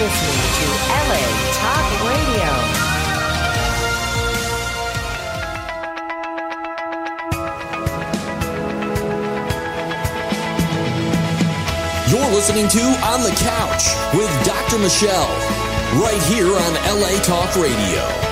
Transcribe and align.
listening 0.00 0.48
to 0.56 0.66
LA 0.88 1.24
Talk 1.60 1.86
Radio. 2.08 2.50
You're 12.08 12.32
listening 12.32 12.68
to 12.68 12.80
On 12.80 13.20
the 13.22 13.36
Couch 13.40 13.92
with 14.14 14.30
Dr. 14.46 14.78
Michelle, 14.78 15.28
right 16.00 16.22
here 16.32 16.46
on 16.46 16.98
LA 16.98 17.20
Talk 17.22 17.54
Radio. 17.56 18.29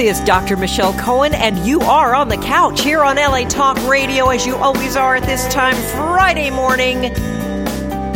This 0.00 0.18
is 0.18 0.24
Dr. 0.24 0.56
Michelle 0.56 0.94
Cohen, 0.94 1.34
and 1.34 1.58
you 1.58 1.82
are 1.82 2.14
on 2.14 2.30
the 2.30 2.38
couch 2.38 2.80
here 2.80 3.02
on 3.02 3.16
LA 3.16 3.46
Talk 3.46 3.76
Radio, 3.86 4.30
as 4.30 4.46
you 4.46 4.56
always 4.56 4.96
are 4.96 5.16
at 5.16 5.24
this 5.24 5.46
time, 5.52 5.74
Friday 5.92 6.48
morning 6.48 7.04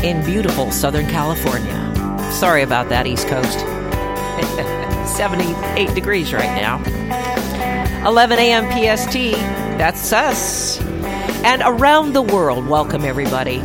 in 0.03 0.25
beautiful 0.25 0.71
Southern 0.71 1.07
California. 1.09 2.31
Sorry 2.33 2.63
about 2.63 2.89
that, 2.89 3.07
East 3.07 3.29
Coast. 3.29 3.59
78 5.15 5.95
degrees 5.95 6.33
right 6.33 6.59
now. 6.59 6.83
11 8.09 8.39
a.m. 8.39 8.65
PST, 8.73 9.13
that's 9.77 10.11
us. 10.11 10.81
And 11.45 11.61
around 11.67 12.15
the 12.15 12.23
world, 12.23 12.67
welcome 12.67 13.05
everybody. 13.05 13.59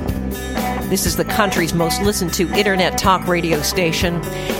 This 0.89 1.05
is 1.05 1.15
the 1.15 1.23
country's 1.23 1.73
most 1.73 2.01
listened 2.01 2.33
to 2.33 2.51
internet 2.53 2.97
talk 2.97 3.25
radio 3.29 3.61
station. 3.61 4.15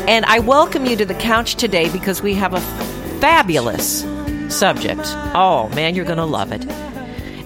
And 0.08 0.24
I 0.28 0.40
welcome 0.40 0.86
you 0.86 0.96
to 0.96 1.04
the 1.04 1.16
couch 1.16 1.56
today 1.56 1.90
because 1.92 2.22
we 2.22 2.36
have 2.36 2.54
a 2.54 2.89
fabulous 3.20 4.02
subject. 4.48 5.02
Oh, 5.36 5.70
man, 5.76 5.96
you're 5.96 6.06
going 6.06 6.18
to 6.18 6.26
love 6.26 6.52
it. 6.52 6.66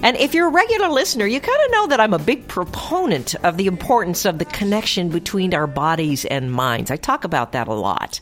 And 0.04 0.16
if 0.18 0.34
you're 0.34 0.48
a 0.48 0.52
regular 0.52 0.88
listener, 0.88 1.26
you 1.26 1.40
kind 1.40 1.58
of 1.64 1.70
know 1.72 1.86
that 1.86 1.98
I'm 1.98 2.12
a 2.12 2.18
big 2.18 2.46
proponent 2.46 3.34
of 3.36 3.56
the 3.56 3.66
importance 3.66 4.24
of 4.24 4.38
the 4.38 4.44
connection 4.44 5.08
between 5.08 5.54
our 5.54 5.66
bodies 5.66 6.24
and 6.26 6.52
minds. 6.52 6.90
I 6.90 6.96
talk 6.96 7.24
about 7.24 7.52
that 7.52 7.68
a 7.68 7.74
lot. 7.74 8.20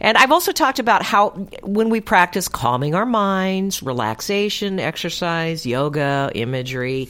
And 0.00 0.16
I've 0.16 0.32
also 0.32 0.52
talked 0.52 0.78
about 0.78 1.02
how 1.02 1.30
when 1.62 1.90
we 1.90 2.00
practice 2.00 2.48
calming 2.48 2.94
our 2.94 3.04
minds, 3.04 3.82
relaxation, 3.82 4.78
exercise, 4.78 5.66
yoga, 5.66 6.30
imagery, 6.34 7.08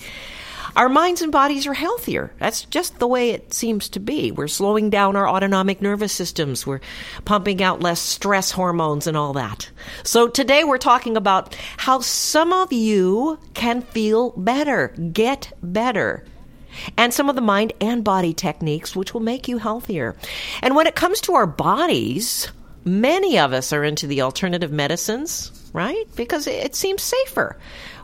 our 0.77 0.89
minds 0.89 1.23
and 1.23 1.33
bodies 1.33 1.67
are 1.67 1.75
healthier. 1.75 2.33
That's 2.39 2.63
just 2.65 2.99
the 2.99 3.07
way 3.07 3.31
it 3.31 3.53
seems 3.53 3.89
to 3.91 4.01
be. 4.01 4.31
We're 4.31 4.49
slowing 4.49 4.91
down 4.91 5.17
our 5.17 5.29
autonomic 5.29 5.83
nervous 5.83 6.13
systems. 6.13 6.67
We're 6.67 6.81
pumping 7.25 7.63
out 7.63 7.81
less 7.81 8.01
stress 8.01 8.51
hormones 8.51 9.07
and 9.07 9.17
all 9.17 9.33
that. 9.35 9.71
So 10.05 10.29
today 10.29 10.65
we're 10.65 10.79
talking 10.79 11.17
about 11.17 11.55
how 11.77 12.01
some 12.01 12.53
of 12.53 12.73
you 12.73 13.39
can 13.55 13.83
feel 13.83 14.31
better, 14.31 14.89
get 15.13 15.53
better 15.63 16.25
and 16.97 17.13
some 17.13 17.29
of 17.29 17.35
the 17.35 17.43
mind 17.43 17.73
and 17.81 18.05
body 18.05 18.33
techniques 18.33 18.95
which 18.95 19.13
will 19.13 19.21
make 19.21 19.49
you 19.49 19.59
healthier. 19.59 20.17
And 20.63 20.77
when 20.77 20.87
it 20.87 20.95
comes 20.95 21.21
to 21.23 21.35
our 21.35 21.47
bodies, 21.47 22.49
many 22.85 23.39
of 23.39 23.53
us 23.53 23.73
are 23.73 23.85
into 23.85 24.07
the 24.07 24.23
alternative 24.23 24.73
medicines, 24.73 25.71
right? 25.73 26.05
Because 26.17 26.47
it 26.47 26.75
seems 26.75 27.03
safer 27.03 27.59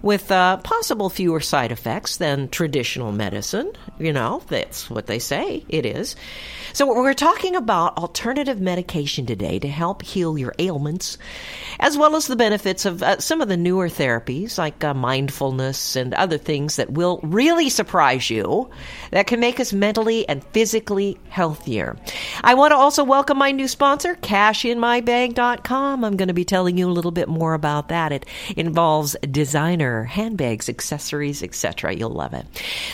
with 0.07 0.31
uh, 0.31 0.57
possible 0.59 1.11
fewer 1.11 1.41
side 1.41 1.73
effects 1.73 2.19
than 2.19 2.49
traditional 2.49 3.11
medicine. 3.11 3.73
You 3.99 4.13
know, 4.13 4.41
that's 4.47 4.89
what 4.89 5.09
they 5.09 5.19
say 5.19 5.65
it 5.69 5.85
is. 5.85 6.15
So, 6.73 6.87
we're 6.87 7.13
talking 7.13 7.57
about 7.57 7.99
alternative 7.99 8.61
medication 8.61 9.27
today 9.27 9.59
to 9.59 9.69
help 9.69 10.03
heal 10.03 10.39
your 10.39 10.55
ailments, 10.61 11.19
as 11.81 11.99
well 11.99 12.15
as 12.15 12.29
the 12.29 12.37
benefits 12.37 12.85
of 12.85 13.03
uh, 13.03 13.19
some 13.19 13.41
of 13.41 13.49
the 13.49 13.57
newer 13.57 13.89
therapies 13.89 14.59
like 14.59 14.85
uh, 14.85 14.95
mindfulness 14.95 15.97
and 15.97 16.15
other 16.15 16.39
things 16.39 16.77
that 16.77 16.91
will 16.91 17.19
really 17.25 17.69
surprise 17.69 18.31
you 18.31 18.71
that 19.11 19.27
can 19.27 19.41
make 19.41 19.59
us 19.59 19.73
mentally 19.73 20.29
and 20.29 20.45
physically 20.45 21.19
healthier. 21.31 21.97
I 22.45 22.55
want 22.55 22.71
to 22.71 22.77
also 22.77 23.03
welcome 23.03 23.39
my 23.39 23.51
new 23.51 23.67
sponsor, 23.67 24.15
cashinmybag.com. 24.15 26.05
I'm 26.05 26.17
going 26.17 26.29
to 26.29 26.35
be 26.35 26.45
telling 26.45 26.79
you 26.79 26.89
a 26.89 26.93
little 26.93 27.11
bit 27.11 27.29
more 27.29 27.55
about 27.55 27.89
that. 27.89 28.13
It 28.13 28.25
involves 28.57 29.17
designer 29.29 29.96
handbags, 30.05 30.69
accessories, 30.69 31.43
etc. 31.43 31.95
You'll 31.95 32.11
love 32.11 32.35
it. 32.35 32.47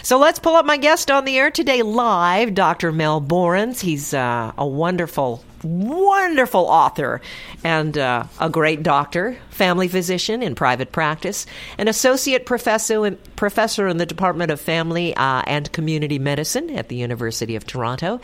So 0.03 0.19
let's 0.19 0.39
pull 0.39 0.57
up 0.57 0.67
my 0.67 0.77
guest 0.77 1.11
on 1.11 1.25
the 1.25 1.39
air 1.39 1.51
today 1.51 1.83
live, 1.83 2.55
Dr. 2.55 2.93
Mel 2.93 3.21
Borins. 3.21 3.81
He's 3.81 4.15
uh, 4.15 4.53
a 4.57 4.67
wonderful 4.67 5.43
wonderful 5.65 6.67
author 6.67 7.21
and 7.65 7.97
uh, 7.97 8.25
a 8.41 8.51
great 8.51 8.83
doctor, 8.83 9.37
family 9.51 9.89
physician 9.89 10.43
in 10.43 10.55
private 10.55 10.93
practice, 10.93 11.47
an 11.79 11.89
associate 11.89 12.47
professor 12.47 13.07
in, 13.07 13.17
professor 13.37 13.87
in 13.87 13.97
the 13.97 14.07
Department 14.07 14.51
of 14.51 14.61
Family 14.61 15.15
uh, 15.15 15.43
and 15.47 15.71
Community 15.73 16.19
Medicine 16.19 16.71
at 16.71 16.89
the 16.89 16.97
University 16.97 17.57
of 17.57 17.67
Toronto. 17.67 18.21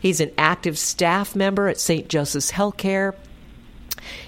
He's 0.00 0.20
an 0.20 0.32
active 0.38 0.78
staff 0.78 1.36
member 1.36 1.68
at 1.68 1.78
St. 1.78 2.08
Joseph's 2.08 2.50
Healthcare 2.50 3.14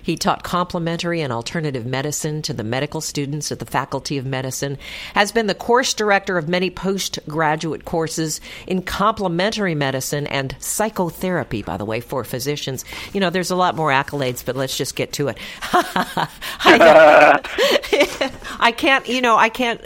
he 0.03 0.17
taught 0.17 0.43
complementary 0.43 1.21
and 1.21 1.33
alternative 1.33 1.87
medicine 1.87 2.43
to 2.43 2.53
the 2.53 2.65
medical 2.65 3.01
students 3.01 3.51
at 3.53 3.59
the 3.59 3.65
Faculty 3.67 4.19
of 4.19 4.27
Medicine, 4.27 4.79
has 5.15 5.33
been 5.33 5.47
the 5.47 5.55
course 5.55 5.95
director 5.95 6.39
of 6.39 6.49
many 6.49 6.71
postgraduate 6.71 7.85
courses 7.85 8.41
in 8.67 8.83
complementary 8.83 9.75
medicine 9.75 10.27
and 10.27 10.57
psychotherapy, 10.59 11.63
by 11.63 11.77
the 11.77 11.85
way, 11.85 12.01
for 12.01 12.25
physicians. 12.25 12.85
You 13.13 13.21
know, 13.21 13.31
there's 13.31 13.51
a 13.51 13.57
lot 13.57 13.77
more 13.77 13.91
accolades, 13.91 14.45
but 14.45 14.57
let's 14.57 14.77
just 14.77 14.97
get 14.97 15.13
to 15.15 15.29
it. 15.29 15.39
I, 18.61 18.75
can't, 18.77 19.09
you 19.09 19.21
know, 19.21 19.37
I 19.37 19.49
can't, 19.49 19.81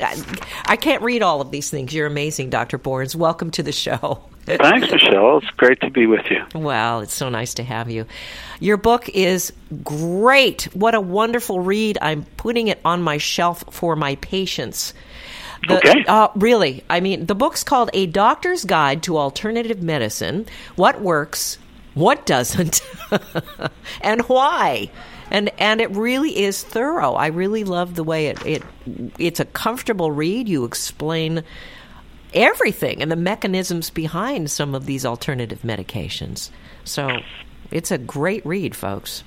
I 0.66 0.76
can't 0.76 1.02
read 1.02 1.22
all 1.22 1.40
of 1.40 1.50
these 1.50 1.70
things. 1.70 1.94
You're 1.94 2.06
amazing, 2.06 2.50
Dr. 2.50 2.78
Borins. 2.78 3.14
Welcome 3.14 3.50
to 3.52 3.62
the 3.62 3.72
show. 3.72 4.22
Thanks, 4.46 4.90
Michelle. 4.92 5.38
It's 5.38 5.50
great 5.50 5.80
to 5.80 5.90
be 5.90 6.06
with 6.06 6.30
you. 6.30 6.44
Well, 6.54 7.00
it's 7.00 7.14
so 7.14 7.28
nice 7.28 7.54
to 7.54 7.64
have 7.64 7.90
you. 7.90 8.06
Your 8.60 8.76
book 8.76 9.08
is 9.08 9.52
great. 9.82 10.64
What 10.72 10.94
a 10.94 11.00
wonderful 11.00 11.60
read. 11.60 11.98
I'm 12.00 12.24
putting 12.36 12.68
it 12.68 12.80
on 12.84 13.02
my 13.02 13.18
shelf 13.18 13.64
for 13.70 13.96
my 13.96 14.14
patients. 14.16 14.94
The, 15.66 15.78
okay. 15.78 16.04
Uh, 16.06 16.28
really, 16.36 16.84
I 16.88 17.00
mean, 17.00 17.26
the 17.26 17.34
book's 17.34 17.64
called 17.64 17.90
A 17.92 18.06
Doctor's 18.06 18.64
Guide 18.64 19.02
to 19.04 19.18
Alternative 19.18 19.82
Medicine 19.82 20.46
What 20.76 21.00
Works, 21.00 21.58
What 21.94 22.24
Doesn't, 22.24 22.82
and 24.00 24.22
Why. 24.22 24.90
And 25.28 25.50
and 25.58 25.80
it 25.80 25.90
really 25.90 26.38
is 26.38 26.62
thorough. 26.62 27.14
I 27.14 27.28
really 27.28 27.64
love 27.64 27.96
the 27.96 28.04
way 28.04 28.28
it, 28.28 28.46
it 28.46 28.62
it's 29.18 29.40
a 29.40 29.44
comfortable 29.44 30.12
read. 30.12 30.48
You 30.48 30.64
explain 30.64 31.42
everything 32.36 33.02
and 33.02 33.10
the 33.10 33.16
mechanisms 33.16 33.90
behind 33.90 34.50
some 34.50 34.74
of 34.74 34.86
these 34.86 35.04
alternative 35.04 35.62
medications. 35.62 36.50
So 36.84 37.18
it's 37.70 37.90
a 37.90 37.98
great 37.98 38.44
read, 38.46 38.76
folks. 38.76 39.24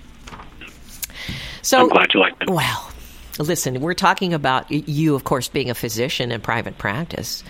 So 1.61 1.81
I'm 1.81 1.89
glad 1.89 2.13
you 2.13 2.19
liked 2.21 2.43
it. 2.43 2.49
Well, 2.49 2.91
listen, 3.37 3.81
we're 3.81 3.93
talking 3.93 4.33
about 4.33 4.71
you, 4.71 5.15
of 5.15 5.23
course, 5.23 5.49
being 5.49 5.69
a 5.69 5.75
physician 5.75 6.31
in 6.31 6.39
private 6.41 6.77
practice. 6.77 7.43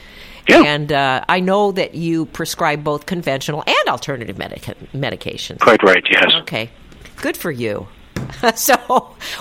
Yeah. 0.48 0.64
And 0.64 0.92
uh, 0.92 1.24
I 1.30 1.42
know 1.42 1.72
that 1.74 1.94
you 1.94 2.26
prescribe 2.26 2.84
both 2.84 3.06
conventional 3.06 3.64
and 3.68 3.88
alternative 3.88 4.38
medica- 4.38 4.76
medications. 4.94 5.60
Quite 5.60 5.84
right, 5.84 6.04
yes. 6.10 6.26
Okay. 6.42 6.72
Good 7.18 7.38
for 7.38 7.52
you. 7.52 7.88
so, 8.56 8.76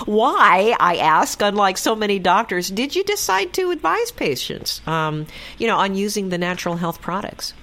why, 0.05 0.75
I 0.79 0.97
ask, 0.97 1.41
unlike 1.41 1.77
so 1.77 1.95
many 1.95 2.19
doctors, 2.19 2.69
did 2.69 2.95
you 2.95 3.03
decide 3.03 3.53
to 3.53 3.71
advise 3.71 4.11
patients, 4.11 4.81
um, 4.87 5.27
you 5.57 5.67
know, 5.67 5.77
on 5.77 5.95
using 5.95 6.29
the 6.29 6.37
natural 6.37 6.75
health 6.77 7.01
products? 7.01 7.53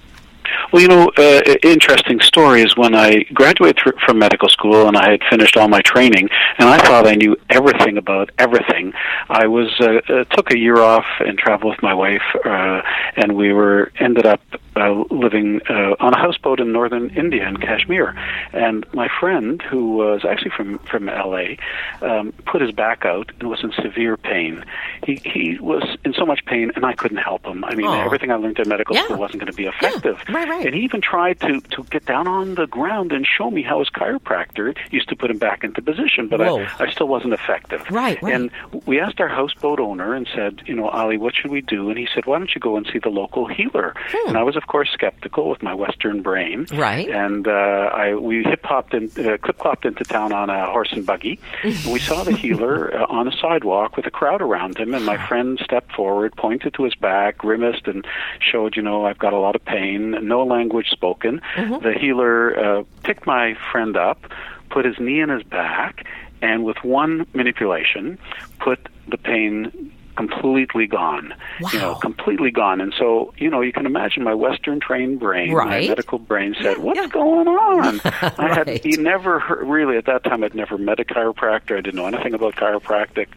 Well, 0.71 0.81
you 0.81 0.87
know, 0.87 1.11
uh, 1.17 1.41
interesting 1.63 2.19
story 2.19 2.61
is 2.61 2.75
when 2.75 2.95
I 2.95 3.23
graduated 3.33 3.77
th- 3.83 3.95
from 4.05 4.19
medical 4.19 4.49
school 4.49 4.87
and 4.87 4.97
I 4.97 5.11
had 5.11 5.21
finished 5.29 5.57
all 5.57 5.67
my 5.67 5.81
training, 5.81 6.29
and 6.57 6.69
I 6.69 6.77
thought 6.77 7.07
I 7.07 7.15
knew 7.15 7.35
everything 7.49 7.97
about 7.97 8.31
everything. 8.37 8.93
I 9.29 9.47
was 9.47 9.69
uh, 9.79 10.01
uh, 10.13 10.23
took 10.25 10.51
a 10.51 10.57
year 10.57 10.77
off 10.77 11.05
and 11.19 11.37
traveled 11.37 11.73
with 11.73 11.83
my 11.83 11.93
wife, 11.93 12.21
uh, 12.45 12.81
and 13.15 13.35
we 13.35 13.53
were 13.53 13.91
ended 13.99 14.25
up 14.25 14.41
uh, 14.75 15.03
living 15.09 15.61
uh, 15.69 15.95
on 15.99 16.13
a 16.13 16.17
houseboat 16.17 16.59
in 16.59 16.71
northern 16.71 17.09
India 17.11 17.47
in 17.47 17.57
Kashmir. 17.57 18.15
And 18.53 18.85
my 18.93 19.09
friend, 19.19 19.61
who 19.61 19.97
was 19.97 20.23
actually 20.23 20.51
from 20.51 20.79
from 20.79 21.09
L.A., 21.09 21.57
um, 22.01 22.31
put 22.45 22.61
his 22.61 22.71
back 22.71 23.05
out 23.05 23.31
and 23.39 23.49
was 23.49 23.63
in 23.63 23.71
severe 23.81 24.17
pain. 24.17 24.63
He 25.05 25.21
he 25.25 25.57
was 25.59 25.83
in 26.05 26.13
so 26.13 26.25
much 26.25 26.45
pain, 26.45 26.71
and 26.75 26.85
I 26.85 26.93
couldn't 26.93 27.17
help 27.17 27.45
him. 27.45 27.63
I 27.65 27.75
mean, 27.75 27.87
Aww. 27.87 28.05
everything 28.05 28.31
I 28.31 28.35
learned 28.35 28.59
in 28.59 28.69
medical 28.69 28.95
yeah. 28.95 29.05
school 29.05 29.17
wasn't 29.17 29.39
going 29.39 29.51
to 29.51 29.57
be 29.57 29.65
effective. 29.65 30.21
Yeah. 30.27 30.33
Right, 30.37 30.49
right. 30.49 30.65
And 30.67 30.75
he 30.75 30.81
even 30.81 31.01
tried 31.01 31.39
to 31.39 31.61
to 31.61 31.83
get 31.85 32.05
down 32.05 32.27
on 32.27 32.55
the 32.55 32.67
ground 32.67 33.11
and 33.11 33.25
show 33.25 33.49
me 33.49 33.63
how 33.63 33.79
his 33.79 33.89
chiropractor 33.89 34.77
used 34.91 35.09
to 35.09 35.15
put 35.15 35.31
him 35.31 35.39
back 35.39 35.63
into 35.63 35.81
position, 35.81 36.27
but 36.27 36.39
Whoa. 36.39 36.59
I, 36.59 36.85
I 36.85 36.91
still 36.91 37.07
wasn't 37.07 37.33
effective. 37.33 37.81
Right, 37.89 38.21
right. 38.21 38.35
And 38.35 38.51
we 38.85 38.99
asked 38.99 39.19
our 39.19 39.27
houseboat 39.27 39.79
owner 39.79 40.13
and 40.13 40.27
said, 40.35 40.61
you 40.67 40.75
know, 40.75 40.89
Ali, 40.89 41.17
what 41.17 41.33
should 41.33 41.49
we 41.49 41.61
do? 41.61 41.89
And 41.89 41.97
he 41.97 42.07
said, 42.13 42.27
why 42.27 42.37
don't 42.37 42.53
you 42.53 42.61
go 42.61 42.77
and 42.77 42.87
see 42.93 42.99
the 42.99 43.09
local 43.09 43.47
healer? 43.47 43.95
And 44.27 44.37
I 44.37 44.43
was, 44.43 44.55
of 44.55 44.67
course, 44.67 44.89
skeptical 44.93 45.49
with 45.49 45.63
my 45.63 45.73
Western 45.73 46.21
brain. 46.21 46.65
Hmm. 46.67 46.77
Right. 46.77 47.09
And 47.09 47.47
uh, 47.47 47.51
I 47.51 48.13
we 48.13 48.43
hip 48.43 48.63
hopped 48.63 48.93
in, 48.93 49.05
uh, 49.05 49.37
clip 49.37 49.57
clopped 49.57 49.85
into 49.85 50.03
town 50.03 50.33
on 50.33 50.51
a 50.51 50.67
horse 50.67 50.89
and 50.91 51.03
buggy. 51.03 51.39
and 51.63 51.91
we 51.91 51.99
saw 51.99 52.23
the 52.23 52.35
healer 52.43 52.95
uh, 52.95 53.05
on 53.09 53.27
a 53.27 53.31
sidewalk 53.31 53.97
with 53.97 54.05
a 54.05 54.11
crowd 54.11 54.41
around 54.43 54.77
him, 54.77 54.93
and 54.93 55.03
my 55.03 55.17
friend 55.27 55.59
stepped 55.63 55.93
forward, 55.93 56.35
pointed 56.35 56.75
to 56.75 56.83
his 56.83 56.93
back, 56.93 57.39
grimaced, 57.39 57.87
and 57.87 58.05
showed, 58.39 58.75
you 58.75 58.83
know, 58.83 59.05
I've 59.05 59.17
got 59.17 59.33
a 59.33 59.39
lot 59.39 59.55
of 59.55 59.65
pain. 59.65 60.26
No 60.27 60.43
language 60.43 60.89
spoken. 60.89 61.41
The 61.55 61.93
healer 61.93 62.57
uh, 62.59 62.83
picked 63.03 63.25
my 63.25 63.55
friend 63.71 63.95
up, 63.95 64.31
put 64.69 64.85
his 64.85 64.99
knee 64.99 65.21
in 65.21 65.29
his 65.29 65.43
back, 65.43 66.05
and 66.41 66.63
with 66.63 66.77
one 66.83 67.25
manipulation, 67.33 68.19
put 68.59 68.79
the 69.07 69.17
pain 69.17 69.91
completely 70.17 70.87
gone. 70.87 71.33
You 71.71 71.79
know, 71.79 71.95
completely 71.95 72.51
gone. 72.51 72.81
And 72.81 72.93
so, 72.97 73.33
you 73.37 73.49
know, 73.49 73.61
you 73.61 73.71
can 73.71 73.85
imagine 73.85 74.23
my 74.23 74.33
Western 74.33 74.79
trained 74.79 75.19
brain, 75.19 75.53
Right. 75.53 75.83
my 75.83 75.87
medical 75.87 76.19
brain 76.19 76.55
said, 76.61 76.79
"What's 76.79 76.99
yeah. 76.99 77.07
going 77.07 77.47
on?" 77.47 78.01
I 78.37 78.53
had 78.53 78.67
Right. 78.67 78.83
he 78.83 78.97
never 78.97 79.39
heard, 79.39 79.65
really 79.67 79.95
at 79.97 80.05
that 80.05 80.23
time. 80.23 80.43
I'd 80.43 80.55
never 80.55 80.77
met 80.77 80.99
a 80.99 81.05
chiropractor. 81.05 81.77
I 81.77 81.81
didn't 81.81 81.95
know 81.95 82.07
anything 82.07 82.33
about 82.33 82.55
chiropractic, 82.55 83.27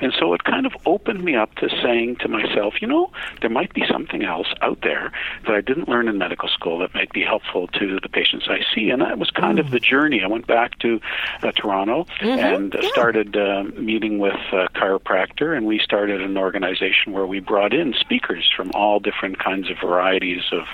and 0.00 0.12
so 0.18 0.32
it 0.34 0.44
kind 0.44 0.64
of 0.66 0.72
opened 0.86 1.22
me 1.24 1.34
up 1.36 1.54
to 1.56 1.68
saying 1.82 2.16
to 2.20 2.28
myself, 2.28 2.74
you 2.80 2.86
know, 2.88 3.10
there 3.40 3.50
might 3.50 3.74
be 3.74 3.84
something 3.90 4.24
else 4.24 4.48
out 4.62 4.80
there 4.82 5.12
that 5.46 5.54
I 5.54 5.60
didn't 5.60 5.88
learn 5.88 6.08
in 6.08 6.16
medical 6.18 6.48
school 6.48 6.78
that 6.78 6.94
might 6.94 7.12
be 7.12 7.22
helpful 7.22 7.66
to 7.68 7.98
the 8.00 8.08
patients 8.08 8.46
I 8.48 8.60
see. 8.74 8.90
And 8.90 9.02
that 9.02 9.18
was 9.18 9.30
kind 9.30 9.58
of 9.58 9.70
the 9.70 9.80
journey. 9.80 10.22
I 10.22 10.28
went 10.28 10.46
back 10.46 10.78
to 10.80 11.00
uh, 11.42 11.50
Toronto 11.52 12.06
and 12.20 12.74
uh, 12.74 12.78
yeah. 12.82 12.88
started 12.90 13.36
uh, 13.36 13.64
meeting 13.76 14.18
with 14.18 14.34
a 14.52 14.68
chiropractor, 14.74 15.56
and 15.56 15.66
we 15.66 15.78
started 15.78 16.20
an 16.30 16.38
organization 16.38 17.12
where 17.12 17.26
we 17.26 17.40
brought 17.40 17.72
in 17.72 17.94
speakers 17.98 18.50
from 18.56 18.70
all 18.74 19.00
different 19.00 19.38
kinds 19.38 19.70
of 19.70 19.76
varieties 19.80 20.42
of 20.52 20.64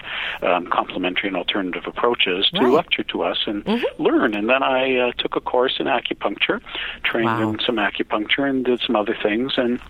um, 0.48 0.66
complementary 0.70 1.28
and 1.28 1.36
alternative 1.36 1.84
approaches 1.86 2.48
to 2.54 2.60
Right. 2.64 2.72
lecture 2.72 3.02
to 3.04 3.22
us 3.22 3.38
and 3.46 3.64
learn. 3.98 4.34
And 4.34 4.48
then 4.48 4.62
I 4.62 4.96
uh, 4.98 5.12
took 5.18 5.36
a 5.36 5.40
course 5.40 5.74
in 5.78 5.86
acupuncture, 5.86 6.60
trained 7.02 7.26
Wow. 7.26 7.50
in 7.50 7.58
some 7.60 7.76
acupuncture, 7.76 8.48
and 8.48 8.64
did 8.64 8.80
some 8.86 8.96
other 8.96 9.16
things. 9.22 9.54
And 9.56 9.80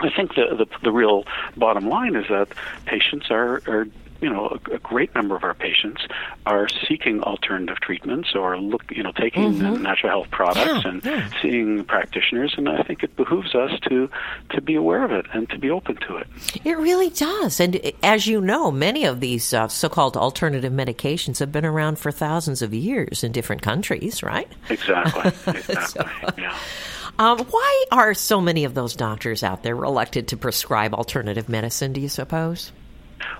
I 0.00 0.08
think 0.14 0.34
the, 0.34 0.46
the 0.56 0.66
the 0.82 0.92
real 0.92 1.24
bottom 1.56 1.88
line 1.88 2.16
is 2.16 2.26
that 2.28 2.48
patients 2.86 3.30
are 3.30 3.60
are 3.66 3.86
you 4.20 4.30
know 4.30 4.58
a, 4.70 4.74
a 4.74 4.78
great 4.78 5.14
number 5.14 5.36
of 5.36 5.44
our 5.44 5.54
patients 5.54 6.02
are 6.46 6.68
seeking 6.88 7.22
alternative 7.22 7.80
treatments 7.80 8.34
or 8.34 8.56
look 8.58 8.82
you 8.90 9.02
know 9.02 9.12
taking 9.12 9.58
natural 9.82 10.10
health 10.10 10.30
products 10.30 10.60
Mm-hmm. 10.70 11.06
Yeah, 11.06 11.14
and 11.14 11.32
yeah. 11.32 11.40
seeing 11.42 11.84
practitioners 11.84 12.54
and 12.56 12.68
I 12.68 12.82
think 12.82 13.02
it 13.02 13.16
behooves 13.16 13.54
us 13.54 13.70
to 13.88 14.08
to 14.50 14.60
be 14.60 14.74
aware 14.74 15.04
of 15.04 15.10
it 15.12 15.26
and 15.32 15.48
to 15.50 15.58
be 15.58 15.70
open 15.70 15.96
to 16.08 16.16
it. 16.16 16.26
It 16.64 16.78
really 16.78 17.10
does. 17.10 17.60
And 17.60 17.80
as 18.02 18.26
you 18.26 18.40
know, 18.40 18.70
many 18.70 19.04
of 19.04 19.20
these 19.20 19.52
uh, 19.52 19.68
so 19.68 19.88
called 19.88 20.16
alternative 20.16 20.72
medications 20.72 21.38
have 21.38 21.52
been 21.52 21.64
around 21.64 21.98
for 21.98 22.10
thousands 22.12 22.62
of 22.62 22.72
years 22.74 23.24
in 23.24 23.32
different 23.32 23.62
countries, 23.62 24.22
right? 24.22 24.48
Exactly. 24.68 25.32
Exactly. 25.70 26.04
yeah. 26.42 26.56
Um, 27.18 27.38
why 27.38 27.84
are 27.92 28.14
so 28.14 28.40
many 28.40 28.64
of 28.64 28.74
those 28.74 28.96
doctors 28.96 29.42
out 29.42 29.62
there 29.62 29.76
reluctant 29.76 30.28
to 30.28 30.36
prescribe 30.36 30.94
alternative 30.94 31.48
medicine, 31.48 31.92
do 31.92 32.00
you 32.00 32.08
suppose? 32.08 32.72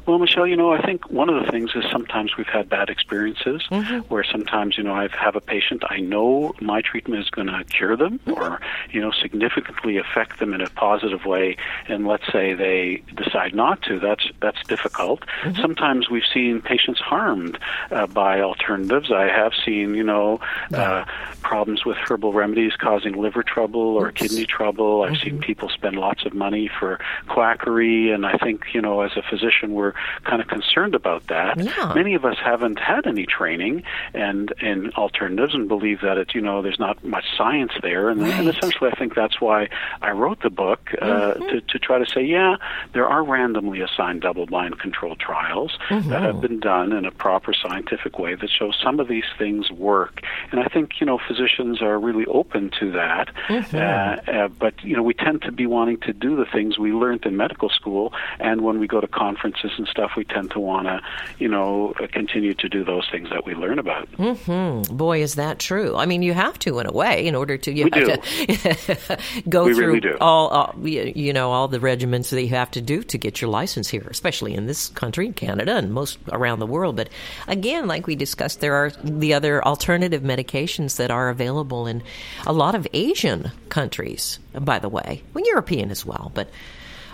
Well, 0.06 0.18
Michelle, 0.18 0.46
you 0.46 0.56
know, 0.56 0.72
I 0.72 0.82
think 0.82 1.10
one 1.10 1.28
of 1.28 1.44
the 1.44 1.50
things 1.50 1.70
is 1.74 1.84
sometimes 1.90 2.36
we've 2.36 2.46
had 2.46 2.68
bad 2.68 2.88
experiences 2.90 3.62
Mm-hmm. 3.70 4.00
where 4.12 4.24
sometimes, 4.24 4.76
you 4.78 4.84
know, 4.84 4.94
I 4.94 5.08
have 5.18 5.36
a 5.36 5.40
patient, 5.40 5.82
I 5.88 5.98
know 6.00 6.52
my 6.60 6.80
treatment 6.82 7.22
is 7.22 7.30
going 7.30 7.46
to 7.48 7.64
cure 7.64 7.96
them 7.96 8.18
Mm-hmm. 8.20 8.32
or, 8.32 8.60
you 8.90 9.00
know, 9.00 9.10
significantly 9.12 9.96
affect 9.96 10.38
them 10.38 10.52
in 10.54 10.60
a 10.60 10.68
positive 10.70 11.24
way, 11.24 11.56
and 11.88 12.06
let's 12.06 12.30
say 12.32 12.54
they 12.54 13.02
decide 13.16 13.54
not 13.54 13.82
to. 13.82 13.98
That's 14.00 14.26
that's 14.40 14.62
difficult. 14.66 15.20
Mm-hmm. 15.42 15.60
Sometimes 15.60 16.10
we've 16.10 16.26
seen 16.32 16.60
patients 16.60 17.00
harmed 17.00 17.58
uh, 17.90 18.06
by 18.06 18.40
alternatives. 18.40 19.10
I 19.12 19.26
have 19.28 19.52
seen, 19.64 19.94
you 19.94 20.02
know, 20.04 20.40
uh, 20.74 21.04
problems 21.42 21.84
with 21.84 21.96
herbal 21.98 22.32
remedies 22.32 22.72
causing 22.78 23.14
liver 23.14 23.42
trouble 23.42 23.96
or 23.96 24.10
kidney 24.12 24.46
trouble. 24.46 25.02
I've 25.02 25.10
Mm-hmm. 25.10 25.22
seen 25.30 25.38
people 25.40 25.68
spend 25.68 25.96
lots 25.96 26.24
of 26.24 26.34
money 26.34 26.68
for 26.78 26.98
quackery, 27.28 28.10
and 28.12 28.24
I 28.26 28.36
think, 28.38 28.66
you 28.74 28.80
know, 28.80 29.00
as 29.00 29.12
a 29.16 29.22
physician, 29.22 29.69
we're 29.72 29.94
kind 30.24 30.40
of 30.42 30.48
concerned 30.48 30.94
about 30.94 31.26
that. 31.28 31.58
Yeah. 31.58 31.92
Many 31.94 32.14
of 32.14 32.24
us 32.24 32.36
haven't 32.42 32.78
had 32.78 33.06
any 33.06 33.26
training 33.26 33.82
and 34.14 34.52
in 34.60 34.90
alternatives 34.92 35.54
and 35.54 35.68
believe 35.68 36.00
that 36.02 36.18
it's, 36.18 36.34
you 36.34 36.40
know, 36.40 36.62
there's 36.62 36.80
not 36.80 37.02
much 37.04 37.24
science 37.36 37.72
there. 37.82 38.08
And, 38.08 38.22
and 38.22 38.48
essentially, 38.48 38.90
I 38.92 38.98
think 38.98 39.14
that's 39.14 39.40
why 39.40 39.68
I 40.02 40.10
wrote 40.12 40.42
the 40.42 40.50
book 40.50 40.80
uh, 41.00 41.06
Mm-hmm. 41.20 41.48
to, 41.48 41.60
to 41.60 41.78
try 41.78 41.98
to 41.98 42.06
say, 42.06 42.22
yeah, 42.22 42.56
there 42.92 43.06
are 43.06 43.22
randomly 43.22 43.80
assigned 43.80 44.22
double-blind 44.22 44.78
controlled 44.78 45.20
trials 45.20 45.76
Mm-hmm. 45.88 46.08
that 46.10 46.22
have 46.22 46.40
been 46.40 46.60
done 46.60 46.92
in 46.92 47.04
a 47.04 47.10
proper 47.10 47.52
scientific 47.52 48.18
way 48.18 48.34
that 48.34 48.48
show 48.50 48.70
some 48.82 49.00
of 49.00 49.08
these 49.08 49.24
things 49.38 49.70
work. 49.70 50.22
And 50.50 50.60
I 50.60 50.68
think, 50.68 51.00
you 51.00 51.06
know, 51.06 51.18
physicians 51.18 51.82
are 51.82 51.98
really 51.98 52.26
open 52.26 52.70
to 52.80 52.92
that. 52.92 53.28
Mm-hmm. 53.48 53.76
Uh, 53.76 54.44
uh, 54.44 54.48
but, 54.48 54.74
you 54.82 54.96
know, 54.96 55.02
we 55.02 55.14
tend 55.14 55.42
to 55.42 55.52
be 55.52 55.66
wanting 55.66 55.98
to 56.00 56.12
do 56.12 56.36
the 56.36 56.44
things 56.44 56.78
we 56.78 56.92
learned 56.92 57.24
in 57.26 57.36
medical 57.36 57.68
school. 57.68 58.12
And 58.38 58.62
when 58.62 58.78
we 58.78 58.86
go 58.86 59.00
to 59.00 59.06
conferences 59.08 59.59
and 59.76 59.86
stuff, 59.88 60.12
we 60.16 60.24
tend 60.24 60.50
to 60.52 60.60
want 60.60 60.86
to, 60.86 61.00
you 61.38 61.48
know, 61.48 61.94
uh, 62.00 62.06
continue 62.12 62.54
to 62.54 62.68
do 62.68 62.84
those 62.84 63.08
things 63.10 63.28
that 63.30 63.44
we 63.44 63.54
learn 63.54 63.78
about. 63.78 64.10
Mm-hmm. 64.12 64.96
Boy, 64.96 65.22
is 65.22 65.34
that 65.34 65.58
true. 65.58 65.96
I 65.96 66.06
mean, 66.06 66.22
you 66.22 66.32
have 66.34 66.58
to, 66.60 66.78
in 66.78 66.86
a 66.86 66.92
way, 66.92 67.26
in 67.26 67.34
order 67.34 67.56
to 67.58 67.72
you 67.72 67.84
We 67.92 68.00
have 68.00 68.86
to 68.86 69.18
go 69.48 69.64
We 69.64 69.74
through 69.74 69.86
really 69.86 70.00
do. 70.00 70.16
all, 70.20 70.48
all 70.48 70.74
you 70.88 71.32
know 71.32 71.50
all 71.50 71.68
the 71.68 71.78
regimens 71.78 72.30
that 72.30 72.42
you 72.42 72.48
have 72.50 72.70
to 72.72 72.80
do 72.80 73.02
to 73.02 73.18
get 73.18 73.40
your 73.40 73.50
license 73.50 73.88
here, 73.88 74.06
especially 74.10 74.54
in 74.54 74.66
this 74.66 74.88
country, 74.88 75.32
Canada, 75.32 75.76
and 75.76 75.92
most 75.92 76.18
around 76.32 76.58
the 76.58 76.66
world. 76.66 76.96
But 76.96 77.08
again, 77.48 77.86
like 77.86 78.06
we 78.06 78.16
discussed, 78.16 78.60
there 78.60 78.74
are 78.74 78.90
the 79.02 79.34
other 79.34 79.64
alternative 79.64 80.22
medications 80.22 80.96
that 80.96 81.10
are 81.10 81.28
available 81.28 81.86
in 81.86 82.02
a 82.46 82.52
lot 82.52 82.74
of 82.74 82.86
Asian 82.92 83.50
countries. 83.68 84.38
By 84.52 84.78
the 84.78 84.88
way, 84.88 85.22
well, 85.32 85.44
European 85.46 85.90
as 85.90 86.04
well, 86.04 86.32
but 86.34 86.48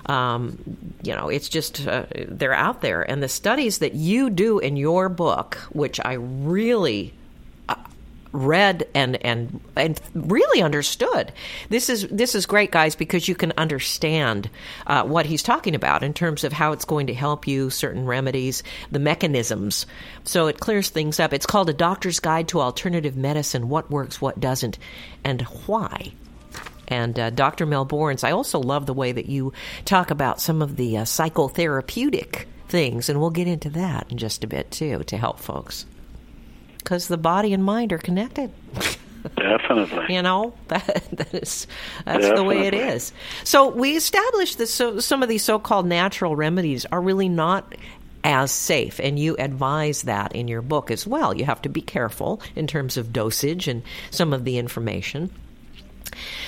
um, 0.07 0.59
you 1.03 1.15
know, 1.15 1.29
it's 1.29 1.49
just 1.49 1.87
uh, 1.87 2.05
they're 2.29 2.55
out 2.55 2.81
there, 2.81 3.03
and 3.03 3.23
the 3.23 3.29
studies 3.29 3.79
that 3.79 3.95
you 3.95 4.31
do 4.31 4.59
in 4.59 4.77
your 4.77 5.09
book, 5.09 5.57
which 5.73 5.99
I 6.05 6.15
really 6.15 7.13
uh, 7.69 7.75
read 8.31 8.87
and 8.95 9.17
and 9.25 9.61
and 9.75 10.01
really 10.15 10.63
understood. 10.63 11.33
This 11.71 11.91
is 11.91 12.07
this 12.09 12.37
is 12.37 12.47
great, 12.47 12.71
guys, 12.71 12.95
because 12.95 13.27
you 13.27 13.35
can 13.35 13.53
understand 13.59 14.49
uh, 14.87 15.03
what 15.03 15.27
he's 15.27 15.43
talking 15.43 15.75
about 15.75 16.05
in 16.05 16.15
terms 16.15 16.45
of 16.45 16.53
how 16.53 16.71
it's 16.71 16.85
going 16.85 17.09
to 17.09 17.15
help 17.15 17.49
you, 17.49 17.69
certain 17.71 18.07
remedies, 18.07 18.63
the 18.93 19.01
mechanisms. 19.01 19.87
So 20.23 20.47
it 20.47 20.61
clears 20.61 20.89
things 20.89 21.19
up. 21.19 21.33
It's 21.33 21.47
called 21.47 21.69
a 21.69 21.75
doctor's 21.75 22.21
guide 22.21 22.47
to 22.49 22.61
alternative 22.61 23.17
medicine: 23.17 23.69
what 23.69 23.91
works, 23.91 24.21
what 24.21 24.39
doesn't, 24.39 24.79
and 25.25 25.43
why 25.67 26.13
and 26.89 27.19
uh, 27.19 27.31
Dr. 27.31 27.67
Mel 27.67 27.87
Borins. 27.87 28.25
I 28.25 28.33
also 28.33 28.59
love 28.59 28.87
the 28.87 28.95
way 28.95 29.13
that 29.13 29.27
you 29.27 29.53
talk 29.85 30.11
about 30.11 30.41
some 30.41 30.63
of 30.63 30.77
the 30.77 30.99
uh, 30.99 31.03
psychotherapeutic 31.03 32.45
things, 32.69 33.09
and 33.09 33.21
we'll 33.21 33.31
get 33.31 33.47
into 33.49 33.71
that 33.71 34.11
in 34.11 34.19
just 34.19 34.45
a 34.45 34.47
bit 34.47 34.71
too 34.71 35.03
to 35.05 35.17
help 35.17 35.39
folks. 35.41 35.87
Because 36.79 37.09
the 37.09 37.19
body 37.19 37.53
and 37.53 37.65
mind 37.65 37.93
are 37.93 37.99
connected. 37.99 38.53
Definitely. 39.35 40.15
You 40.15 40.23
know 40.23 40.55
that 40.69 41.05
that 41.13 41.35
is 41.35 41.67
that's 42.05 42.29
the 42.29 42.45
way 42.45 42.67
it 42.67 42.75
is. 42.75 43.13
So 43.45 43.69
we 43.69 43.97
established 43.97 44.59
that 44.59 44.69
so, 44.69 45.01
some 45.01 45.23
of 45.23 45.29
these 45.29 45.43
so-called 45.43 45.87
natural 45.87 46.37
remedies 46.37 46.87
are 46.87 47.01
really 47.01 47.29
not 47.29 47.75
as 48.23 48.51
safe, 48.51 49.01
and 49.01 49.19
you 49.19 49.37
advise 49.39 50.03
that 50.03 50.35
in 50.35 50.49
your 50.49 50.63
book 50.63 50.91
as 50.91 51.07
well. 51.07 51.35
You 51.35 51.45
have 51.45 51.63
to 51.63 51.69
be 51.69 51.81
careful 51.81 52.41
in 52.55 52.67
terms 52.67 52.97
of 52.97 53.13
dosage 53.13 53.69
and 53.69 53.83
some 54.11 54.33
of 54.33 54.45
the 54.45 54.59
information. 54.59 55.31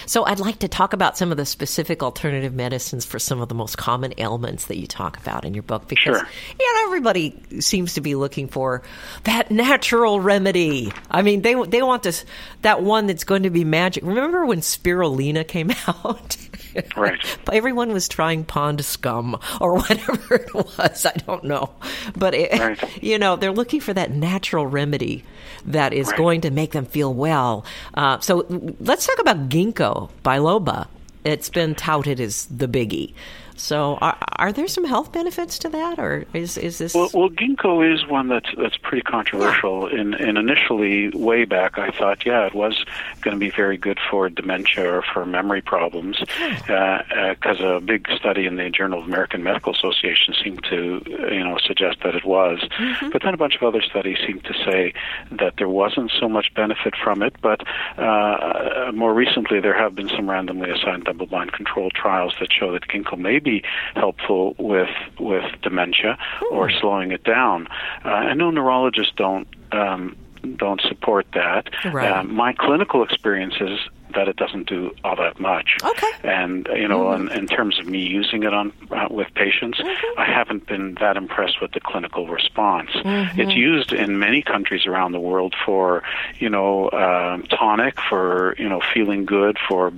So 0.06 0.24
I'd 0.24 0.40
like 0.40 0.60
to 0.60 0.68
talk 0.68 0.92
about 0.92 1.18
some 1.18 1.30
of 1.30 1.36
the 1.36 1.44
specific 1.46 2.02
alternative 2.02 2.54
medicines 2.54 3.04
for 3.04 3.18
some 3.18 3.40
of 3.40 3.48
the 3.48 3.54
most 3.54 3.76
common 3.78 4.14
ailments 4.18 4.66
that 4.66 4.78
you 4.78 4.86
talk 4.86 5.16
about 5.18 5.44
in 5.44 5.54
your 5.54 5.62
book 5.62 5.86
because 5.88 6.16
Sure. 6.16 6.28
you 6.58 6.74
know 6.74 6.86
everybody 6.86 7.34
seems 7.60 7.94
to 7.94 8.00
be 8.00 8.14
looking 8.14 8.48
for 8.48 8.82
that 9.24 9.50
natural 9.50 10.20
remedy. 10.20 10.92
I 11.10 11.22
mean 11.22 11.42
they 11.42 11.54
they 11.64 11.82
want 11.82 12.02
this 12.02 12.24
that 12.62 12.82
one 12.82 13.06
that's 13.06 13.24
going 13.24 13.42
to 13.44 13.50
be 13.50 13.64
magic. 13.64 14.04
Remember 14.04 14.46
when 14.46 14.60
spirulina 14.60 15.46
came 15.46 15.70
out? 15.86 16.36
Right. 16.96 17.18
Everyone 17.52 17.92
was 17.92 18.08
trying 18.08 18.44
pond 18.44 18.84
scum 18.84 19.38
or 19.60 19.74
whatever 19.78 20.34
it 20.34 20.54
was. 20.54 21.06
I 21.06 21.12
don't 21.26 21.44
know. 21.44 21.70
But 22.16 22.34
it, 22.34 22.58
Right. 22.58 23.02
you 23.02 23.18
know, 23.18 23.36
they're 23.36 23.52
looking 23.52 23.80
for 23.80 23.92
that 23.94 24.10
natural 24.10 24.66
remedy 24.66 25.24
that 25.66 25.92
is 25.92 26.08
Right. 26.08 26.16
going 26.16 26.40
to 26.42 26.50
make 26.50 26.72
them 26.72 26.86
feel 26.86 27.12
well. 27.14 27.64
Uh, 27.94 28.18
so 28.20 28.46
let's 28.80 29.06
talk 29.06 29.18
about 29.20 29.48
ginkgo 29.48 30.10
biloba. 30.24 30.86
It's 31.24 31.50
been 31.50 31.74
touted 31.74 32.20
as 32.20 32.46
the 32.46 32.68
biggie. 32.68 33.12
So, 33.58 33.98
are, 34.00 34.16
are 34.36 34.52
there 34.52 34.68
some 34.68 34.84
health 34.84 35.12
benefits 35.12 35.58
to 35.58 35.68
that, 35.68 35.98
or 35.98 36.24
is 36.32 36.56
is 36.56 36.78
this? 36.78 36.94
Well, 36.94 37.10
well 37.12 37.28
ginkgo 37.28 37.92
is 37.92 38.06
one 38.06 38.28
that's 38.28 38.48
that's 38.56 38.76
pretty 38.76 39.02
controversial. 39.02 39.90
Yeah. 39.90 40.00
In, 40.00 40.14
in 40.14 40.36
initially, 40.36 41.10
way 41.10 41.44
back, 41.44 41.76
I 41.76 41.90
thought, 41.90 42.24
yeah, 42.24 42.46
it 42.46 42.54
was 42.54 42.84
going 43.22 43.34
to 43.34 43.38
be 43.38 43.50
very 43.50 43.76
good 43.76 43.98
for 44.10 44.30
dementia 44.30 44.88
or 44.88 45.02
for 45.02 45.26
memory 45.26 45.60
problems, 45.60 46.20
because 46.20 47.60
uh, 47.60 47.64
uh, 47.64 47.76
a 47.76 47.80
big 47.80 48.06
study 48.16 48.46
in 48.46 48.56
the 48.56 48.70
Journal 48.70 49.00
of 49.00 49.06
American 49.06 49.42
Medical 49.42 49.74
Association 49.74 50.34
seemed 50.42 50.62
to, 50.70 51.02
you 51.06 51.42
know, 51.42 51.58
suggest 51.66 51.98
that 52.04 52.14
it 52.14 52.24
was. 52.24 52.60
Mm-hmm. 52.60 53.10
But 53.10 53.22
then 53.22 53.34
a 53.34 53.36
bunch 53.36 53.56
of 53.56 53.62
other 53.64 53.82
studies 53.82 54.18
seemed 54.24 54.44
to 54.44 54.54
say 54.64 54.94
that 55.32 55.54
there 55.58 55.68
wasn't 55.68 56.12
so 56.18 56.28
much 56.28 56.54
benefit 56.54 56.94
from 57.02 57.22
it. 57.22 57.34
But 57.42 57.62
uh, 57.98 58.92
more 58.94 59.12
recently, 59.12 59.58
there 59.60 59.76
have 59.76 59.96
been 59.96 60.08
some 60.08 60.30
randomly 60.30 60.70
assigned 60.70 61.04
double-blind 61.04 61.52
controlled 61.52 61.94
trials 61.94 62.34
that 62.38 62.52
show 62.52 62.70
that 62.72 62.86
ginkgo 62.86 63.18
may 63.18 63.40
be 63.40 63.47
helpful 63.94 64.54
with 64.58 64.94
with 65.18 65.44
dementia 65.62 66.18
or 66.50 66.70
slowing 66.70 67.12
it 67.12 67.24
down. 67.24 67.68
Uh, 68.04 68.08
I 68.08 68.34
know 68.34 68.50
neurologists 68.50 69.12
don't 69.16 69.48
um, 69.72 70.16
don't 70.56 70.80
support 70.80 71.26
that. 71.34 71.68
Right. 71.84 72.10
Um, 72.10 72.34
my 72.34 72.52
clinical 72.52 73.02
experiences 73.02 73.80
that 74.14 74.28
it 74.28 74.36
doesn't 74.36 74.68
do 74.68 74.94
all 75.04 75.16
that 75.16 75.38
much. 75.38 75.76
Okay. 75.84 76.10
And 76.22 76.66
you 76.74 76.88
know, 76.88 77.00
mm-hmm. 77.06 77.28
in, 77.28 77.38
in, 77.40 77.46
terms 77.46 77.78
of 77.78 77.86
me 77.86 78.00
using 78.00 78.42
it 78.42 78.54
on 78.54 78.72
uh, 78.90 79.08
with 79.10 79.28
patients, 79.34 79.78
mm-hmm. 79.78 80.20
I 80.20 80.24
haven't 80.24 80.66
been 80.66 80.96
that 81.00 81.16
impressed 81.16 81.60
with 81.60 81.72
the 81.72 81.80
clinical 81.80 82.26
response. 82.28 82.90
Mm-hmm. 82.90 83.40
It's 83.40 83.54
used 83.54 83.92
in 83.92 84.18
many 84.18 84.42
countries 84.42 84.86
around 84.86 85.12
the 85.12 85.20
world 85.20 85.54
for 85.64 86.02
you 86.38 86.48
know 86.48 86.88
uh, 86.88 87.38
tonic, 87.48 88.00
for 88.08 88.54
you 88.58 88.68
know 88.68 88.80
feeling 88.94 89.24
good, 89.24 89.58
for 89.68 89.90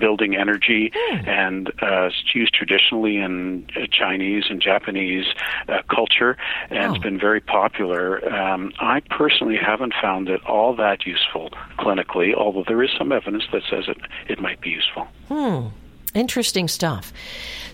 building 0.00 0.34
energy, 0.34 0.90
mm. 0.90 1.28
and 1.28 1.68
uh, 1.82 2.06
it's 2.06 2.34
used 2.34 2.52
traditionally 2.54 3.18
in 3.18 3.66
uh, 3.76 3.86
Chinese 3.92 4.44
and 4.50 4.60
Japanese 4.60 5.26
uh, 5.68 5.82
culture, 5.88 6.36
and 6.70 6.78
oh. 6.78 6.94
it's 6.94 7.02
been 7.02 7.20
very 7.20 7.40
popular. 7.40 8.02
Um, 8.34 8.72
I 8.80 9.00
personally 9.10 9.56
haven't 9.56 9.94
found 10.00 10.28
it 10.28 10.44
all 10.46 10.74
that 10.76 11.06
useful 11.06 11.50
clinically, 11.78 12.34
although 12.34 12.64
there 12.66 12.82
is 12.82 12.90
some 12.98 13.12
evidence 13.12 13.44
that 13.52 13.62
says 13.70 13.84
it, 13.86 13.98
it 14.28 14.40
might 14.40 14.60
be 14.60 14.70
useful. 14.70 15.06
Hmm. 15.28 15.68
Interesting 16.14 16.68
stuff. 16.68 17.12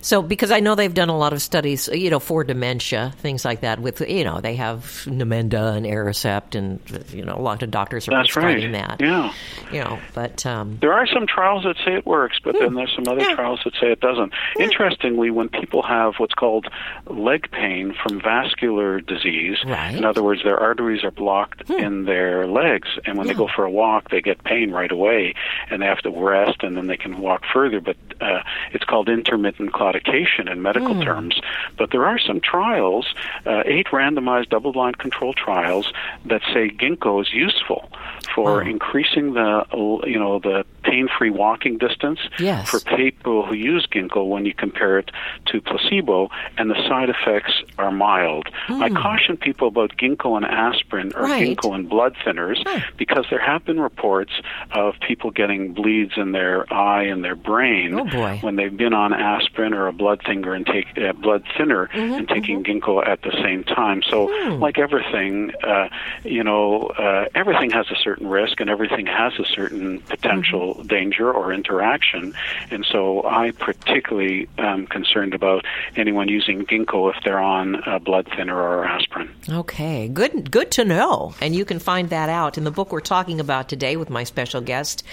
So, 0.01 0.21
because 0.21 0.51
I 0.51 0.59
know 0.59 0.75
they've 0.75 0.93
done 0.93 1.09
a 1.09 1.17
lot 1.17 1.33
of 1.33 1.41
studies, 1.41 1.89
you 1.91 2.09
know, 2.09 2.19
for 2.19 2.43
dementia, 2.43 3.13
things 3.17 3.43
like 3.43 3.61
that. 3.61 3.79
With 3.79 4.01
you 4.01 4.23
know, 4.23 4.39
they 4.39 4.55
have 4.55 5.03
Namenda 5.05 5.75
and 5.75 5.85
Aricept, 5.85 6.55
and 6.55 6.79
you 7.13 7.25
know, 7.25 7.35
a 7.35 7.41
lot 7.41 7.63
of 7.63 7.71
doctors 7.71 8.07
are 8.07 8.11
That's 8.11 8.31
prescribing 8.31 8.71
right. 8.71 8.97
that. 8.99 9.01
Yeah. 9.01 9.33
You 9.71 9.83
know, 9.83 9.99
but 10.13 10.45
um, 10.45 10.77
there 10.79 10.93
are 10.93 11.07
some 11.07 11.25
trials 11.27 11.63
that 11.63 11.75
say 11.83 11.95
it 11.95 12.05
works, 12.05 12.37
but 12.43 12.55
hmm. 12.55 12.63
then 12.63 12.73
there's 12.75 12.93
some 12.95 13.05
other 13.07 13.27
yeah. 13.27 13.35
trials 13.35 13.59
that 13.65 13.73
say 13.81 13.91
it 13.91 13.99
doesn't. 13.99 14.33
Yeah. 14.55 14.65
Interestingly, 14.65 15.31
when 15.31 15.49
people 15.49 15.81
have 15.83 16.13
what's 16.17 16.33
called 16.33 16.67
leg 17.07 17.51
pain 17.51 17.93
from 18.01 18.21
vascular 18.21 19.01
disease, 19.01 19.57
right. 19.65 19.95
in 19.95 20.05
other 20.05 20.23
words, 20.23 20.43
their 20.43 20.59
arteries 20.59 21.03
are 21.03 21.11
blocked 21.11 21.67
hmm. 21.67 21.73
in 21.73 22.05
their 22.05 22.47
legs, 22.47 22.87
and 23.05 23.17
when 23.17 23.27
yeah. 23.27 23.33
they 23.33 23.37
go 23.37 23.49
for 23.53 23.65
a 23.65 23.71
walk, 23.71 24.09
they 24.09 24.21
get 24.21 24.43
pain 24.43 24.71
right 24.71 24.91
away, 24.91 25.33
and 25.69 25.81
they 25.81 25.85
have 25.85 25.99
to 25.99 26.11
rest, 26.11 26.63
and 26.63 26.77
then 26.77 26.87
they 26.87 26.97
can 26.97 27.19
walk 27.19 27.43
further. 27.51 27.81
But 27.81 27.97
uh, 28.21 28.25
it's 28.73 28.83
called 28.83 29.09
intermittent 29.09 29.73
claudication 29.73 30.51
in 30.51 30.61
medical 30.61 30.95
mm. 30.95 31.03
terms. 31.03 31.39
But 31.77 31.91
there 31.91 32.05
are 32.05 32.19
some 32.19 32.39
trials, 32.41 33.13
uh, 33.45 33.63
eight 33.65 33.87
randomized 33.87 34.49
double-blind 34.49 34.97
control 34.97 35.33
trials 35.33 35.91
that 36.25 36.41
say 36.53 36.69
ginkgo 36.69 37.21
is 37.21 37.33
useful 37.33 37.89
for 38.33 38.57
wow. 38.57 38.59
increasing 38.59 39.33
the 39.33 39.65
you 40.05 40.19
know 40.19 40.39
the 40.39 40.65
pain-free 40.83 41.29
walking 41.29 41.77
distance 41.77 42.19
yes. 42.39 42.69
for 42.69 42.79
people 42.95 43.45
who 43.45 43.53
use 43.53 43.85
ginkgo 43.91 44.27
when 44.27 44.45
you 44.45 44.53
compare 44.53 44.97
it 44.99 45.11
to 45.45 45.59
placebo, 45.59 46.29
and 46.57 46.69
the 46.69 46.75
side 46.87 47.09
effects 47.09 47.51
are 47.77 47.91
mild. 47.91 48.47
Mm. 48.67 48.81
I 48.81 48.89
caution 48.89 49.37
people 49.37 49.67
about 49.67 49.97
ginkgo 49.97 50.37
and 50.37 50.45
aspirin 50.45 51.11
or 51.15 51.23
right. 51.23 51.57
ginkgo 51.57 51.75
and 51.75 51.89
blood 51.89 52.15
thinners 52.25 52.61
huh. 52.65 52.79
because 52.97 53.25
there 53.29 53.39
have 53.39 53.65
been 53.65 53.79
reports 53.79 54.31
of 54.71 54.95
people 55.05 55.31
getting 55.31 55.73
bleeds 55.73 56.13
in 56.15 56.31
their 56.31 56.71
eye 56.73 57.03
and 57.03 57.23
their 57.23 57.35
brain 57.35 57.93
oh 57.99 58.37
when 58.37 58.55
they've 58.55 58.75
been 58.75 58.93
on 58.93 59.13
aspirin 59.13 59.73
or 59.73 59.87
a 59.87 59.93
blood 59.93 60.21
thinner 60.25 60.53
and 60.53 60.65
take 60.65 60.85
uh, 60.97 61.13
blood 61.13 61.43
thinner 61.57 61.87
mm-hmm, 61.87 62.13
and 62.13 62.27
taking 62.27 62.63
mm-hmm. 62.63 62.79
ginkgo 62.79 63.05
at 63.05 63.21
the 63.21 63.31
same 63.43 63.63
time. 63.63 64.01
So, 64.09 64.27
mm. 64.27 64.59
like 64.59 64.77
everything, 64.79 65.51
uh, 65.63 65.89
you 66.23 66.43
know, 66.43 66.87
uh, 66.97 67.25
everything 67.35 67.71
has 67.71 67.87
a 67.91 67.95
certain 67.95 68.16
risk 68.19 68.59
and 68.59 68.69
everything 68.69 69.05
has 69.05 69.33
a 69.39 69.45
certain 69.45 69.99
potential 70.01 70.75
mm-hmm. 70.75 70.87
danger 70.87 71.31
or 71.31 71.53
interaction. 71.53 72.33
And 72.71 72.85
so, 72.85 73.23
I 73.25 73.51
particularly 73.51 74.47
am 74.57 74.87
concerned 74.87 75.33
about 75.33 75.65
anyone 75.95 76.27
using 76.27 76.65
ginkgo 76.65 77.13
if 77.15 77.23
they're 77.23 77.39
on 77.39 77.75
a 77.85 77.99
blood 77.99 78.27
thinner 78.35 78.57
or 78.57 78.85
aspirin. 78.85 79.33
Okay, 79.49 80.07
good, 80.07 80.51
good 80.51 80.71
to 80.71 80.85
know. 80.85 81.33
And 81.41 81.55
you 81.55 81.65
can 81.65 81.79
find 81.79 82.09
that 82.09 82.29
out 82.29 82.57
in 82.57 82.63
the 82.63 82.71
book 82.71 82.91
we're 82.91 82.99
talking 82.99 83.39
about 83.39 83.69
today 83.69 83.95
with 83.95 84.09
my 84.09 84.23
special 84.23 84.61
guest, 84.61 85.03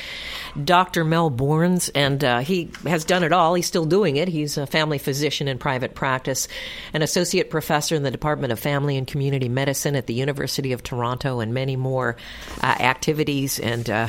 Dr. 0.62 1.04
Mel 1.04 1.30
Borins, 1.30 1.90
and 1.94 2.22
uh, 2.22 2.38
he 2.40 2.70
has 2.84 3.04
done 3.04 3.22
it 3.22 3.32
all. 3.32 3.54
He's 3.54 3.66
still 3.66 3.86
doing 3.86 4.16
it. 4.16 4.28
He's 4.28 4.56
a 4.58 4.66
family 4.66 4.98
physician 4.98 5.48
in 5.48 5.58
private 5.58 5.94
practice, 5.94 6.48
an 6.92 7.02
associate 7.02 7.50
professor 7.50 7.94
in 7.94 8.02
the 8.02 8.10
Department 8.10 8.52
of 8.52 8.58
Family 8.58 8.96
and 8.96 9.06
Community 9.06 9.48
Medicine 9.48 9.96
at 9.96 10.06
the 10.06 10.14
University 10.14 10.72
of 10.72 10.82
Toronto, 10.82 11.40
and 11.40 11.54
many 11.54 11.76
more 11.76 12.16
uh, 12.62 12.74
activities 12.94 13.58
and 13.58 13.90
uh, 13.90 14.08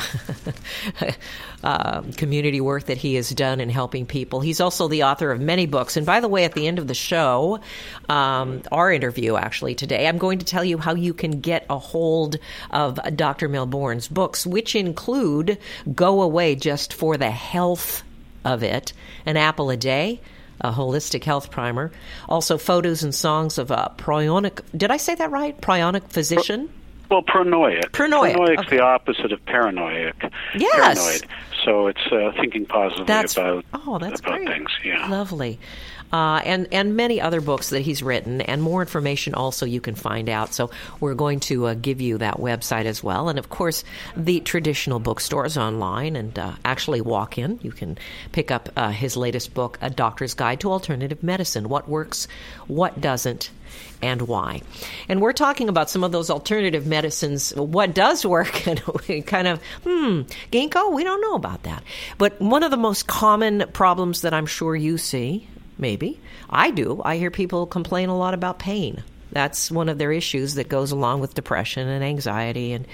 uh, 1.63 2.01
community 2.17 2.61
work 2.61 2.85
that 2.85 2.97
he 2.97 3.15
has 3.15 3.31
done 3.31 3.59
in 3.59 3.69
helping 3.69 4.05
people. 4.05 4.41
He's 4.41 4.61
also 4.61 4.87
the 4.87 5.03
author 5.03 5.31
of 5.31 5.41
many 5.41 5.65
books. 5.65 5.97
And 5.97 6.05
by 6.05 6.19
the 6.19 6.27
way, 6.27 6.45
at 6.45 6.53
the 6.53 6.67
end 6.67 6.77
of 6.77 6.87
the 6.87 6.93
show, 6.93 7.59
um, 8.09 8.61
our 8.71 8.91
interview 8.91 9.37
actually 9.37 9.73
today, 9.73 10.07
I'm 10.07 10.19
going 10.19 10.37
to 10.39 10.45
tell 10.45 10.63
you 10.63 10.77
how 10.77 10.93
you 10.93 11.15
can 11.15 11.39
get 11.41 11.65
a 11.67 11.79
hold 11.79 12.37
of 12.69 12.99
Dr. 13.15 13.49
Mel 13.49 13.67
Borins' 13.67 14.09
books, 14.09 14.45
which 14.45 14.75
include 14.75 15.57
Go 15.93 16.21
Away 16.21 16.55
Just 16.55 16.93
for 16.93 17.17
the 17.17 17.31
Health 17.31 18.03
of 18.43 18.61
It, 18.61 18.93
An 19.25 19.35
Apple 19.35 19.71
a 19.71 19.77
Day, 19.77 20.21
a 20.61 20.71
holistic 20.71 21.23
health 21.23 21.49
primer. 21.49 21.91
Also, 22.29 22.59
photos 22.59 23.03
and 23.03 23.15
songs 23.15 23.57
of 23.57 23.71
a 23.71 23.91
prionic. 23.97 24.61
Did 24.77 24.91
I 24.91 24.97
say 24.97 25.15
that 25.15 25.31
right? 25.31 25.59
Prionic 25.59 26.07
physician. 26.09 26.69
Well, 27.09 27.23
pronoic. 27.23 27.91
Pronoic. 27.91 28.35
Pronoic's 28.35 28.59
okay. 28.61 28.77
the 28.77 28.83
opposite 28.83 29.31
of 29.31 29.43
paranoid. 29.45 30.13
Yes. 30.55 30.97
Paranoid. 30.97 31.25
So 31.63 31.87
it's 31.87 32.05
uh, 32.11 32.31
thinking 32.39 32.65
positively 32.65 33.05
That's, 33.05 33.37
about 33.37 33.65
oh, 33.73 33.97
that's 33.97 34.19
about 34.19 34.35
great. 34.37 34.47
things. 34.49 34.69
Yeah. 34.83 35.07
Lovely. 35.07 35.59
Uh, 36.15 36.39
and 36.45 36.69
and 36.71 36.95
many 36.95 37.19
other 37.19 37.41
books 37.41 37.71
that 37.71 37.81
he's 37.81 38.01
written, 38.01 38.39
and 38.39 38.61
more 38.61 38.79
information 38.79 39.33
also 39.33 39.65
you 39.65 39.81
can 39.81 39.95
find 39.95 40.29
out. 40.29 40.53
So 40.53 40.71
we're 41.01 41.13
going 41.13 41.41
to 41.41 41.65
uh, 41.67 41.73
give 41.73 41.99
you 41.99 42.19
that 42.19 42.37
website 42.37 42.85
as 42.85 43.03
well, 43.03 43.27
and 43.27 43.37
of 43.37 43.49
course 43.49 43.83
the 44.15 44.39
traditional 44.39 44.99
bookstores 44.99 45.57
online, 45.57 46.15
and 46.15 46.39
uh, 46.39 46.53
actually 46.63 47.01
walk 47.01 47.37
in. 47.37 47.59
You 47.61 47.71
can 47.71 47.97
pick 48.31 48.49
up 48.49 48.69
uh, 48.77 48.91
his 48.91 49.17
latest 49.17 49.53
book, 49.53 49.77
A 49.81 49.89
Doctor's 49.89 50.33
Guide 50.33 50.61
to 50.61 50.71
Alternative 50.71 51.21
Medicine: 51.21 51.67
What 51.67 51.89
Works, 51.89 52.29
What 52.67 53.01
Doesn't, 53.01 53.49
and 54.01 54.21
why. 54.21 54.61
And 55.09 55.19
we're 55.19 55.33
talking 55.33 55.67
about 55.67 55.89
some 55.89 56.05
of 56.05 56.13
those 56.13 56.29
alternative 56.29 56.87
medicines, 56.87 57.53
what 57.55 57.93
does 57.93 58.25
work, 58.25 58.65
and 59.09 59.27
kind 59.27 59.49
of, 59.49 59.61
hmm, 59.83 60.21
ginkgo, 60.49 60.93
we 60.93 61.03
don't 61.03 61.19
know 61.19 61.35
about 61.35 61.63
that. 61.63 61.83
But 62.17 62.39
one 62.39 62.63
of 62.63 62.71
the 62.71 62.77
most 62.77 63.05
common 63.05 63.65
problems 63.73 64.21
that 64.21 64.33
I'm 64.33 64.45
sure 64.45 64.77
you 64.77 64.97
see, 64.97 65.49
maybe, 65.77 66.19
I 66.49 66.71
do, 66.71 67.01
I 67.03 67.17
hear 67.17 67.31
people 67.31 67.65
complain 67.65 68.09
a 68.09 68.17
lot 68.17 68.33
about 68.33 68.59
pain. 68.59 69.03
That's 69.31 69.71
one 69.71 69.89
of 69.89 69.97
their 69.97 70.11
issues 70.11 70.55
that 70.55 70.69
goes 70.69 70.91
along 70.91 71.19
with 71.19 71.33
depression 71.33 71.87
and 71.87 72.03
anxiety 72.03 72.71
and, 72.73 72.87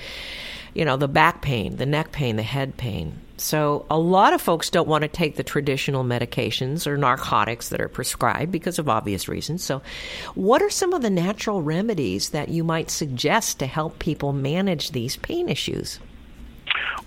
you 0.73 0.85
know, 0.85 0.97
the 0.97 1.07
back 1.07 1.41
pain, 1.41 1.75
the 1.75 1.85
neck 1.85 2.11
pain, 2.11 2.35
the 2.35 2.43
head 2.43 2.77
pain. 2.77 3.19
So, 3.37 3.87
a 3.89 3.97
lot 3.97 4.33
of 4.33 4.41
folks 4.41 4.69
don't 4.69 4.87
want 4.87 5.01
to 5.01 5.07
take 5.07 5.35
the 5.35 5.43
traditional 5.43 6.03
medications 6.03 6.85
or 6.85 6.95
narcotics 6.95 7.69
that 7.69 7.81
are 7.81 7.87
prescribed 7.87 8.51
because 8.51 8.77
of 8.77 8.87
obvious 8.87 9.27
reasons. 9.27 9.63
So, 9.63 9.81
what 10.35 10.61
are 10.61 10.69
some 10.69 10.93
of 10.93 11.01
the 11.01 11.09
natural 11.09 11.63
remedies 11.63 12.29
that 12.29 12.49
you 12.49 12.63
might 12.63 12.91
suggest 12.91 13.57
to 13.59 13.65
help 13.65 13.97
people 13.97 14.31
manage 14.31 14.91
these 14.91 15.17
pain 15.17 15.49
issues? 15.49 15.99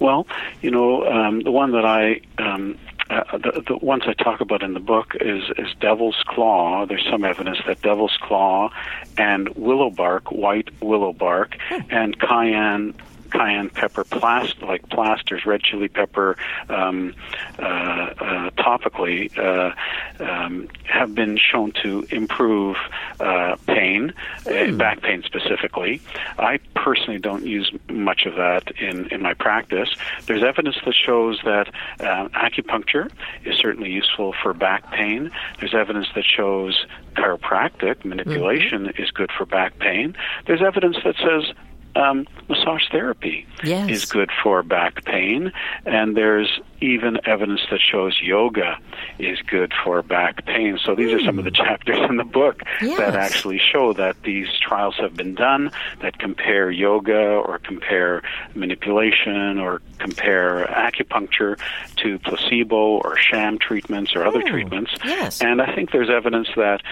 Well, 0.00 0.26
you 0.60 0.72
know, 0.72 1.06
um, 1.06 1.40
the 1.40 1.52
one 1.52 1.70
that 1.70 1.84
I 1.84 2.20
um, 2.38 2.78
uh, 3.10 3.38
the, 3.38 3.62
the 3.66 3.76
ones 3.76 4.04
I 4.06 4.14
talk 4.14 4.40
about 4.40 4.62
in 4.62 4.74
the 4.74 4.80
book 4.80 5.14
is 5.20 5.42
is 5.58 5.68
devil's 5.80 6.22
claw. 6.26 6.86
There's 6.86 7.06
some 7.10 7.24
evidence 7.24 7.58
that 7.66 7.82
devil's 7.82 8.16
claw 8.20 8.70
and 9.18 9.48
willow 9.50 9.90
bark, 9.90 10.32
white 10.32 10.68
willow 10.82 11.12
bark, 11.12 11.56
and 11.90 12.18
cayenne 12.18 12.94
cayenne 13.30 13.70
pepper 13.70 14.04
plast 14.04 14.60
like 14.62 14.88
plasters, 14.88 15.44
red 15.46 15.62
chili 15.62 15.88
pepper, 15.88 16.36
um, 16.68 17.14
uh, 17.58 17.62
uh, 17.62 18.50
topically, 18.50 19.36
uh, 19.38 19.74
um, 20.22 20.68
have 20.84 21.14
been 21.14 21.36
shown 21.36 21.72
to 21.82 22.06
improve 22.10 22.76
uh, 23.20 23.56
pain, 23.66 24.12
mm. 24.44 24.78
back 24.78 25.02
pain 25.02 25.22
specifically. 25.24 26.00
I 26.38 26.58
personally 26.74 27.18
don't 27.18 27.44
use 27.44 27.72
much 27.88 28.26
of 28.26 28.36
that 28.36 28.70
in 28.80 29.08
in 29.08 29.22
my 29.22 29.34
practice. 29.34 29.88
There's 30.26 30.42
evidence 30.42 30.76
that 30.84 30.94
shows 30.94 31.40
that 31.44 31.72
acupuncture 31.98 33.10
is 33.44 33.56
certainly 33.58 33.90
useful 33.90 34.34
for 34.42 34.54
back 34.54 34.90
pain. 34.90 35.30
There's 35.58 35.74
evidence 35.74 36.08
that 36.14 36.24
shows 36.24 36.86
chiropractic 37.14 38.04
manipulation 38.04 38.86
mm-hmm. 38.86 39.02
is 39.02 39.10
good 39.10 39.30
for 39.36 39.46
back 39.46 39.78
pain. 39.78 40.16
There's 40.46 40.62
evidence 40.62 40.96
that 41.04 41.16
says 41.16 41.54
um, 41.96 42.26
massage 42.48 42.82
therapy 42.90 43.46
yes. 43.62 43.88
is 43.88 44.04
good 44.04 44.30
for 44.42 44.62
back 44.62 45.04
pain, 45.04 45.52
and 45.86 46.16
there's 46.16 46.60
even 46.80 47.18
evidence 47.24 47.62
that 47.70 47.80
shows 47.80 48.18
yoga 48.22 48.78
is 49.18 49.40
good 49.42 49.72
for 49.84 50.02
back 50.02 50.44
pain. 50.44 50.78
So 50.82 50.94
these 50.94 51.10
mm. 51.10 51.16
are 51.16 51.24
some 51.24 51.38
of 51.38 51.44
the 51.44 51.50
hmm. 51.50 51.64
chapters 51.64 51.98
in 52.10 52.16
the 52.16 52.24
book 52.24 52.62
yes. 52.82 52.98
that 52.98 53.14
actually 53.14 53.58
show 53.58 53.92
that 53.94 54.22
these 54.22 54.48
trials 54.60 54.96
have 54.96 55.14
been 55.14 55.34
done 55.34 55.70
that 56.00 56.18
compare 56.18 56.70
yoga 56.70 57.16
or 57.16 57.58
compare 57.58 58.22
manipulation 58.54 59.58
or 59.58 59.80
compare 59.98 60.66
acupuncture 60.66 61.58
to 61.96 62.18
placebo 62.18 62.98
or 62.98 63.16
sham 63.16 63.58
treatments 63.58 64.14
or 64.14 64.26
other 64.26 64.42
mm. 64.42 64.50
treatments. 64.50 64.92
Yes. 65.04 65.40
And 65.40 65.62
I 65.62 65.74
think 65.74 65.90
there's 65.90 66.10
evidence 66.10 66.48
that 66.56 66.82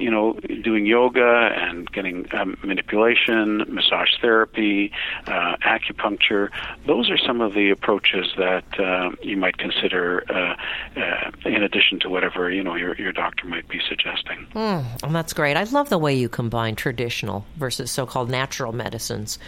you 0.00 0.10
know, 0.10 0.34
doing 0.62 0.86
yoga 0.86 1.50
and 1.54 1.90
getting 1.92 2.26
um, 2.34 2.56
manipulation, 2.62 3.64
massage 3.68 4.10
therapy, 4.20 4.92
uh, 5.26 5.56
acupuncture, 5.64 6.50
those 6.86 7.10
are 7.10 7.18
some 7.18 7.40
of 7.40 7.54
the 7.54 7.70
approaches 7.70 8.26
that 8.36 8.64
uh, 8.78 9.10
you 9.22 9.36
might 9.36 9.58
consider 9.58 10.24
uh, 10.30 11.00
uh, 11.00 11.30
in 11.44 11.62
addition 11.62 11.98
to 12.00 12.08
whatever, 12.08 12.50
you 12.50 12.62
know, 12.62 12.74
your, 12.74 12.94
your 12.96 13.12
doctor 13.12 13.46
might 13.46 13.68
be 13.68 13.80
suggesting. 13.88 14.46
Mm, 14.54 14.84
and 15.02 15.14
that's 15.14 15.32
great. 15.32 15.56
I 15.56 15.64
love 15.64 15.88
the 15.88 15.98
way 15.98 16.14
you 16.14 16.28
combine 16.28 16.76
traditional 16.76 17.46
versus 17.56 17.90
so 17.90 18.06
called 18.06 18.30
natural 18.30 18.72
medicines. 18.72 19.38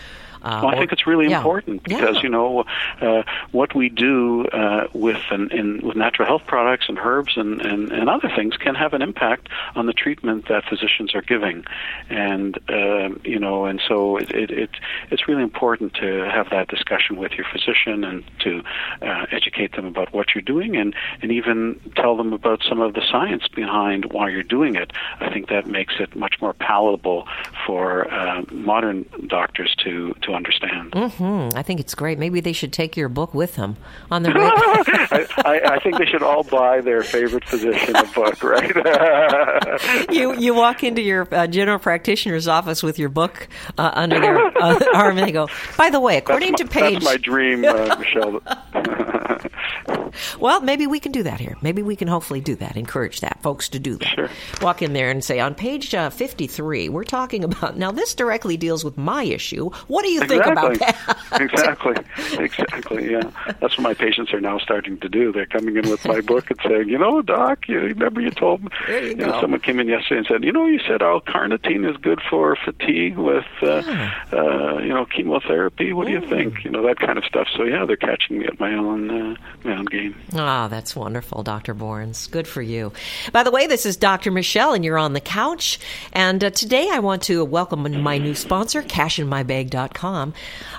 Uh, 0.43 0.61
well, 0.63 0.75
I 0.75 0.79
think 0.79 0.93
it's 0.93 1.07
really 1.07 1.29
yeah. 1.29 1.39
important 1.39 1.83
because 1.83 2.17
yeah. 2.17 2.23
you 2.23 2.29
know 2.29 2.65
uh, 3.01 3.23
what 3.53 3.75
we 3.75 3.89
do 3.89 4.47
uh, 4.47 4.87
with 4.93 5.21
an, 5.31 5.51
in, 5.51 5.81
with 5.87 5.97
natural 5.97 6.27
health 6.27 6.43
products 6.47 6.87
and 6.89 6.99
herbs 6.99 7.37
and, 7.37 7.61
and, 7.61 7.93
and 7.93 8.09
other 8.09 8.31
things 8.35 8.57
can 8.57 8.75
have 8.75 8.95
an 8.95 9.03
impact 9.03 9.49
on 9.75 9.87
the 9.87 9.93
treatment 9.93 10.49
that 10.49 10.65
physicians 10.65 11.15
are 11.15 11.23
giving, 11.23 11.65
and 12.09 12.59
uh, 12.69 13.09
you 13.25 13.39
know, 13.39 13.65
and 13.65 13.81
so 13.87 14.17
it, 14.17 14.31
it, 14.31 14.51
it 14.51 14.71
it's 15.11 15.29
really 15.29 15.43
important 15.43 15.95
to 15.95 16.29
have 16.31 16.51
that 16.51 16.69
discussion 16.69 17.17
with 17.17 17.33
your 17.33 17.47
physician 17.51 18.05
and 18.05 18.25
to 18.41 18.63
uh, 19.03 19.27
educate 19.31 19.73
them 19.73 19.87
about 19.87 20.13
what 20.13 20.35
you're 20.35 20.43
doing 20.43 20.77
and 20.77 20.95
and 21.23 21.33
even 21.33 21.81
tell 21.97 22.17
them 22.17 22.33
about 22.33 22.63
some 22.69 22.81
of 22.81 22.95
the 22.95 23.03
science 23.11 23.49
behind 23.49 24.13
why 24.13 24.29
you're 24.29 24.43
doing 24.43 24.75
it. 24.75 24.93
I 25.21 25.33
think 25.33 25.49
that 25.49 25.67
makes 25.67 25.95
it 25.99 26.15
much 26.15 26.37
more 26.41 26.53
palatable 26.53 27.27
for 27.67 28.11
uh, 28.13 28.43
modern 28.51 29.05
doctors 29.27 29.75
to 29.85 30.15
to 30.23 30.28
understand. 30.35 30.93
Mm-hmm. 30.93 31.57
I 31.57 31.63
think 31.63 31.81
it's 31.81 31.95
great. 31.95 32.19
Maybe 32.19 32.41
they 32.41 32.53
should 32.53 32.73
take 32.73 32.97
your 32.97 33.09
book 33.09 33.35
with 33.35 33.57
them 33.57 33.77
on 34.11 34.23
their 34.23 34.35
way. 34.35 34.51
I, 34.53 35.27
I, 35.45 35.61
I, 35.75 35.79
think 35.81 35.99
they 35.99 36.07
should 36.07 36.23
all 36.23 36.43
buy 36.43 36.81
their 36.81 37.03
favorite 37.03 37.45
physician 37.45 37.97
a 37.97 38.05
book, 38.05 38.43
right? 38.43 40.09
you 40.11 40.35
you 40.39 40.55
walk 40.55 40.85
into 40.85 41.03
your 41.03 41.27
uh, 41.33 41.47
general 41.47 41.79
practitioner's 41.79 42.49
office 42.49 42.83
with 42.83 42.99
your 42.99 43.09
book 43.09 43.49
uh, 43.77 43.91
under 43.95 44.21
their 44.21 44.39
uh, 44.39 44.79
arm, 44.95 45.19
and 45.19 45.27
they 45.27 45.33
go, 45.33 45.49
"By 45.77 45.91
the 45.91 46.01
way, 46.01 46.17
according 46.19 46.53
my, 46.53 46.57
to 46.59 46.67
page." 46.67 46.95
That's 46.95 47.05
my 47.05 47.17
dream, 47.17 47.65
uh, 47.65 47.97
Michelle. 47.99 48.41
well, 50.41 50.61
maybe 50.61 50.87
we 50.87 51.01
can 51.01 51.13
do 51.13 51.23
that 51.23 51.41
here. 51.41 51.57
Maybe 51.63 51.83
we 51.83 51.97
can 51.97 52.09
hopefully 52.09 52.41
do 52.41 52.55
that. 52.57 52.77
Encourage 52.77 53.21
that 53.21 53.41
folks 53.43 53.69
to 53.71 53.79
do 53.79 53.97
that. 53.97 54.15
Sure. 54.15 54.29
Walk 54.63 54.83
in 54.83 54.93
there 54.93 55.11
and 55.11 55.23
say, 55.25 55.41
on 55.41 55.55
page 55.55 55.95
uh, 55.95 56.11
fifty-three, 56.11 56.89
we're 56.89 57.05
talking 57.05 57.45
about 57.45 57.77
now. 57.77 57.91
This 57.91 58.15
directly 58.15 58.57
deals 58.57 58.85
with 58.85 58.97
my 58.97 59.25
issue. 59.25 59.71
What 59.89 60.05
do 60.05 60.11
you 60.11 60.23
exactly. 60.23 60.77
think 60.77 60.91
about 60.91 61.07
that? 61.07 61.19
exactly, 61.41 61.97
exactly. 62.45 63.11
Yeah, 63.11 63.31
that's 63.61 63.77
what 63.77 63.81
my 63.81 63.95
patients 63.95 64.33
are 64.33 64.41
now 64.41 64.59
starting 64.59 64.99
to 65.01 65.09
do. 65.09 65.33
They're 65.33 65.47
coming 65.47 65.77
in 65.77 65.89
with 65.89 66.05
my 66.05 66.21
book 66.21 66.51
and 66.51 66.59
saying, 66.67 66.89
you 66.89 66.99
know, 66.99 67.23
doc, 67.23 67.69
you 67.69 67.81
remember 67.81 68.21
you 68.21 68.31
told 68.31 68.63
me. 68.63 68.71
There 68.87 69.03
you, 69.03 69.09
you. 69.11 69.17
Know, 69.17 69.41
someone 69.41 69.61
came 69.61 69.81
in 69.81 69.89
yesterday 69.89 70.19
and 70.19 70.27
said, 70.27 70.45
you 70.45 70.53
know, 70.53 70.67
you 70.67 70.81
said 70.87 71.03
L-carnitine 71.03 71.89
is 71.89 71.97
good 71.99 72.21
for 72.29 72.57
fatigue 72.65 73.17
with, 73.17 73.45
uh, 73.63 73.83
yeah. 73.87 74.15
uh, 74.33 74.79
you 74.79 74.89
know, 74.89 75.07
chemotherapy. 75.07 75.93
What 75.93 76.07
do 76.07 76.13
you 76.13 76.21
think? 76.21 76.65
You 76.65 76.71
know, 76.71 76.87
that 76.87 76.99
kind 76.99 77.19
of 77.19 77.25
stuff. 77.25 77.49
So 77.57 77.65
yeah, 77.65 77.85
they're 77.85 77.97
catching 77.97 78.39
me 78.39 78.47
at 78.47 78.59
my 78.61 78.75
own 78.75 79.11
uh, 79.19 79.83
game. 79.91 80.15
Ah, 80.35 80.69
that's 80.69 80.95
wonderful, 80.97 81.43
Dr. 81.43 81.75
Borins. 81.75 82.31
Good 82.31 82.47
for 82.47 82.63
you. 82.63 82.93
By 83.33 83.43
the 83.43 83.51
way, 83.51 83.67
this 83.67 83.87
is 83.87 83.97
Dr. 83.97 84.31
Michelle, 84.31 84.73
and 84.75 84.85
you're 84.85 84.99
on 84.99 85.13
the 85.13 85.21
couch. 85.21 85.79
And 86.13 86.43
uh, 86.43 86.51
today 86.51 86.89
I 86.91 86.99
want 86.99 87.23
to 87.25 87.45
welcome 87.45 88.03
my 88.03 88.19
new 88.19 88.35
sponsor, 88.35 88.83
CashInMyBag.com. 88.83 90.35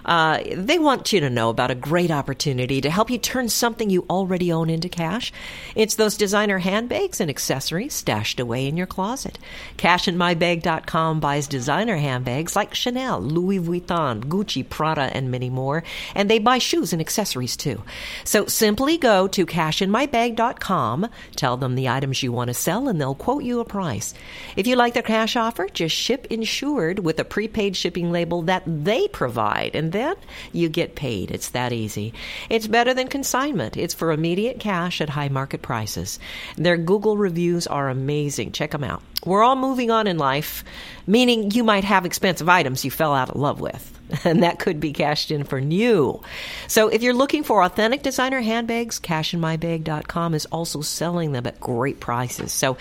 Uh, 0.06 0.40
they 0.56 0.80
want 0.80 1.12
you 1.14 1.20
to 1.20 1.30
know 1.30 1.50
about 1.50 1.72
a 1.72 1.76
great 1.76 2.12
opportunity 2.12 2.82
to 2.82 2.90
help 2.90 3.10
you 3.10 3.18
turn 3.18 3.50
something 3.50 3.90
you 3.90 4.06
already 4.10 4.52
own 4.52 4.70
into 4.70 4.90
cash. 4.90 5.32
It's 5.76 5.96
those 5.96 6.18
designer 6.18 6.60
handbags 6.60 7.20
and 7.22 7.30
accessories 7.30 7.94
stashed 7.94 8.40
away 8.40 8.68
in 8.68 8.78
your 8.78 8.88
closet. 8.88 9.38
CashInMyBag.com 9.78 11.20
buys 11.20 11.48
designer 11.48 11.98
handbags 11.98 12.56
like 12.56 12.74
Chanel, 12.74 13.22
Louis 13.22 13.60
Vuitton, 13.60 14.24
Gucci, 14.26 14.68
Prada, 14.68 15.10
and 15.14 15.32
many 15.32 15.50
more. 15.50 15.84
And 16.16 16.30
they 16.30 16.40
buy 16.40 16.58
shoes 16.58 16.94
and 16.94 17.02
accessories 17.02 17.56
too. 17.58 17.84
So 18.30 18.46
simply 18.46 19.00
go 19.00 19.28
to 19.30 19.44
cashinmybag.com, 19.44 21.10
tell 21.36 21.58
them 21.58 21.74
the 21.74 21.90
items 21.90 22.22
you 22.22 22.32
want 22.32 22.50
to 22.50 22.54
sell, 22.54 22.88
and 22.88 23.02
they'll 23.02 23.16
quote 23.16 23.44
you 23.44 23.60
a 23.60 23.66
price. 23.66 24.14
If 24.56 24.68
you 24.68 24.76
like 24.76 24.94
their 24.94 25.02
cash 25.02 25.36
offer, 25.36 25.68
just 25.68 25.96
ship 25.96 26.28
insured 26.30 27.00
with 27.00 27.20
a 27.20 27.26
prepaid 27.26 27.76
shipping 27.76 28.12
label 28.12 28.44
that 28.44 28.62
they 28.68 29.08
provide, 29.08 29.76
and 29.76 29.92
then 29.92 30.14
you 30.54 30.70
get 30.70 30.94
paid. 30.94 31.32
It's 31.32 31.50
that 31.50 31.74
easy. 31.74 32.14
It's 32.52 32.68
better 32.68 32.94
than 32.94 33.08
consignment. 33.08 33.76
It's 33.76 33.96
for 33.96 34.12
immediate 34.12 34.60
cash 34.60 35.02
at 35.02 35.10
high 35.10 35.30
market 35.30 35.64
prices. 35.64 36.20
Their 36.56 36.78
Google 36.78 37.18
reviews 37.18 37.66
are 37.66 37.90
amazing. 37.90 38.52
Check 38.52 38.70
them 38.70 38.84
out. 38.84 39.02
We're 39.26 39.44
all 39.44 39.56
moving 39.56 39.92
on 39.92 40.08
in 40.08 40.18
life, 40.18 40.64
meaning 41.06 41.52
you 41.52 41.64
might 41.64 41.84
have 41.84 42.06
expensive 42.06 42.48
items 42.48 42.86
you 42.86 42.92
fell 42.92 43.14
out 43.14 43.30
of 43.30 43.36
love 43.36 43.60
with. 43.60 43.96
And 44.26 44.42
that 44.42 44.58
could 44.58 44.80
be 44.80 44.92
cashed 44.92 45.30
in 45.30 45.44
for 45.44 45.62
new. 45.62 46.20
So 46.68 46.88
if 46.88 47.04
you're 47.04 47.14
looking 47.14 47.44
for 47.44 47.64
authentic 47.64 48.02
designer 48.02 48.42
handbags, 48.42 49.00
cashinmybag.com 49.00 50.34
is 50.34 50.48
also 50.48 50.82
selling 50.82 51.32
them 51.32 51.46
at 51.46 51.60
great 51.60 52.00
prices. 52.00 52.52
So 52.52 52.76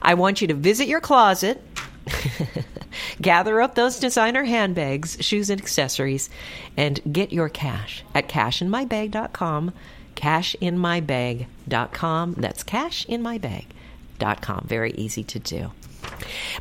I 0.00 0.14
want 0.14 0.40
you 0.40 0.46
to 0.46 0.54
visit 0.54 0.88
your 0.88 1.02
closet, 1.02 1.62
gather 3.20 3.60
up 3.60 3.74
those 3.74 3.98
designer 3.98 4.44
handbags, 4.44 5.18
shoes, 5.20 5.50
and 5.50 5.60
accessories, 5.60 6.30
and 6.74 6.98
get 7.12 7.34
your 7.34 7.50
cash 7.50 8.02
at 8.14 8.30
cashinmybag.com. 8.30 9.74
Cashinmybag.com. 10.16 12.34
That's 12.38 12.64
cashinmybag.com. 12.64 13.66
Very 14.64 14.92
easy 14.92 15.24
to 15.24 15.38
do. 15.38 15.72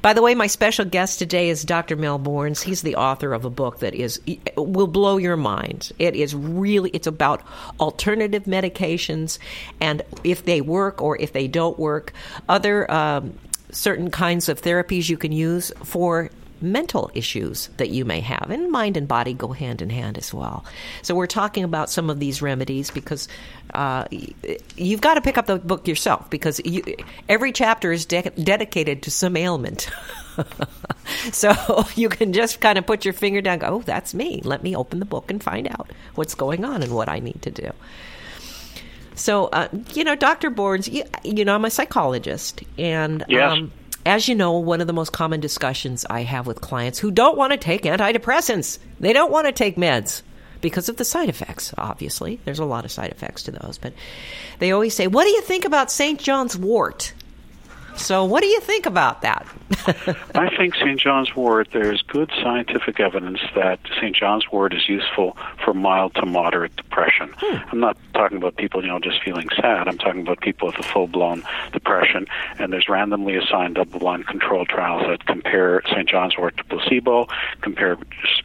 By 0.02 0.14
the 0.14 0.22
way, 0.22 0.36
my 0.36 0.48
special 0.48 0.86
guest 0.86 1.20
today 1.20 1.50
is 1.50 1.64
Dr. 1.64 1.96
Mel 1.96 2.20
Borins. 2.20 2.62
He's 2.62 2.82
the 2.82 2.96
author 2.96 3.34
of 3.34 3.46
a 3.46 3.50
book 3.50 3.80
that 3.80 3.94
is 3.94 4.20
will 4.56 4.88
blow 4.88 5.18
your 5.18 5.38
mind. 5.38 5.92
It 6.00 6.16
is 6.16 6.36
really 6.36 6.90
it's 6.92 7.08
about 7.08 7.42
alternative 7.80 8.46
medications 8.46 9.40
and 9.80 10.02
if 10.24 10.46
they 10.46 10.62
work 10.62 11.02
or 11.02 11.20
if 11.20 11.34
they 11.34 11.48
don't 11.48 11.78
work, 11.78 12.14
other 12.50 12.90
um, 12.92 13.38
certain 13.72 14.12
kinds 14.12 14.50
of 14.50 14.62
therapies 14.62 15.10
you 15.10 15.18
can 15.18 15.32
use 15.32 15.72
for 15.84 16.30
mental 16.62 17.12
issues 17.14 17.68
that 17.78 17.90
you 17.90 18.06
may 18.06 18.20
have. 18.20 18.50
And 18.50 18.72
mind 18.72 18.98
and 18.98 19.08
body 19.08 19.34
go 19.34 19.50
hand 19.50 19.82
in 19.82 19.90
hand 19.90 20.18
as 20.18 20.34
well. 20.34 20.66
So 21.02 21.16
we're 21.16 21.28
talking 21.28 21.64
about 21.64 21.90
some 21.90 22.10
of 22.10 22.20
these 22.20 22.42
remedies 22.42 22.92
because 22.92 23.28
uh, 23.74 24.06
you've 24.76 25.02
got 25.02 25.16
to 25.16 25.22
pick 25.22 25.38
up 25.38 25.46
the 25.46 25.58
book 25.58 25.88
yourself 25.88 26.30
because 26.30 26.60
you, 26.64 26.84
every 27.30 27.52
chapter 27.52 27.92
is 27.92 28.06
de- 28.06 28.32
dedicated 28.44 29.04
to 29.04 29.12
some 29.12 29.36
ailment. 29.36 29.90
so 31.32 31.86
you 31.96 32.10
can 32.10 32.34
just 32.34 32.62
kind 32.62 32.78
of 32.78 32.86
put 32.86 33.06
your 33.06 33.14
finger 33.14 33.42
down, 33.42 33.60
go, 33.60 33.68
oh, 33.68 33.82
that's 33.82 34.14
me. 34.14 34.42
Let 34.44 34.64
me 34.64 34.76
open 34.76 35.00
the 35.00 35.06
book 35.06 35.32
and 35.32 35.44
find 35.44 35.68
out 35.68 35.90
what's 36.16 36.36
going 36.36 36.66
on 36.66 36.84
and 36.84 36.94
what 36.94 37.10
I 37.10 37.20
need 37.20 37.42
to 37.44 37.52
do. 37.52 37.72
So, 39.16 39.48
uh, 39.48 39.68
you 39.94 40.04
know, 40.04 40.16
Dr. 40.16 40.50
Borins, 40.50 40.92
you, 40.92 41.04
you, 41.24 41.46
know, 41.46 41.56
I'm 41.56 41.66
a 41.66 41.70
psychologist. 41.70 42.64
And 42.78 43.24
yes. 43.28 43.52
um, 43.52 43.72
as 44.06 44.28
you 44.28 44.36
know, 44.36 44.58
one 44.58 44.82
of 44.82 44.88
the 44.88 44.94
most 44.94 45.12
common 45.12 45.40
discussions 45.40 46.06
I 46.10 46.22
have 46.24 46.48
with 46.48 46.62
clients 46.62 47.00
who 47.00 47.12
don't 47.12 47.38
want 47.38 47.52
to 47.52 47.58
take 47.58 47.84
antidepressants, 47.84 48.80
they 49.00 49.14
don't 49.14 49.32
want 49.32 49.48
to 49.48 49.52
take 49.52 49.76
meds 49.76 50.22
because 50.62 50.90
of 50.90 50.98
the 50.98 51.06
side 51.06 51.30
effects, 51.30 51.74
obviously. 51.78 52.40
There's 52.46 52.60
a 52.60 52.66
lot 52.66 52.86
of 52.86 52.92
side 52.92 53.12
effects 53.12 53.44
to 53.44 53.52
those. 53.52 53.78
But 53.78 53.94
they 54.60 54.72
always 54.72 54.96
say, 54.96 55.08
What 55.08 55.26
do 55.26 55.32
you 55.32 55.42
think 55.42 55.66
about 55.66 55.92
St. 55.92 56.20
John's 56.20 56.58
wort? 56.58 57.14
So, 57.96 58.26
what 58.26 58.42
do 58.42 58.48
you 58.48 58.60
think 58.62 58.86
about 58.86 59.22
that? 59.22 59.48
I 60.36 60.50
think 60.56 60.76
St. 60.76 61.00
John's 61.00 61.36
wort, 61.36 61.70
there's 61.72 62.02
good 62.02 62.30
scientific 62.42 63.00
evidence 63.00 63.40
that 63.56 63.80
St. 63.98 64.16
John's 64.16 64.52
wort 64.52 64.74
is 64.74 64.88
useful 64.88 65.38
for 65.64 65.74
mild 65.74 66.14
to 66.16 66.26
moderate 66.26 66.76
depression. 66.76 67.32
Hmm. 67.38 67.58
I'm 67.72 67.80
not 67.80 67.98
talking 68.14 68.38
about 68.38 68.58
people, 68.58 68.82
you 68.82 68.90
know, 68.90 69.00
just 69.00 69.24
feeling 69.24 69.48
sad. 69.56 69.88
I'm 69.88 69.98
talking 69.98 70.22
about 70.22 70.42
people 70.42 70.68
with 70.68 70.80
a 70.80 70.84
full 70.84 71.08
blown 71.08 71.44
depression. 71.72 72.28
And 72.60 72.72
there's 72.72 72.90
randomly 72.90 73.36
assigned 73.36 73.76
double 73.76 74.00
blind 74.00 74.28
controlled 74.28 74.70
trials 74.70 75.04
that 75.08 75.26
compare 75.26 75.82
St. 75.88 76.08
John's 76.08 76.38
wort 76.38 76.58
to 76.58 76.64
placebo, 76.66 77.28
compare 77.62 77.98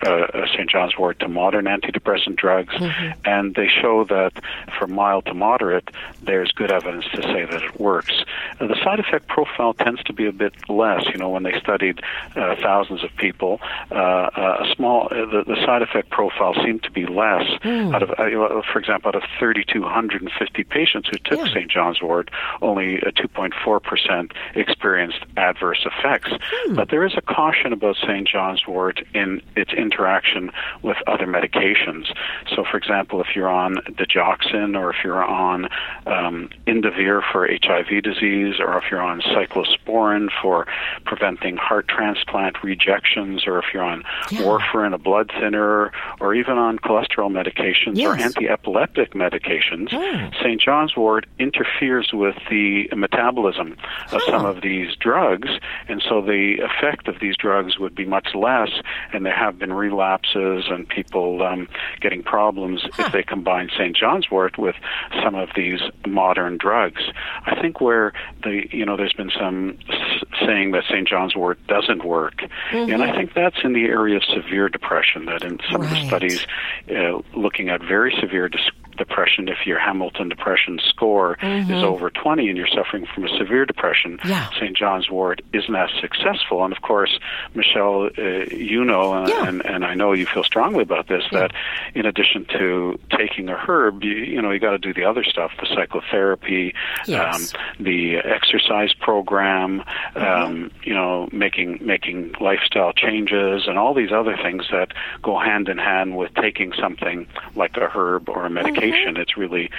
uh, 0.06 0.10
uh 0.10 0.46
St. 0.46 0.70
John's 0.70 0.96
wort 0.96 1.18
to 1.20 1.28
modern 1.28 1.66
antidepressant 1.66 2.36
drugs, 2.36 2.74
mm-hmm. 2.74 3.18
and 3.24 3.54
they 3.54 3.68
show 3.68 4.04
that 4.04 4.32
for 4.78 4.86
mild 4.86 5.26
to 5.26 5.34
moderate, 5.34 5.90
there's 6.22 6.52
good 6.52 6.70
evidence 6.70 7.04
to 7.14 7.22
say 7.22 7.44
that 7.44 7.62
it 7.62 7.80
works. 7.80 8.12
Uh, 8.60 8.66
the 8.66 8.76
side 8.82 9.00
effect 9.00 9.28
profile 9.36 9.74
tends 9.74 10.02
to 10.04 10.14
be 10.14 10.26
a 10.26 10.32
bit 10.32 10.54
less. 10.66 11.04
You 11.12 11.18
know, 11.18 11.28
when 11.28 11.42
they 11.42 11.52
studied 11.60 12.00
uh, 12.36 12.56
thousands 12.62 13.04
of 13.04 13.10
people, 13.16 13.60
uh, 13.90 13.94
uh 13.94 14.64
a 14.64 14.74
small 14.74 15.08
uh, 15.10 15.26
the, 15.32 15.44
the 15.46 15.56
side 15.66 15.82
effect 15.82 16.08
profile 16.08 16.54
seemed 16.64 16.82
to 16.84 16.90
be 16.90 17.04
less. 17.04 17.46
Mm. 17.62 17.94
Out 17.94 18.02
of, 18.02 18.10
uh, 18.12 18.62
for 18.72 18.78
example, 18.78 19.08
out 19.08 19.14
of 19.14 19.24
3,250 19.38 20.64
patients 20.64 21.08
who 21.10 21.18
took 21.18 21.46
yeah. 21.46 21.52
St. 21.52 21.70
John's 21.70 22.00
wort, 22.00 22.30
only 22.62 22.96
2.4 22.96 23.82
percent 23.82 24.32
experienced 24.54 25.22
adverse 25.36 25.84
effects. 25.84 26.30
Mm. 26.30 26.76
But 26.76 26.88
there 26.88 27.04
is 27.04 27.12
a 27.16 27.20
caution 27.20 27.74
about 27.74 27.96
St. 27.96 28.26
John's 28.26 28.66
wort 28.66 29.02
in 29.12 29.42
its 29.54 29.72
interaction 29.74 30.50
with 30.82 30.96
other 31.06 31.26
medications. 31.26 32.06
So, 32.54 32.64
for 32.64 32.78
example, 32.78 33.20
if 33.20 33.36
you're 33.36 33.50
on 33.50 33.74
digoxin 34.00 34.78
or 34.80 34.90
if 34.94 35.04
you're 35.04 35.22
on 35.22 35.68
um, 36.06 36.48
indinavir 36.66 37.20
for 37.30 37.46
HIV 37.46 38.02
disease, 38.02 38.54
or 38.60 38.78
if 38.78 38.84
you're 38.90 39.02
on 39.02 39.20
cyclosporin 39.34 40.28
for 40.42 40.66
preventing 41.04 41.56
heart 41.56 41.88
transplant 41.88 42.62
rejections, 42.62 43.46
or 43.46 43.58
if 43.58 43.66
you're 43.72 43.82
on 43.82 44.02
yeah. 44.30 44.40
warfarin, 44.40 44.94
a 44.94 44.98
blood 44.98 45.30
thinner, 45.40 45.92
or 46.20 46.34
even 46.34 46.58
on 46.58 46.78
cholesterol 46.78 47.30
medications 47.30 47.96
yes. 47.96 48.06
or 48.06 48.16
anti-epileptic 48.16 49.14
medications, 49.14 49.88
oh. 49.92 50.30
St. 50.40 50.60
John's 50.60 50.96
wort 50.96 51.26
interferes 51.38 52.10
with 52.12 52.36
the 52.50 52.88
metabolism 52.94 53.76
of 54.12 54.20
some 54.26 54.44
of 54.44 54.62
these 54.62 54.94
drugs, 54.96 55.48
and 55.88 56.02
so 56.06 56.20
the 56.20 56.58
effect 56.58 57.08
of 57.08 57.20
these 57.20 57.36
drugs 57.36 57.78
would 57.78 57.94
be 57.94 58.04
much 58.04 58.28
less, 58.34 58.70
and 59.12 59.24
there 59.24 59.36
have 59.36 59.58
been 59.58 59.72
relapses 59.72 60.64
and 60.68 60.88
people 60.88 61.42
um, 61.42 61.68
getting 62.00 62.22
problems 62.22 62.82
huh. 62.92 63.04
if 63.06 63.12
they 63.12 63.22
combine 63.22 63.68
St. 63.76 63.96
John's 63.96 64.30
wort 64.30 64.58
with 64.58 64.76
some 65.22 65.34
of 65.34 65.50
these 65.54 65.80
modern 66.06 66.56
drugs. 66.56 67.02
I 67.44 67.60
think 67.60 67.80
where 67.80 68.12
the 68.42 68.66
you 68.70 68.84
know 68.84 68.96
there's 68.96 69.12
been 69.16 69.30
some 69.38 69.78
s- 69.88 70.24
saying 70.44 70.72
that 70.72 70.84
St. 70.84 71.06
John's 71.06 71.34
wort 71.34 71.58
doesn't 71.66 72.04
work, 72.04 72.42
mm-hmm. 72.70 72.92
and 72.92 73.02
I 73.02 73.14
think 73.14 73.34
that's 73.34 73.56
in 73.64 73.72
the 73.72 73.84
area 73.84 74.16
of 74.16 74.24
severe 74.24 74.68
depression. 74.68 75.26
That 75.26 75.42
in 75.42 75.58
some 75.70 75.82
right. 75.82 75.90
of 75.90 75.96
the 75.96 76.06
studies 76.06 76.46
uh, 76.90 77.20
looking 77.34 77.68
at 77.68 77.82
very 77.82 78.14
severe 78.20 78.48
dis- 78.48 78.70
depression, 78.96 79.48
if 79.48 79.66
your 79.66 79.78
Hamilton 79.78 80.28
depression 80.28 80.80
score 80.88 81.36
mm-hmm. 81.40 81.72
is 81.72 81.82
over 81.82 82.10
20 82.10 82.48
and 82.48 82.56
you're 82.56 82.68
suffering 82.68 83.06
from 83.14 83.24
a 83.24 83.38
severe 83.38 83.64
depression, 83.64 84.18
yeah. 84.24 84.48
St. 84.50 84.76
John's 84.76 85.10
wort 85.10 85.40
isn't 85.52 85.74
as 85.74 85.90
successful. 86.00 86.64
And 86.64 86.74
of 86.74 86.82
course, 86.82 87.18
Michelle, 87.54 88.10
uh, 88.18 88.22
you 88.50 88.84
know, 88.84 89.12
uh, 89.12 89.28
yeah. 89.28 89.48
and, 89.48 89.64
and 89.64 89.84
I 89.84 89.94
know 89.94 90.12
you 90.12 90.26
feel 90.26 90.44
strongly 90.44 90.82
about 90.82 91.08
this, 91.08 91.24
yeah. 91.30 91.40
that 91.40 91.52
in 91.94 92.06
addition 92.06 92.46
to 92.58 92.98
taking 93.16 93.48
a 93.48 93.56
herb, 93.56 94.02
you, 94.02 94.12
you 94.12 94.42
know, 94.42 94.50
you 94.50 94.58
got 94.58 94.72
to 94.72 94.78
do 94.78 94.92
the 94.92 95.04
other 95.04 95.24
stuff, 95.24 95.52
the 95.60 95.66
psychotherapy, 95.74 96.74
yes. 97.06 97.54
um, 97.54 97.60
the 97.84 98.16
exercise 98.16 98.92
program, 98.94 99.82
mm-hmm. 100.14 100.18
um, 100.18 100.70
you 100.82 100.94
know, 100.94 101.28
making, 101.32 101.78
making 101.82 102.34
lifestyle 102.40 102.92
changes 102.92 103.64
and 103.66 103.78
all 103.78 103.94
these 103.94 104.12
other 104.12 104.36
things 104.42 104.64
that 104.70 104.92
go 105.22 105.38
hand 105.38 105.68
in 105.68 105.78
hand 105.78 106.16
with 106.16 106.32
taking 106.34 106.72
something 106.80 107.26
like 107.54 107.76
a 107.76 107.88
herb 107.88 108.28
or 108.28 108.46
a 108.46 108.50
medication. 108.50 108.80
Mm-hmm 108.80 108.85
It's 109.16 109.36
really 109.36 109.70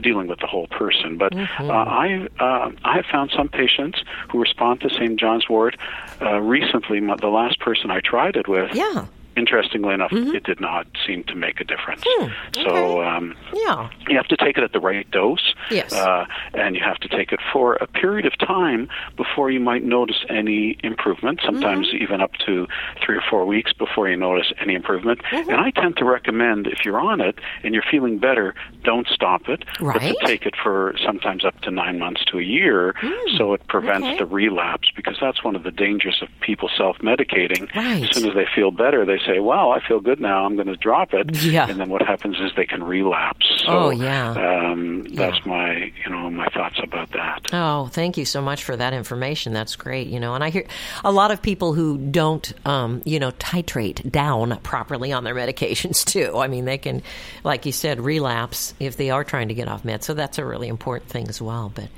dealing 0.00 0.28
with 0.28 0.40
the 0.40 0.46
whole 0.46 0.66
person. 0.68 1.18
But 1.18 1.32
mm-hmm. 1.32 1.70
uh, 1.70 1.72
I 1.72 2.28
uh, 2.38 2.70
I 2.84 2.96
have 2.96 3.06
found 3.06 3.32
some 3.36 3.48
patients 3.48 4.02
who 4.30 4.40
respond 4.40 4.80
to 4.82 4.90
St. 4.90 5.18
John's 5.18 5.48
wort. 5.48 5.76
Uh, 6.20 6.40
recently, 6.40 7.00
the 7.00 7.28
last 7.28 7.60
person 7.60 7.90
I 7.90 8.00
tried 8.00 8.36
it 8.36 8.48
with, 8.48 8.74
yeah 8.74 9.06
interestingly 9.36 9.94
enough, 9.94 10.10
mm-hmm. 10.10 10.34
it 10.34 10.44
did 10.44 10.60
not 10.60 10.86
seem 11.06 11.24
to 11.24 11.34
make 11.34 11.60
a 11.60 11.64
difference. 11.64 12.02
Hmm. 12.04 12.24
Okay. 12.24 12.64
So 12.64 13.02
um, 13.02 13.34
yeah, 13.52 13.90
you 14.08 14.16
have 14.16 14.28
to 14.28 14.36
take 14.36 14.58
it 14.58 14.64
at 14.64 14.72
the 14.72 14.80
right 14.80 15.10
dose. 15.10 15.54
Yes, 15.70 15.92
uh, 15.92 16.26
and 16.52 16.74
you 16.76 16.82
have 16.82 16.98
to 16.98 17.08
take 17.08 17.32
it 17.32 17.40
for 17.52 17.74
a 17.74 17.86
period 17.86 18.26
of 18.26 18.36
time 18.38 18.88
before 19.16 19.50
you 19.50 19.60
might 19.60 19.84
notice 19.84 20.24
any 20.28 20.76
improvement. 20.82 21.40
Sometimes 21.44 21.88
mm-hmm. 21.88 22.02
even 22.02 22.20
up 22.20 22.32
to 22.46 22.66
three 23.04 23.16
or 23.16 23.22
four 23.28 23.46
weeks 23.46 23.72
before 23.72 24.08
you 24.08 24.16
notice 24.16 24.52
any 24.60 24.74
improvement. 24.74 25.20
Mm-hmm. 25.30 25.50
And 25.50 25.60
I 25.60 25.70
tend 25.70 25.96
to 25.98 26.04
recommend 26.04 26.66
if 26.66 26.84
you're 26.84 27.00
on 27.00 27.20
it 27.20 27.38
and 27.62 27.74
you're 27.74 27.84
feeling 27.90 28.18
better, 28.18 28.54
don't 28.82 29.06
stop 29.08 29.48
it, 29.48 29.64
right. 29.80 29.94
but 29.94 30.00
to 30.00 30.26
take 30.26 30.46
it 30.46 30.54
for 30.62 30.94
sometimes 31.04 31.44
up 31.44 31.60
to 31.62 31.70
nine 31.70 31.98
months 31.98 32.24
to 32.26 32.38
a 32.38 32.42
year, 32.42 32.94
mm. 33.02 33.38
so 33.38 33.54
it 33.54 33.66
prevents 33.68 34.06
okay. 34.06 34.18
the 34.18 34.26
relapse. 34.26 34.88
Because 34.94 35.16
that's 35.20 35.42
one 35.42 35.56
of 35.56 35.62
the 35.62 35.70
dangers 35.70 36.20
of 36.22 36.28
people 36.40 36.70
self-medicating. 36.76 37.74
Right. 37.74 38.04
As 38.04 38.16
soon 38.16 38.28
as 38.28 38.34
they 38.34 38.46
feel 38.54 38.70
better, 38.70 39.04
they 39.04 39.18
say, 39.26 39.38
"Well, 39.38 39.70
I 39.70 39.80
feel 39.86 40.00
good 40.00 40.20
now. 40.20 40.44
I'm 40.44 40.54
going 40.54 40.68
to 40.68 40.76
drop 40.76 41.12
it." 41.12 41.34
Yeah. 41.42 41.68
And 41.68 41.78
then 41.78 41.88
what 41.88 42.02
happens 42.02 42.36
is 42.40 42.52
they 42.56 42.66
can 42.66 42.82
relapse. 42.82 43.46
So, 43.64 43.66
oh 43.68 43.90
yeah. 43.90 44.30
Um, 44.30 45.04
that's 45.04 45.38
yeah. 45.38 45.50
my 45.50 45.92
you 46.04 46.10
know 46.10 46.30
my 46.30 46.46
thoughts 46.48 46.78
about 46.82 47.10
that. 47.12 47.46
Oh, 47.52 47.86
thank 47.86 48.16
you 48.16 48.24
so 48.24 48.40
much 48.40 48.64
for 48.64 48.76
that 48.76 48.92
information. 48.92 49.52
That's 49.52 49.76
great. 49.76 50.08
You 50.08 50.20
know, 50.20 50.34
and 50.34 50.42
I 50.42 50.50
hear 50.50 50.66
a 51.04 51.12
lot 51.12 51.30
of 51.30 51.42
people 51.42 51.74
who 51.74 51.98
don't 51.98 52.52
um, 52.66 53.02
you 53.04 53.18
know 53.18 53.30
titrate 53.32 54.10
down 54.10 54.58
properly 54.60 55.12
on 55.12 55.24
their 55.24 55.34
medications 55.44 56.04
too. 56.04 56.36
I 56.36 56.48
mean, 56.48 56.64
they 56.64 56.78
can, 56.78 57.02
like 57.42 57.66
you 57.66 57.72
said, 57.72 58.00
relapse 58.00 58.74
if 58.80 58.96
they 58.96 59.10
are 59.10 59.24
trying 59.24 59.48
to 59.48 59.54
get 59.54 59.68
off 59.68 59.82
meds. 59.82 60.04
So 60.04 60.14
that's 60.14 60.38
a 60.38 60.44
really 60.44 60.68
important 60.68 61.10
thing 61.10 61.28
as 61.28 61.40
well. 61.40 61.72
But. 61.74 61.88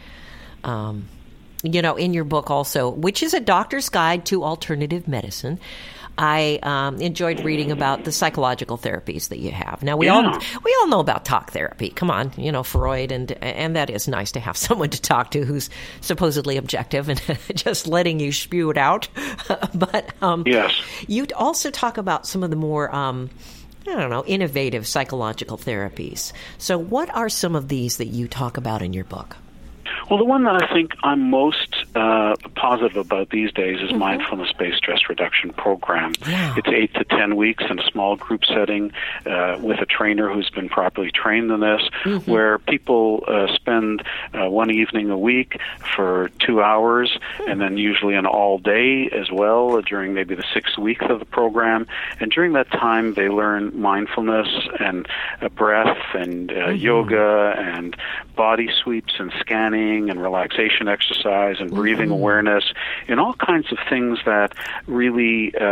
Um, 0.65 1.09
you 1.63 1.83
know, 1.83 1.97
in 1.97 2.15
your 2.15 2.25
book 2.25 2.51
also, 2.51 2.89
which 2.89 3.23
is 3.23 3.35
a 3.35 3.41
doctor's 3.41 3.89
guide 3.89 4.27
to 4.27 4.45
alternative 4.45 5.09
medicine. 5.09 5.59
I 6.19 6.59
um, 6.63 7.01
enjoyed 7.01 7.41
reading 7.41 7.71
about 7.71 8.05
the 8.05 8.13
psychological 8.13 8.79
therapies 8.79 9.29
that 9.29 9.39
you 9.39 9.51
have. 9.51 9.83
Now 9.83 9.97
we 9.97 10.07
yeah. 10.07 10.15
all 10.15 10.39
we 10.65 10.77
all 10.81 10.89
know 10.89 11.01
about 11.01 11.25
talk 11.25 11.53
therapy. 11.53 11.91
Come 11.91 12.11
on, 12.11 12.33
you 12.37 12.51
know 12.53 12.63
Freud, 12.63 13.13
and 13.13 13.33
and 13.43 13.77
that 13.77 13.91
is 13.91 14.09
nice 14.09 14.33
to 14.33 14.41
have 14.41 14.57
someone 14.67 14.91
to 14.91 15.01
talk 15.01 15.31
to 15.33 15.45
who's 15.45 15.71
supposedly 16.01 16.57
objective 16.57 17.09
and 17.09 17.21
just 17.55 17.87
letting 17.87 18.21
you 18.21 18.33
spew 18.33 18.71
it 18.71 18.79
out. 18.79 19.09
but 19.75 20.13
um, 20.23 20.45
yes, 20.47 20.73
you 21.07 21.27
also 21.35 21.71
talk 21.71 21.99
about 21.99 22.27
some 22.27 22.43
of 22.43 22.51
the 22.51 22.57
more 22.57 22.95
um, 22.95 23.31
I 23.87 23.95
don't 23.95 24.11
know, 24.11 24.25
innovative 24.25 24.87
psychological 24.87 25.59
therapies. 25.59 26.33
So, 26.59 26.79
what 26.79 27.15
are 27.15 27.29
some 27.29 27.55
of 27.55 27.69
these 27.69 27.99
that 27.99 28.07
you 28.07 28.27
talk 28.27 28.57
about 28.57 28.83
in 28.83 28.93
your 28.93 29.05
book? 29.05 29.37
Well, 30.09 30.19
the 30.19 30.25
one 30.25 30.45
that 30.45 30.63
I 30.63 30.73
think 30.73 30.93
I'm 31.03 31.31
most 31.31 31.75
uh, 31.95 32.37
positive 32.55 32.97
about 32.97 33.31
these 33.31 33.53
days 33.53 33.81
is 33.81 33.91
mm-hmm. 33.91 33.99
mindfulness-based 33.99 34.79
stress 34.79 35.01
reduction 35.09 35.51
program. 35.53 36.13
Yeah. 36.29 36.55
It's 36.57 36.69
eight 36.69 36.95
to 36.95 37.05
ten 37.05 37.37
weeks 37.37 37.65
in 37.69 37.79
a 37.79 37.91
small 37.91 38.17
group 38.17 38.45
setting 38.45 38.93
uh, 39.25 39.59
with 39.61 39.81
a 39.81 39.87
trainer 39.87 40.33
who's 40.33 40.51
been 40.51 40.69
properly 40.69 41.11
trained 41.11 41.51
in 41.51 41.61
this, 41.61 41.83
mm-hmm. 42.05 42.31
where 42.31 42.59
people 42.59 43.25
uh, 43.27 43.49
spend 43.55 44.03
uh, 44.33 44.49
one 44.49 44.71
evening 44.71 45.11
a 45.11 45.19
week 45.19 45.59
for 45.95 46.31
two 46.39 46.63
hours, 46.63 47.11
mm-hmm. 47.39 47.51
and 47.51 47.61
then 47.61 47.77
usually 47.77 48.15
an 48.15 48.27
all 48.27 48.59
day 48.59 49.09
as 49.11 49.31
well 49.33 49.81
during 49.81 50.15
maybe 50.15 50.35
the 50.35 50.45
six 50.55 50.79
weeks 50.79 51.05
of 51.09 51.19
the 51.19 51.25
program. 51.25 51.87
And 52.21 52.31
during 52.31 52.53
that 52.53 52.71
time, 52.71 53.15
they 53.15 53.29
learn 53.29 53.81
mindfulness 53.81 54.49
and 54.79 55.09
uh, 55.41 55.49
breath 55.49 55.97
and 56.15 56.53
uh, 56.53 56.67
Mm-hmm. 56.67 56.85
yoga 56.85 57.55
and 57.57 57.97
body 58.35 58.69
sweeps 58.83 59.15
and 59.19 59.33
scanning 59.41 59.96
and 60.11 60.21
relaxation 60.23 60.89
exercise 60.89 61.57
and 61.61 61.71
breathing 61.71 62.11
Mhm. 62.11 62.19
awareness 62.21 62.65
and 63.09 63.19
all 63.19 63.35
kinds 63.35 63.73
of 63.73 63.79
things 63.89 64.19
that 64.25 64.53
really 64.87 65.53
uh, 65.61 65.65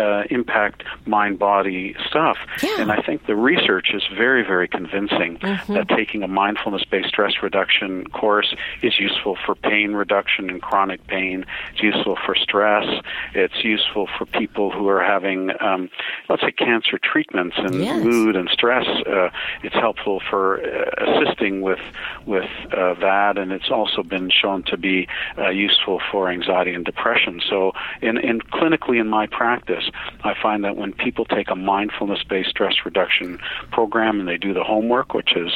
uh, 0.00 0.24
impact 0.30 0.84
mind 1.06 1.38
body 1.38 1.94
stuff. 2.08 2.38
Yeah. 2.62 2.80
And 2.80 2.92
I 2.92 3.00
think 3.06 3.26
the 3.26 3.36
research 3.36 3.88
is 3.94 4.02
very, 4.22 4.42
very 4.42 4.68
convincing 4.68 5.38
Mhm. 5.38 5.74
that 5.74 5.88
taking 5.88 6.22
a 6.22 6.28
mindfulness 6.28 6.84
based 6.84 7.08
stress 7.08 7.34
reduction 7.42 8.06
course 8.10 8.54
is 8.82 8.94
useful 8.98 9.36
for 9.44 9.54
pain 9.54 9.92
reduction 9.94 10.50
and 10.50 10.60
chronic 10.60 11.00
pain. 11.06 11.44
It's 11.72 11.82
useful 11.82 12.16
for 12.24 12.34
stress. 12.34 12.86
It's 13.34 13.64
useful 13.64 14.06
for 14.18 14.26
people 14.26 14.70
who 14.70 14.88
are 14.88 15.02
having, 15.02 15.50
um, 15.60 15.88
let's 16.28 16.42
say, 16.42 16.52
cancer 16.52 16.98
treatments 16.98 17.56
and 17.58 17.74
Yes. 17.82 18.02
mood 18.04 18.36
and 18.36 18.48
stress. 18.50 18.86
Uh, 19.06 19.30
it's 19.62 19.74
helpful 19.74 20.20
for 20.30 20.60
uh, 20.60 21.04
assisting 21.06 21.60
with 21.62 21.80
with 22.26 22.50
uh, 22.72 22.94
that, 22.94 23.38
and 23.38 23.52
it's 23.52 23.61
it's 23.62 23.70
also 23.70 24.02
been 24.02 24.28
shown 24.30 24.64
to 24.64 24.76
be 24.76 25.06
uh, 25.38 25.50
useful 25.50 26.00
for 26.10 26.28
anxiety 26.28 26.74
and 26.74 26.84
depression. 26.84 27.40
So, 27.48 27.72
in, 28.00 28.18
in 28.18 28.40
clinically 28.40 29.00
in 29.00 29.08
my 29.08 29.26
practice, 29.26 29.84
I 30.24 30.34
find 30.40 30.64
that 30.64 30.76
when 30.76 30.92
people 30.92 31.24
take 31.24 31.48
a 31.48 31.54
mindfulness-based 31.54 32.50
stress 32.50 32.74
reduction 32.84 33.38
program 33.70 34.18
and 34.18 34.28
they 34.28 34.36
do 34.36 34.52
the 34.52 34.64
homework, 34.64 35.14
which 35.14 35.36
is 35.36 35.52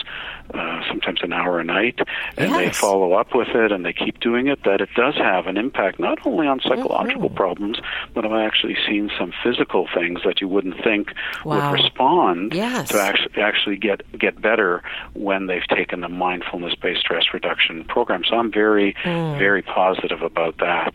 uh, 0.54 0.80
sometimes 0.88 1.20
an 1.22 1.32
hour 1.32 1.59
a 1.61 1.64
night, 1.64 1.98
and 2.37 2.50
yes. 2.50 2.59
they 2.59 2.70
follow 2.70 3.14
up 3.14 3.35
with 3.35 3.48
it 3.48 3.72
and 3.72 3.85
they 3.85 3.92
keep 3.92 4.20
doing 4.20 4.46
it, 4.46 4.62
that 4.64 4.80
it 4.80 4.88
does 4.94 5.14
have 5.16 5.46
an 5.46 5.56
impact 5.56 5.98
not 5.98 6.18
only 6.26 6.46
on 6.46 6.61
psychological 6.61 7.28
mm-hmm. 7.28 7.37
problems, 7.37 7.78
but 8.14 8.24
I've 8.24 8.32
actually 8.32 8.76
seen 8.87 9.11
some 9.18 9.32
physical 9.42 9.88
things 9.94 10.20
that 10.24 10.40
you 10.40 10.48
wouldn't 10.48 10.82
think 10.82 11.12
wow. 11.44 11.70
would 11.70 11.82
respond 11.82 12.54
yes. 12.54 12.88
to 12.90 13.00
actually 13.00 13.42
actually 13.42 13.76
get 13.76 14.02
get 14.18 14.40
better 14.40 14.82
when 15.14 15.46
they've 15.46 15.66
taken 15.68 16.00
the 16.00 16.09
mindfulness-based 16.09 17.00
stress 17.00 17.24
reduction 17.32 17.85
program. 17.85 18.22
So 18.28 18.37
I'm 18.37 18.52
very 18.52 18.94
mm. 19.04 19.38
very 19.38 19.62
positive 19.62 20.22
about 20.22 20.59
that. 20.59 20.94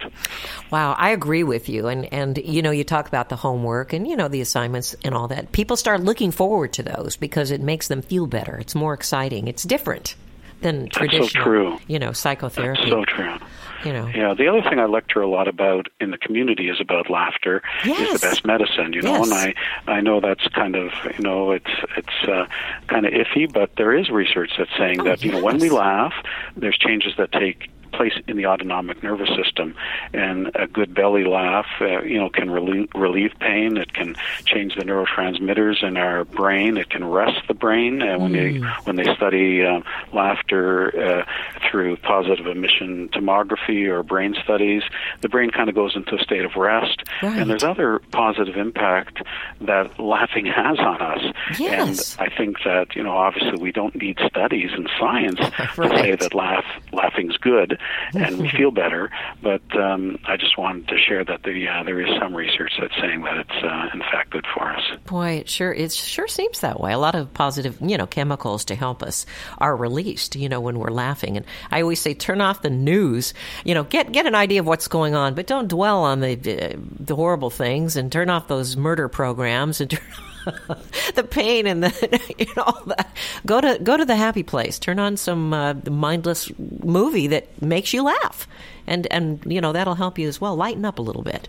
Wow, 0.72 0.94
I 0.98 1.12
agree 1.12 1.44
with 1.44 1.70
you. 1.70 1.88
And 1.88 2.12
and 2.14 2.38
you 2.38 2.62
know, 2.62 2.72
you 2.72 2.84
talk 2.84 3.08
about 3.08 3.30
the 3.30 3.36
homework 3.36 3.94
and 3.94 4.08
you 4.08 4.16
know 4.16 4.28
the 4.28 4.42
assignments 4.42 4.96
and 5.04 5.16
all 5.16 5.28
that. 5.30 5.52
People 5.52 5.76
start 5.76 6.02
looking 6.02 6.32
forward 6.32 6.74
to 6.74 6.84
those 6.84 7.16
because 7.18 7.52
it 7.52 7.62
makes 7.62 7.88
them 7.88 8.02
feel 8.02 8.28
better. 8.28 8.56
It's 8.56 8.76
more 8.76 8.94
exciting. 8.94 9.41
It's 9.48 9.64
different 9.64 10.16
than 10.62 10.90
traditional, 10.90 11.28
so 11.28 11.40
true. 11.42 11.80
you 11.88 12.00
know, 12.00 12.12
psychotherapy. 12.12 12.82
That's 12.82 12.92
so 12.92 13.06
true. 13.06 13.36
You 13.84 13.94
know. 13.94 14.08
Yeah, 14.14 14.36
the 14.36 14.48
other 14.48 14.62
thing 14.62 14.80
I 14.80 14.86
lecture 14.86 15.22
a 15.22 15.28
lot 15.28 15.48
about 15.48 15.88
in 16.00 16.12
the 16.12 16.18
community 16.18 16.70
is 16.70 16.80
about 16.80 17.10
laughter 17.10 17.64
yes. 17.84 18.14
is 18.14 18.22
the 18.22 18.28
best 18.28 18.46
medicine. 18.46 18.94
You 18.94 19.02
know, 19.02 19.18
yes. 19.18 19.26
and 19.26 19.34
I 19.34 19.92
I 19.92 20.02
know 20.02 20.20
that's 20.20 20.48
kind 20.50 20.76
of 20.76 20.92
you 21.18 21.24
know 21.24 21.52
it's 21.52 21.72
it's 21.98 22.30
uh, 22.30 22.46
kind 22.88 23.08
of 23.08 23.14
iffy, 23.14 23.52
but 23.52 23.76
there 23.78 23.96
is 23.96 24.10
research 24.10 24.52
that's 24.58 24.70
saying 24.78 25.02
oh, 25.02 25.06
that 25.06 25.24
you 25.24 25.32
know 25.32 25.42
when 25.42 25.58
we 25.58 25.70
laugh, 25.70 26.14
there's 26.56 26.78
changes 26.78 27.14
that 27.18 27.32
take 27.32 27.72
place 27.92 28.14
in 28.28 28.38
the 28.38 28.46
autonomic 28.46 29.04
nervous 29.04 29.30
system. 29.36 29.76
And 30.14 30.52
a 30.56 30.68
good 30.68 30.94
belly 30.94 31.24
laugh, 31.24 31.68
uh, 31.80 32.02
you 32.02 32.20
know, 32.20 32.30
can 32.30 32.50
relieve, 32.50 32.90
relieve 32.96 33.32
pain. 33.40 33.78
It 33.78 33.94
can 33.94 34.16
change 34.46 34.76
the 34.76 34.84
neurotransmitters 34.84 35.84
in 35.84 35.98
our 35.98 36.26
brain. 36.26 36.78
It 36.78 36.90
can 36.90 37.04
rest 37.06 37.48
the 37.48 37.54
brain. 37.54 38.02
Uh, 38.02 38.18
when 38.20 38.34
mm. 38.34 38.62
they 38.62 38.68
when 38.84 38.96
they 38.96 39.14
study 39.16 39.64
uh, 39.64 39.82
laughter 40.14 40.88
uh, 41.00 41.26
through 41.70 41.98
positron 41.98 42.52
emission 42.52 43.10
tomography 43.10 43.88
or 43.88 44.04
brain 44.04 44.36
studies, 44.44 44.84
the 45.22 45.30
brain 45.30 45.50
kind 45.50 45.70
of 45.70 45.76
goes 45.76 45.96
into 45.96 46.16
a 46.16 46.20
state 46.20 46.46
of 46.46 46.56
rest. 46.56 47.04
Right. 47.22 47.38
And 47.38 47.50
there's 47.50 47.64
other 47.64 48.00
positive 48.12 48.56
impact 48.58 49.22
that 49.62 50.00
laughing 50.00 50.46
has 50.46 50.80
on 50.80 51.02
us. 51.02 51.34
Yes. 51.60 52.18
And 52.18 52.30
I 52.32 52.36
think 52.36 52.58
that 52.66 52.96
you 52.96 53.04
know, 53.04 53.12
obviously, 53.12 53.62
we 53.62 53.72
don't 53.72 53.96
need 53.96 54.20
studies 54.28 54.72
in 54.76 54.88
science 55.00 55.40
right. 55.78 55.92
to 55.92 55.98
say 55.98 56.16
that 56.16 56.34
laugh 56.34 56.66
laughing's 56.92 57.38
good 57.38 57.80
and 58.14 58.40
we 58.40 58.50
feel 58.50 58.72
better. 58.72 59.10
But 59.42 59.62
um, 59.78 60.20
I 60.26 60.38
just 60.38 60.58
wanted 60.58 60.88
to 60.90 60.98
share 60.98 61.24
that 61.26 61.44
the, 61.44 61.68
uh, 61.68 61.84
there 61.84 62.00
is 62.02 62.10
some 62.20 62.36
research 62.36 62.74
that's 62.80 62.96
saying 63.00 63.24
that 63.24 63.38
it's 63.38 63.64
uh, 63.64 63.90
in 63.94 64.00
fact 64.00 64.32
good 64.32 64.46
for 64.54 64.70
us. 64.70 64.82
Boy, 65.06 65.32
it 65.32 65.50
sure 65.50 65.74
it 65.74 65.92
sure 65.92 66.28
seems 66.28 66.62
that 66.62 66.80
way. 66.80 66.94
A 66.94 66.98
lot 66.98 67.16
of 67.16 67.34
positive, 67.34 67.78
you 67.82 67.98
know, 67.98 68.08
chemicals 68.08 68.66
to 68.66 68.76
help 68.76 69.04
us 69.04 69.26
are 69.58 69.76
released, 69.76 70.36
you 70.36 70.50
know, 70.50 70.60
when 70.60 70.80
we're 70.80 70.92
laughing. 70.92 71.38
And 71.38 71.46
I 71.70 71.82
always 71.82 72.00
say, 72.00 72.14
turn 72.14 72.42
off 72.42 72.62
the 72.62 72.70
news. 72.70 73.34
You 73.66 73.74
know, 73.74 73.84
get 73.84 74.12
get 74.12 74.26
an 74.26 74.36
idea 74.36 74.60
of 74.60 74.68
what's 74.68 74.88
going 74.88 75.16
on, 75.16 75.34
but 75.34 75.48
don't 75.48 75.68
dwell 75.68 76.04
on 76.04 76.20
the 76.20 76.34
uh, 76.34 76.78
the 77.00 77.16
horrible 77.16 77.50
things, 77.50 77.96
and 77.96 78.12
turn 78.12 78.30
off 78.30 78.48
those 78.48 78.78
murder 78.78 79.08
programs 79.08 79.82
and 79.82 79.90
turn. 79.92 80.02
the 81.16 81.24
pain 81.24 81.68
and 81.68 81.84
the 81.84 82.34
you 82.38 82.48
know 82.56 82.64
all 82.64 82.84
that. 82.88 83.16
Go 83.46 83.62
to 83.62 83.80
go 83.82 83.98
to 83.98 84.06
the 84.06 84.16
happy 84.16 84.44
place. 84.44 84.80
Turn 84.80 85.00
on 85.00 85.18
some 85.18 85.54
uh, 85.54 85.74
mindless 85.90 86.52
movie 86.58 87.28
that 87.28 87.62
makes 87.62 87.94
you 87.94 88.04
laugh, 88.04 88.48
and 88.88 89.08
and 89.12 89.44
you 89.46 89.62
know 89.62 89.72
that'll 89.72 89.96
help 89.96 90.18
you 90.18 90.28
as 90.28 90.42
well. 90.42 90.56
Lighten 90.56 90.86
up 90.86 91.00
a 91.00 91.02
little 91.02 91.24
bit. 91.24 91.48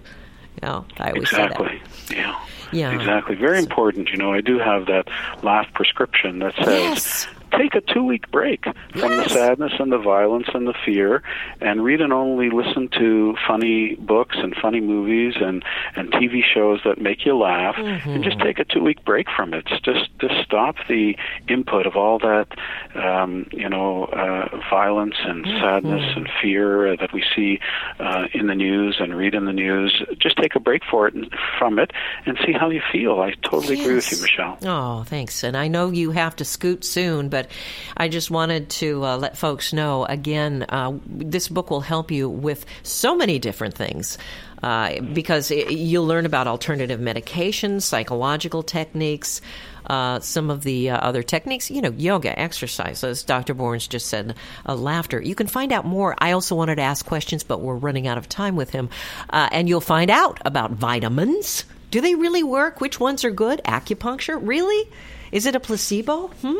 You 0.62 0.68
know, 0.68 0.84
I 0.98 1.08
always 1.08 1.24
exactly. 1.24 1.80
say 2.06 2.14
that. 2.14 2.16
Yeah. 2.16 2.44
Yeah. 2.72 2.94
Exactly. 2.94 3.36
Very 3.36 3.58
important. 3.58 4.10
You 4.10 4.16
know, 4.16 4.32
I 4.32 4.40
do 4.40 4.58
have 4.58 4.86
that 4.86 5.08
laugh 5.42 5.66
prescription 5.74 6.38
that 6.38 6.54
says 6.56 6.66
yes 6.66 7.26
take 7.58 7.74
a 7.74 7.80
two 7.80 8.02
week 8.02 8.30
break 8.30 8.64
from 8.64 9.12
yes. 9.12 9.24
the 9.24 9.34
sadness 9.34 9.72
and 9.78 9.92
the 9.92 9.98
violence 9.98 10.48
and 10.54 10.66
the 10.66 10.74
fear 10.84 11.22
and 11.60 11.84
read 11.84 12.00
and 12.00 12.12
only 12.12 12.50
listen 12.50 12.88
to 12.88 13.34
funny 13.46 13.94
books 13.96 14.36
and 14.38 14.54
funny 14.60 14.80
movies 14.80 15.34
and 15.40 15.64
and 15.96 16.10
TV 16.12 16.42
shows 16.42 16.80
that 16.84 17.00
make 17.00 17.24
you 17.24 17.36
laugh 17.36 17.76
mm-hmm. 17.76 18.10
and 18.10 18.24
just 18.24 18.38
take 18.40 18.58
a 18.58 18.64
two 18.64 18.82
week 18.82 19.04
break 19.04 19.26
from 19.34 19.54
it 19.54 19.66
just 19.66 20.08
just 20.18 20.34
stop 20.44 20.76
the 20.88 21.16
input 21.48 21.86
of 21.86 21.96
all 21.96 22.18
that 22.18 22.48
um, 22.94 23.46
you 23.52 23.68
know 23.68 24.04
uh, 24.04 24.48
violence 24.70 25.16
and 25.24 25.44
mm-hmm. 25.44 25.58
sadness 25.58 26.16
and 26.16 26.28
fear 26.40 26.96
that 26.96 27.12
we 27.12 27.24
see 27.34 27.58
uh, 28.00 28.26
in 28.32 28.46
the 28.46 28.54
news 28.54 28.96
and 28.98 29.16
read 29.16 29.34
in 29.34 29.44
the 29.44 29.52
news 29.52 30.02
just 30.18 30.36
take 30.36 30.54
a 30.54 30.60
break 30.60 30.82
for 30.90 31.06
it 31.06 31.14
and, 31.14 31.32
from 31.58 31.78
it 31.78 31.92
and 32.26 32.38
see 32.44 32.52
how 32.52 32.70
you 32.70 32.82
feel 32.90 33.20
I 33.20 33.32
totally 33.42 33.76
yes. 33.76 33.84
agree 33.84 33.94
with 33.96 34.12
you 34.12 34.22
Michelle 34.22 34.58
oh 34.64 35.04
thanks 35.04 35.42
and 35.42 35.56
I 35.56 35.68
know 35.68 35.90
you 35.90 36.10
have 36.12 36.36
to 36.36 36.44
scoot 36.44 36.84
soon 36.84 37.28
but 37.28 37.41
but 37.42 37.50
I 37.96 38.08
just 38.08 38.30
wanted 38.30 38.70
to 38.70 39.04
uh, 39.04 39.16
let 39.16 39.36
folks 39.36 39.72
know 39.72 40.04
again, 40.04 40.64
uh, 40.68 40.98
this 41.06 41.48
book 41.48 41.70
will 41.70 41.80
help 41.80 42.10
you 42.10 42.28
with 42.28 42.64
so 42.82 43.16
many 43.16 43.38
different 43.38 43.74
things. 43.74 44.18
Uh, 44.62 45.00
because 45.00 45.50
it, 45.50 45.72
you'll 45.72 46.06
learn 46.06 46.24
about 46.24 46.46
alternative 46.46 47.00
medications, 47.00 47.82
psychological 47.82 48.62
techniques, 48.62 49.40
uh, 49.86 50.20
some 50.20 50.50
of 50.50 50.62
the 50.62 50.90
uh, 50.90 50.98
other 50.98 51.24
techniques, 51.24 51.68
you 51.68 51.82
know, 51.82 51.90
yoga, 51.90 52.38
exercises. 52.38 53.24
Dr. 53.24 53.56
Borins 53.56 53.88
just 53.88 54.06
said 54.06 54.36
uh, 54.64 54.76
laughter. 54.76 55.20
You 55.20 55.34
can 55.34 55.48
find 55.48 55.72
out 55.72 55.84
more. 55.84 56.14
I 56.18 56.30
also 56.30 56.54
wanted 56.54 56.76
to 56.76 56.82
ask 56.82 57.04
questions, 57.04 57.42
but 57.42 57.60
we're 57.60 57.74
running 57.74 58.06
out 58.06 58.18
of 58.18 58.28
time 58.28 58.54
with 58.54 58.70
him. 58.70 58.88
Uh, 59.30 59.48
and 59.50 59.68
you'll 59.68 59.80
find 59.80 60.12
out 60.12 60.40
about 60.44 60.70
vitamins. 60.70 61.64
Do 61.90 62.00
they 62.00 62.14
really 62.14 62.44
work? 62.44 62.80
Which 62.80 63.00
ones 63.00 63.24
are 63.24 63.32
good? 63.32 63.60
Acupuncture? 63.64 64.38
Really? 64.40 64.88
Is 65.32 65.46
it 65.46 65.56
a 65.56 65.60
placebo? 65.60 66.28
Hmm? 66.28 66.56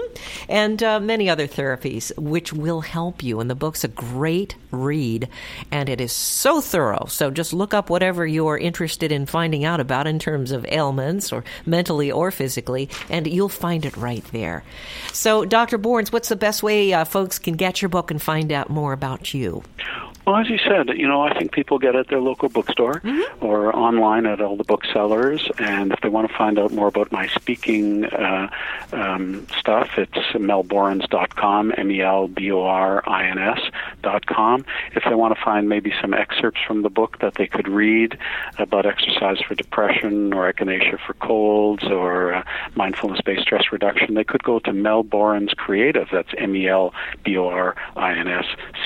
And 0.49 0.83
uh, 0.83 0.99
many 0.99 1.29
other 1.29 1.47
therapies, 1.47 2.17
which 2.19 2.53
will 2.53 2.81
help 2.81 3.23
you. 3.23 3.39
And 3.39 3.49
the 3.51 3.55
book's 3.55 3.85
a 3.85 3.89
great 3.89 4.57
read, 4.71 5.29
and 5.71 5.89
it 5.89 6.01
is 6.01 6.13
so 6.13 6.61
thorough. 6.61 7.05
So 7.09 7.31
just 7.31 7.53
look 7.53 7.75
up 7.75 7.91
whatever 7.91 8.27
you're 8.27 8.59
interested 8.59 9.13
in 9.13 9.27
finding 9.27 9.65
out 9.65 9.79
about 9.79 10.07
in 10.07 10.19
terms 10.19 10.51
of 10.51 10.65
ailments, 10.67 11.33
or 11.33 11.45
mentally 11.67 12.11
or 12.11 12.31
physically, 12.31 12.89
and 13.11 13.27
you'll 13.27 13.51
find 13.51 13.85
it 13.85 13.97
right 13.97 14.25
there. 14.33 14.65
So, 15.13 15.45
Dr. 15.45 15.79
Borins, 15.79 16.11
what's 16.11 16.31
the 16.31 16.37
best 16.37 16.63
way 16.63 16.93
uh, 16.93 17.05
folks 17.05 17.39
can 17.39 17.55
get 17.55 17.83
your 17.83 17.91
book 17.91 18.11
and 18.11 18.21
find 18.21 18.51
out 18.51 18.71
more 18.71 18.93
about 18.93 19.35
you? 19.35 19.63
Well, 20.27 20.37
as 20.37 20.49
you 20.49 20.59
said, 20.59 20.89
you 20.97 21.09
know, 21.09 21.21
I 21.23 21.37
think 21.37 21.51
people 21.51 21.79
get 21.79 21.97
at 21.97 22.09
their 22.09 22.21
local 22.21 22.49
bookstore 22.49 23.01
mm-hmm. 23.01 23.45
or 23.45 23.75
online 23.75 24.25
at 24.27 24.41
all 24.41 24.57
the 24.57 24.65
booksellers. 24.65 25.51
And 25.59 25.93
if 25.93 26.01
they 26.01 26.09
want 26.09 26.31
to 26.31 26.37
find 26.37 26.59
out 26.61 26.71
more 26.73 26.87
about 26.87 27.11
my 27.11 27.27
speaking 27.27 28.05
uh, 28.05 28.49
um, 28.93 29.47
stuff, 29.59 29.99
it's 29.99 30.13
melborins.com, 30.13 31.75
M-E-L-B-O-R-I-N-S 31.77 33.61
dot 33.61 33.73
com. 34.27 34.65
If 34.95 35.05
they 35.05 35.15
want 35.15 35.37
to 35.37 35.43
find 35.43 35.69
maybe 35.69 35.93
some 36.01 36.15
excerpts 36.15 36.61
from 36.67 36.83
the 36.83 36.91
book 36.91 37.19
that 37.21 37.35
they 37.35 37.47
could 37.47 37.69
read 37.69 38.19
about 38.59 38.87
exercise 38.87 39.41
for 39.41 39.55
depression 39.55 40.33
or 40.33 40.53
echinacea 40.53 40.99
for 41.07 41.15
colds 41.15 41.85
or 41.85 42.35
uh, 42.35 42.43
mindfulness-based 42.75 43.43
stress 43.43 43.73
reduction, 43.73 44.15
they 44.15 44.25
could 44.25 44.43
go 44.43 44.59
to 44.61 44.71
Melborins 44.73 45.55
Creative. 45.57 46.09
That's 46.13 46.31
M-E-L-B-O-R-I-N-S 46.39 46.87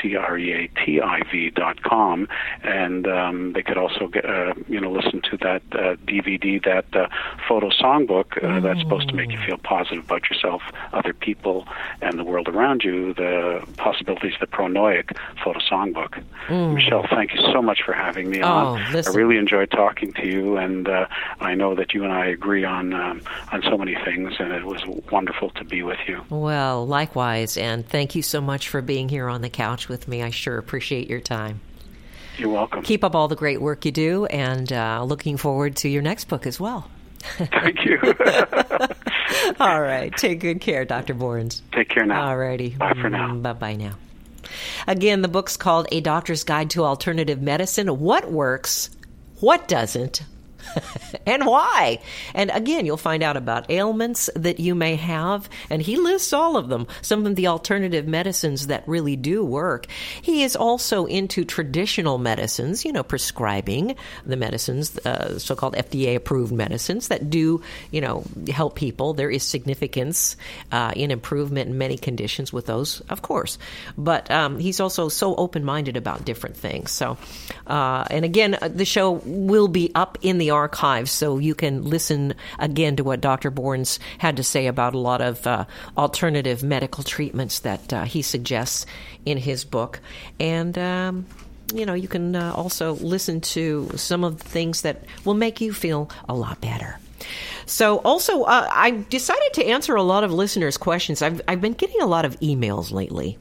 C-R-E-A-T-I 0.01 1.17
tv.com, 1.37 2.29
and 2.63 3.07
um, 3.07 3.53
they 3.53 3.63
could 3.63 3.79
also 3.79 4.09
get, 4.09 4.25
uh, 4.25 4.55
you 4.69 4.81
know 4.81 4.91
listen 4.91 5.21
to 5.23 5.37
that 5.39 5.63
uh, 5.73 5.97
DVD, 6.07 6.63
that 6.65 6.87
uh, 6.95 7.09
photo 7.49 7.71
songbook 7.71 8.43
uh, 8.43 8.61
that's 8.61 8.81
supposed 8.81 9.09
to 9.09 9.15
make 9.15 9.31
you 9.31 9.39
feel 9.47 9.59
positive 9.59 10.05
about 10.05 10.29
yourself, 10.31 10.63
other 10.93 11.13
people, 11.13 11.67
and 12.01 12.19
the 12.19 12.25
world 12.25 12.49
around 12.49 12.83
you. 12.83 13.15
The 13.15 13.67
possibilities, 13.77 14.35
the 14.41 14.47
Pronoic 15.07 15.45
photo 15.45 15.61
songbook. 15.61 16.23
Mm. 16.49 16.75
Michelle, 16.75 17.07
thank 17.09 17.35
you 17.35 17.41
so 17.53 17.63
much 17.63 17.83
for 17.85 17.93
having 17.93 18.31
me 18.31 18.43
oh, 18.43 18.49
on. 18.49 18.93
Listen. 18.93 19.13
I 19.13 19.17
really 19.17 19.37
enjoyed 19.37 19.71
talking 19.71 20.13
to 20.15 20.27
you, 20.27 20.57
and 20.57 20.89
uh, 20.89 21.07
I 21.41 21.55
know 21.55 21.75
that 21.75 21.95
you 21.95 22.05
and 22.05 22.13
I 22.13 22.27
agree 22.27 22.65
on 22.65 22.93
um, 22.95 23.23
on 23.53 23.63
so 23.63 23.77
many 23.77 23.97
things, 24.05 24.35
and 24.39 24.53
it 24.53 24.65
was 24.65 24.85
wonderful 25.11 25.51
to 25.51 25.65
be 25.65 25.83
with 25.83 25.99
you. 26.07 26.23
Well, 26.31 26.87
likewise, 26.87 27.57
and 27.57 27.87
thank 27.87 28.15
you 28.15 28.23
so 28.23 28.41
much 28.41 28.69
for 28.69 28.83
being 28.83 29.09
here 29.09 29.29
on 29.29 29.43
the 29.43 29.51
couch 29.51 29.89
with 29.89 30.09
me. 30.09 30.23
I 30.23 30.31
sure 30.31 30.59
appreciate 30.59 31.09
your 31.09 31.21
time. 31.21 31.61
You're 32.39 32.51
welcome. 32.51 32.83
Keep 32.83 33.03
up 33.03 33.15
all 33.15 33.29
the 33.29 33.37
great 33.37 33.61
work 33.61 33.85
you 33.85 33.93
do, 33.93 34.27
and 34.27 34.73
uh, 34.73 35.03
looking 35.05 35.37
forward 35.37 35.77
to 35.77 35.89
your 35.89 36.03
next 36.03 36.27
book 36.27 36.47
as 36.47 36.61
well. 36.61 36.91
Thank 37.39 37.85
you. 37.85 37.99
all 39.61 39.81
right. 39.81 40.15
Take 40.17 40.41
good 40.41 40.61
care, 40.61 40.85
Dr. 40.85 41.15
Borins. 41.15 41.63
Take 41.73 41.89
care 41.89 42.07
now. 42.07 42.29
All 42.29 42.37
righty. 42.37 42.71
Bye 42.71 42.95
for 43.01 43.11
now. 43.11 43.35
Bye 43.35 43.53
bye 43.55 43.75
now. 43.75 43.95
Again, 44.87 45.23
the 45.23 45.29
book's 45.29 45.57
called 45.57 45.89
A 45.93 46.01
Doctor's 46.01 46.45
Guide 46.45 46.71
to 46.71 46.85
Alternative 46.85 47.41
Medicine 47.41 48.01
What 48.01 48.31
Works, 48.31 48.91
What 49.41 49.69
Doesn't. 49.69 50.23
and 51.27 51.47
why. 51.47 52.01
And 52.35 52.51
again, 52.51 52.87
you'll 52.87 52.97
find 52.97 53.23
out 53.23 53.37
about 53.37 53.71
ailments 53.71 54.31
that 54.35 54.61
you 54.61 54.75
may 54.75 54.97
have, 54.97 55.49
and 55.71 55.83
he 55.83 55.97
lists 55.97 56.33
all 56.33 56.57
of 56.57 56.69
them, 56.69 56.87
some 57.03 57.27
of 57.27 57.37
the 57.37 57.47
alternative 57.47 58.07
medicines 58.07 58.69
that 58.69 58.87
really 58.87 59.17
do 59.17 59.45
work. 59.45 59.87
He 60.23 60.43
is 60.43 60.57
also 60.57 61.07
into 61.07 61.45
traditional 61.45 62.19
medicines, 62.19 62.85
you 62.85 62.93
know, 62.93 63.03
prescribing 63.03 63.97
the 64.25 64.37
medicines, 64.37 64.99
uh, 64.99 65.39
so 65.39 65.55
called 65.55 65.75
FDA 65.75 66.17
approved 66.17 66.53
medicines 66.53 67.09
that 67.09 67.31
do, 67.31 67.63
you 67.91 68.01
know, 68.01 68.25
help 68.49 68.75
people. 68.75 69.15
There 69.15 69.31
is 69.31 69.43
significance 69.43 70.37
uh, 70.73 70.93
in 70.95 71.11
improvement 71.11 71.71
in 71.71 71.79
many 71.79 71.97
conditions 71.97 72.53
with 72.53 72.67
those, 72.67 73.01
of 73.09 73.23
course. 73.23 73.59
But 73.97 74.31
um, 74.31 74.59
he's 74.59 74.81
also 74.81 75.09
so 75.09 75.35
open 75.37 75.65
minded 75.65 75.97
about 75.97 76.25
different 76.25 76.57
things. 76.57 76.91
So, 76.91 77.17
uh, 77.67 78.05
and 78.11 78.25
again, 78.25 78.57
uh, 78.61 78.69
the 78.69 78.85
show 78.85 79.13
will 79.25 79.69
be 79.69 79.91
up 79.95 80.19
in 80.23 80.39
the 80.39 80.51
archives, 80.57 81.13
so 81.13 81.39
you 81.39 81.55
can 81.55 81.85
listen 81.85 82.35
again 82.59 82.97
to 82.97 83.05
what 83.05 83.21
Dr. 83.21 83.51
Borins 83.51 83.99
had 84.19 84.37
to 84.37 84.43
say 84.43 84.67
about 84.67 84.95
a 84.95 84.99
lot 84.99 85.21
of 85.21 85.47
uh, 85.47 85.65
alternative 85.97 86.63
medical 86.63 87.05
treatments 87.05 87.61
that 87.61 87.93
uh, 87.93 88.05
he 88.05 88.23
suggests 88.23 88.87
in 89.25 89.39
his 89.39 89.65
book. 89.65 90.01
And, 90.41 90.77
um, 90.79 91.27
you 91.75 91.87
know, 91.87 91.95
you 91.95 92.09
can 92.09 92.35
uh, 92.35 92.53
also 92.55 92.95
listen 92.95 93.41
to 93.41 93.91
some 93.97 94.25
of 94.25 94.39
the 94.39 94.49
things 94.49 94.83
that 94.83 95.05
will 95.25 95.35
make 95.35 95.61
you 95.61 95.73
feel 95.73 96.11
a 96.29 96.35
lot 96.35 96.61
better. 96.61 96.99
So, 97.67 97.99
also, 97.99 98.43
uh, 98.43 98.69
I 98.73 99.05
decided 99.11 99.53
to 99.55 99.67
answer 99.67 99.95
a 99.95 100.03
lot 100.03 100.25
of 100.25 100.33
listeners' 100.33 100.77
questions. 100.77 101.23
I've, 101.23 101.41
I've 101.49 101.61
been 101.61 101.73
getting 101.75 102.01
a 102.01 102.07
lot 102.07 102.25
of 102.25 102.39
emails 102.41 102.93
lately. 102.93 103.39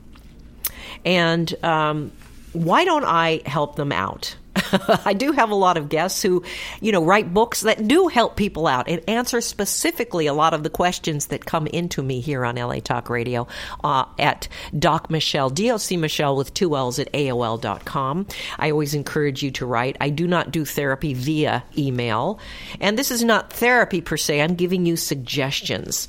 And 1.05 1.53
um, 1.63 2.11
why 2.53 2.85
don't 2.85 3.05
I 3.05 3.41
help 3.45 3.75
them 3.75 3.91
out? 3.91 4.35
I 5.05 5.13
do 5.13 5.31
have 5.31 5.49
a 5.49 5.55
lot 5.55 5.77
of 5.77 5.89
guests 5.89 6.21
who, 6.21 6.43
you 6.81 6.91
know, 6.91 7.03
write 7.03 7.33
books 7.33 7.61
that 7.61 7.87
do 7.87 8.07
help 8.07 8.35
people 8.35 8.67
out 8.67 8.87
and 8.87 9.01
answer 9.07 9.41
specifically 9.41 10.27
a 10.27 10.33
lot 10.33 10.53
of 10.53 10.63
the 10.63 10.69
questions 10.69 11.27
that 11.27 11.45
come 11.45 11.67
into 11.67 12.01
me 12.01 12.21
here 12.21 12.45
on 12.45 12.55
LA 12.55 12.79
Talk 12.79 13.09
Radio 13.09 13.47
uh, 13.83 14.05
at 14.17 14.47
Doc 14.77 15.09
Michelle, 15.09 15.49
DOC 15.49 15.91
Michelle 15.91 16.35
with 16.35 16.53
two 16.53 16.75
L's 16.75 16.99
at 16.99 17.11
AOL.com. 17.11 18.27
I 18.57 18.71
always 18.71 18.93
encourage 18.93 19.43
you 19.43 19.51
to 19.51 19.65
write. 19.65 19.97
I 19.99 20.09
do 20.09 20.27
not 20.27 20.51
do 20.51 20.65
therapy 20.65 21.13
via 21.13 21.63
email. 21.77 22.39
And 22.79 22.97
this 22.97 23.11
is 23.11 23.23
not 23.23 23.51
therapy 23.51 24.01
per 24.01 24.17
se, 24.17 24.41
I'm 24.41 24.55
giving 24.55 24.85
you 24.85 24.95
suggestions. 24.95 26.07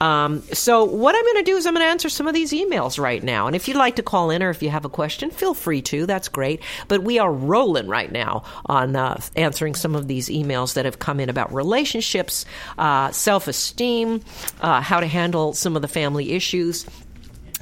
Um, 0.00 0.42
so 0.52 0.84
what 0.84 1.14
I'm 1.14 1.22
going 1.22 1.44
to 1.44 1.50
do 1.50 1.56
is 1.56 1.66
I'm 1.66 1.74
going 1.74 1.84
to 1.84 1.90
answer 1.90 2.08
some 2.08 2.26
of 2.26 2.34
these 2.34 2.52
emails 2.52 2.98
right 2.98 3.22
now. 3.22 3.46
And 3.46 3.54
if 3.54 3.68
you'd 3.68 3.76
like 3.76 3.96
to 3.96 4.02
call 4.02 4.30
in 4.30 4.42
or 4.42 4.50
if 4.50 4.62
you 4.62 4.70
have 4.70 4.84
a 4.84 4.88
question, 4.88 5.30
feel 5.30 5.54
free 5.54 5.82
to. 5.82 6.06
That's 6.06 6.28
great. 6.28 6.62
But 6.88 7.02
we 7.02 7.18
are 7.18 7.32
rolling 7.32 7.86
right 7.86 8.10
now 8.10 8.44
on 8.66 8.96
uh, 8.96 9.20
answering 9.36 9.74
some 9.74 9.94
of 9.94 10.08
these 10.08 10.28
emails 10.28 10.74
that 10.74 10.84
have 10.84 10.98
come 10.98 11.20
in 11.20 11.28
about 11.28 11.52
relationships, 11.52 12.46
uh, 12.78 13.10
self 13.10 13.48
esteem, 13.48 14.22
uh, 14.60 14.80
how 14.80 15.00
to 15.00 15.06
handle 15.06 15.52
some 15.52 15.76
of 15.76 15.82
the 15.82 15.88
family 15.88 16.32
issues. 16.32 16.86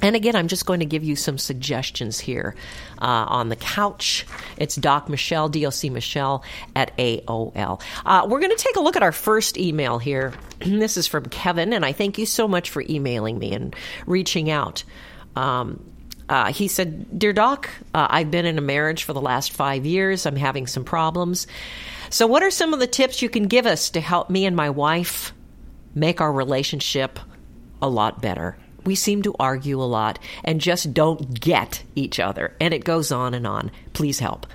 And 0.01 0.15
again, 0.15 0.35
I'm 0.35 0.47
just 0.47 0.65
going 0.65 0.79
to 0.79 0.85
give 0.85 1.03
you 1.03 1.15
some 1.15 1.37
suggestions 1.37 2.19
here 2.19 2.55
uh, 3.01 3.25
on 3.27 3.49
the 3.49 3.55
couch. 3.55 4.25
It's 4.57 4.75
Doc 4.75 5.09
Michelle, 5.09 5.49
DOC 5.49 5.85
Michelle 5.85 6.43
at 6.75 6.95
AOL. 6.97 7.81
Uh, 8.05 8.27
we're 8.29 8.39
going 8.39 8.55
to 8.55 8.63
take 8.63 8.77
a 8.77 8.79
look 8.79 8.95
at 8.95 9.03
our 9.03 9.11
first 9.11 9.57
email 9.57 9.99
here. 9.99 10.33
this 10.59 10.97
is 10.97 11.07
from 11.07 11.25
Kevin, 11.25 11.73
and 11.73 11.85
I 11.85 11.91
thank 11.91 12.17
you 12.17 12.25
so 12.25 12.47
much 12.47 12.69
for 12.69 12.83
emailing 12.87 13.39
me 13.39 13.53
and 13.53 13.75
reaching 14.05 14.49
out. 14.49 14.83
Um, 15.35 15.83
uh, 16.29 16.53
he 16.53 16.67
said, 16.67 17.17
Dear 17.17 17.33
Doc, 17.33 17.69
uh, 17.93 18.07
I've 18.09 18.29
been 18.29 18.45
in 18.45 18.57
a 18.57 18.61
marriage 18.61 19.03
for 19.03 19.13
the 19.13 19.21
last 19.21 19.51
five 19.51 19.85
years. 19.85 20.25
I'm 20.25 20.35
having 20.35 20.67
some 20.67 20.83
problems. 20.83 21.47
So, 22.11 22.27
what 22.27 22.43
are 22.43 22.51
some 22.51 22.73
of 22.73 22.79
the 22.79 22.87
tips 22.87 23.21
you 23.21 23.29
can 23.29 23.47
give 23.47 23.65
us 23.65 23.89
to 23.91 24.01
help 24.01 24.29
me 24.29 24.45
and 24.45 24.55
my 24.55 24.69
wife 24.69 25.33
make 25.95 26.21
our 26.21 26.31
relationship 26.31 27.19
a 27.81 27.89
lot 27.89 28.21
better? 28.21 28.57
We 28.85 28.95
seem 28.95 29.21
to 29.23 29.35
argue 29.39 29.81
a 29.81 29.83
lot 29.83 30.19
and 30.43 30.61
just 30.61 30.93
don't 30.93 31.39
get 31.39 31.83
each 31.95 32.19
other. 32.19 32.55
And 32.59 32.73
it 32.73 32.83
goes 32.83 33.11
on 33.11 33.33
and 33.33 33.45
on. 33.47 33.71
Please 33.93 34.19
help. 34.19 34.47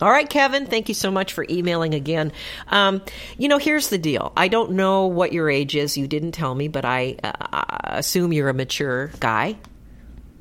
All 0.00 0.10
right, 0.10 0.28
Kevin, 0.28 0.64
thank 0.64 0.88
you 0.88 0.94
so 0.94 1.10
much 1.10 1.34
for 1.34 1.44
emailing 1.50 1.92
again. 1.92 2.32
Um, 2.68 3.02
you 3.36 3.48
know, 3.48 3.58
here's 3.58 3.90
the 3.90 3.98
deal. 3.98 4.32
I 4.34 4.48
don't 4.48 4.72
know 4.72 5.06
what 5.06 5.32
your 5.32 5.50
age 5.50 5.76
is. 5.76 5.98
You 5.98 6.08
didn't 6.08 6.32
tell 6.32 6.54
me, 6.54 6.68
but 6.68 6.86
I 6.86 7.16
uh, 7.22 7.96
assume 7.98 8.32
you're 8.32 8.48
a 8.48 8.54
mature 8.54 9.10
guy. 9.20 9.56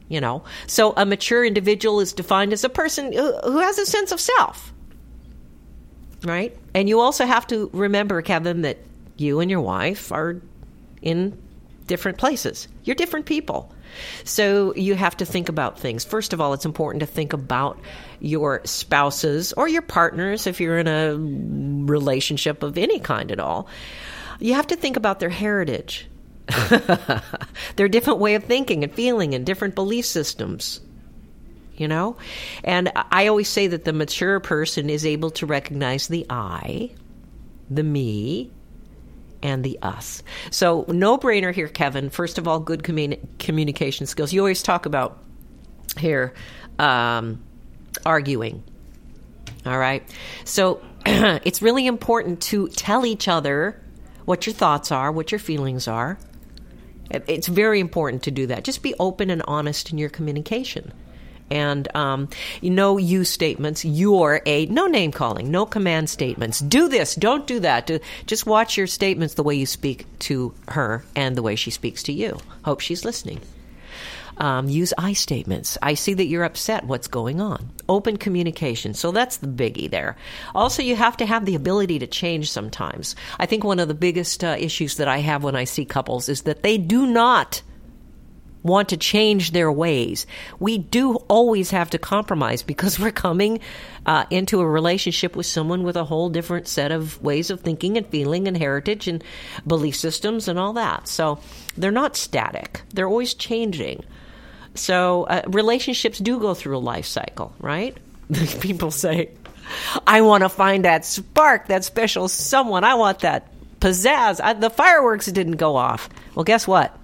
You 0.08 0.22
know, 0.22 0.44
so 0.66 0.94
a 0.98 1.06
mature 1.06 1.46
individual 1.46 2.00
is 2.00 2.14
defined 2.14 2.52
as 2.52 2.64
a 2.64 2.70
person 2.70 3.14
who 3.14 3.60
has 3.60 3.78
a 3.78 3.86
sense 3.86 4.12
of 4.12 4.20
self. 4.20 4.74
Right? 6.24 6.58
And 6.74 6.90
you 6.90 7.00
also 7.00 7.26
have 7.26 7.46
to 7.48 7.70
remember, 7.74 8.22
Kevin, 8.24 8.64
that 8.64 8.78
you 9.18 9.40
and 9.40 9.52
your 9.52 9.62
wife 9.62 10.12
are 10.12 10.42
in 11.02 11.38
different 11.90 12.18
places. 12.18 12.70
You're 12.86 12.96
different 12.96 13.26
people. 13.26 13.74
So 14.24 14.74
you 14.76 14.96
have 14.96 15.18
to 15.18 15.26
think 15.26 15.50
about 15.50 15.78
things. 15.78 16.06
First 16.06 16.32
of 16.32 16.40
all, 16.40 16.54
it's 16.54 16.66
important 16.66 17.02
to 17.02 17.06
think 17.06 17.34
about 17.34 17.78
your 18.22 18.62
spouses 18.64 19.52
or 19.54 19.68
your 19.68 19.82
partners 19.82 20.48
if 20.48 20.62
you're 20.62 20.78
in 20.78 20.88
a 20.88 21.18
relationship 21.92 22.64
of 22.64 22.78
any 22.78 23.00
kind 23.00 23.32
at 23.32 23.40
all. 23.40 23.68
You 24.40 24.54
have 24.54 24.68
to 24.68 24.78
think 24.78 24.96
about 24.96 25.20
their 25.20 25.30
heritage, 25.30 26.08
their 27.76 27.90
different 27.90 28.20
way 28.20 28.36
of 28.36 28.46
thinking 28.46 28.84
and 28.84 28.94
feeling, 28.94 29.34
and 29.34 29.46
different 29.46 29.76
belief 29.76 30.06
systems. 30.06 30.80
You 31.76 31.88
know? 31.88 32.18
And 32.64 32.92
I 32.96 33.28
always 33.28 33.50
say 33.50 33.68
that 33.68 33.84
the 33.84 33.94
mature 33.94 34.40
person 34.40 34.90
is 34.90 35.06
able 35.06 35.32
to 35.32 35.46
recognize 35.46 36.08
the 36.08 36.26
I, 36.30 36.92
the 37.70 37.84
me, 37.84 38.52
and 39.42 39.64
the 39.64 39.80
us. 39.82 40.24
So, 40.52 40.86
no 40.88 41.18
brainer 41.18 41.54
here, 41.54 41.68
Kevin. 41.68 42.10
First 42.10 42.38
of 42.38 42.48
all, 42.48 42.60
good 42.60 42.84
commun- 42.84 43.18
communication 43.40 44.06
skills. 44.06 44.34
You 44.34 44.42
always 44.42 44.64
talk 44.64 44.86
about 44.86 45.18
here 45.98 46.34
um, 46.78 47.42
arguing. 48.06 48.64
All 49.66 49.78
right. 49.78 50.04
So, 50.46 50.82
it's 51.06 51.62
really 51.62 51.88
important 51.88 52.42
to 52.44 52.68
tell 52.70 53.06
each 53.06 53.28
other 53.28 53.82
what 54.26 54.46
your 54.46 54.54
thoughts 54.54 54.92
are, 54.92 55.12
what 55.12 55.32
your 55.32 55.40
feelings 55.40 55.88
are. 55.88 56.18
It's 57.12 57.48
very 57.48 57.80
important 57.80 58.24
to 58.24 58.32
do 58.32 58.46
that. 58.48 58.64
Just 58.64 58.84
be 58.84 58.94
open 59.00 59.32
and 59.32 59.42
honest 59.48 59.92
in 59.92 59.98
your 59.98 60.10
communication 60.10 60.92
and 61.52 61.94
um, 61.96 62.30
no 62.62 62.98
you 62.98 63.24
statements. 63.24 63.86
You're 63.86 64.42
a 64.46 64.66
no 64.68 64.88
name 64.88 65.12
calling, 65.12 65.52
no 65.52 65.66
command 65.66 66.10
statements. 66.10 66.60
Do 66.60 66.88
this, 66.88 67.16
don't 67.16 67.48
do 67.48 67.60
that. 67.62 67.88
Do, 67.88 68.00
just 68.26 68.46
watch 68.46 68.78
your 68.78 68.88
statements 68.88 69.34
the 69.34 69.44
way 69.44 69.56
you 69.56 69.66
speak 69.66 70.06
to 70.20 70.54
her 70.70 71.04
and 71.16 71.36
the 71.36 71.44
way 71.44 71.56
she 71.56 71.72
speaks 71.72 72.04
to 72.04 72.14
you. 72.14 72.40
Hope 72.64 72.80
she's 72.80 73.06
listening. 73.06 73.42
Um, 74.40 74.70
use 74.70 74.94
I 74.98 75.14
statements. 75.14 75.78
I 75.82 75.96
see 75.96 76.14
that 76.14 76.26
you're 76.28 76.46
upset. 76.46 76.86
What's 76.86 77.10
going 77.10 77.42
on? 77.42 77.70
Open 77.90 78.16
communication. 78.16 78.94
So 78.94 79.12
that's 79.12 79.38
the 79.38 79.48
biggie 79.48 79.90
there. 79.90 80.16
Also, 80.56 80.82
you 80.82 80.96
have 80.96 81.18
to 81.18 81.26
have 81.26 81.46
the 81.46 81.56
ability 81.56 82.00
to 82.00 82.08
change 82.08 82.50
sometimes. 82.50 83.18
I 83.38 83.46
think 83.46 83.66
one 83.66 83.80
of 83.80 83.90
the 83.90 83.94
biggest 83.94 84.44
uh, 84.44 84.56
issues 84.58 84.96
that 84.96 85.10
I 85.10 85.18
have 85.18 85.44
when 85.44 85.58
I 85.58 85.66
see 85.66 85.84
couples 85.84 86.30
is 86.30 86.44
that 86.44 86.64
they 86.64 86.78
do 86.78 87.06
not 87.06 87.62
want 88.64 88.90
to 88.90 88.98
change 88.98 89.52
their 89.52 89.72
ways. 89.72 90.28
We 90.60 90.78
do 90.78 91.16
always 91.28 91.72
have 91.72 91.90
to 91.92 91.98
compromise 91.98 92.64
because 92.64 93.00
we're 93.00 93.12
coming 93.12 93.60
uh, 94.06 94.26
into 94.30 94.60
a 94.60 94.68
relationship 94.68 95.36
with 95.36 95.46
someone 95.46 95.84
with 95.84 95.96
a 95.96 96.04
whole 96.04 96.30
different 96.30 96.68
set 96.68 96.92
of 96.92 97.22
ways 97.22 97.50
of 97.50 97.62
thinking 97.62 97.98
and 97.98 98.06
feeling 98.08 98.48
and 98.48 98.58
heritage 98.58 99.08
and 99.08 99.24
belief 99.66 99.96
systems 99.96 100.48
and 100.48 100.60
all 100.60 100.74
that. 100.74 101.08
So 101.08 101.40
they're 101.78 101.92
not 101.92 102.16
static, 102.16 102.82
they're 102.94 103.08
always 103.08 103.34
changing. 103.34 104.04
So 104.76 105.24
uh, 105.24 105.42
relationships 105.48 106.20
do 106.20 106.40
go 106.40 106.54
through 106.54 106.78
a 106.78 106.80
life 106.80 107.06
cycle, 107.06 107.54
right? 107.60 107.98
People 108.62 108.92
say, 108.92 109.32
I 110.06 110.22
want 110.22 110.44
to 110.44 110.50
find 110.50 110.86
that 110.86 111.06
spark, 111.06 111.68
that 111.68 111.84
special 111.84 112.28
someone. 112.28 112.84
I 112.84 112.96
want 112.96 113.20
that 113.20 113.48
pizzazz. 113.80 114.40
I, 114.42 114.54
the 114.54 114.70
fireworks 114.70 115.26
didn't 115.28 115.58
go 115.58 115.76
off. 115.76 116.10
Well, 116.36 116.44
guess 116.44 116.68
what? 116.68 116.96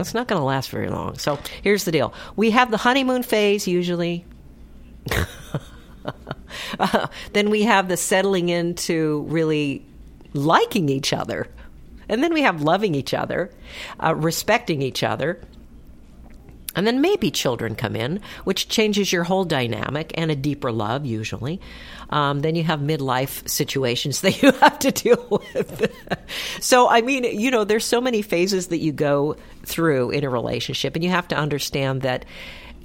It's 0.00 0.14
not 0.14 0.28
going 0.28 0.40
to 0.40 0.44
last 0.44 0.70
very 0.70 0.88
long. 0.88 1.18
So 1.18 1.38
here's 1.62 1.84
the 1.84 1.92
deal 1.92 2.14
we 2.36 2.50
have 2.50 2.70
the 2.70 2.76
honeymoon 2.78 3.22
phase 3.22 3.68
usually. 3.68 4.24
uh, 6.78 7.06
then 7.32 7.50
we 7.50 7.62
have 7.62 7.88
the 7.88 7.96
settling 7.96 8.48
into 8.48 9.26
really 9.28 9.84
liking 10.34 10.88
each 10.88 11.12
other. 11.12 11.48
And 12.08 12.22
then 12.22 12.34
we 12.34 12.42
have 12.42 12.62
loving 12.62 12.94
each 12.94 13.14
other, 13.14 13.50
uh, 14.02 14.14
respecting 14.14 14.82
each 14.82 15.02
other. 15.02 15.40
And 16.74 16.86
then 16.86 17.00
maybe 17.00 17.30
children 17.30 17.74
come 17.74 17.96
in, 17.96 18.20
which 18.44 18.68
changes 18.68 19.12
your 19.12 19.24
whole 19.24 19.44
dynamic 19.44 20.12
and 20.16 20.30
a 20.30 20.36
deeper 20.36 20.72
love, 20.72 21.04
usually. 21.04 21.60
Um, 22.10 22.40
then 22.40 22.54
you 22.54 22.62
have 22.64 22.80
midlife 22.80 23.48
situations 23.48 24.20
that 24.22 24.42
you 24.42 24.52
have 24.52 24.78
to 24.80 24.90
deal 24.90 25.26
with. 25.30 25.92
so, 26.60 26.88
I 26.88 27.02
mean, 27.02 27.24
you 27.24 27.50
know, 27.50 27.64
there's 27.64 27.84
so 27.84 28.00
many 28.00 28.22
phases 28.22 28.68
that 28.68 28.78
you 28.78 28.92
go 28.92 29.36
through 29.64 30.10
in 30.10 30.24
a 30.24 30.30
relationship, 30.30 30.94
and 30.94 31.04
you 31.04 31.10
have 31.10 31.28
to 31.28 31.36
understand 31.36 32.02
that 32.02 32.24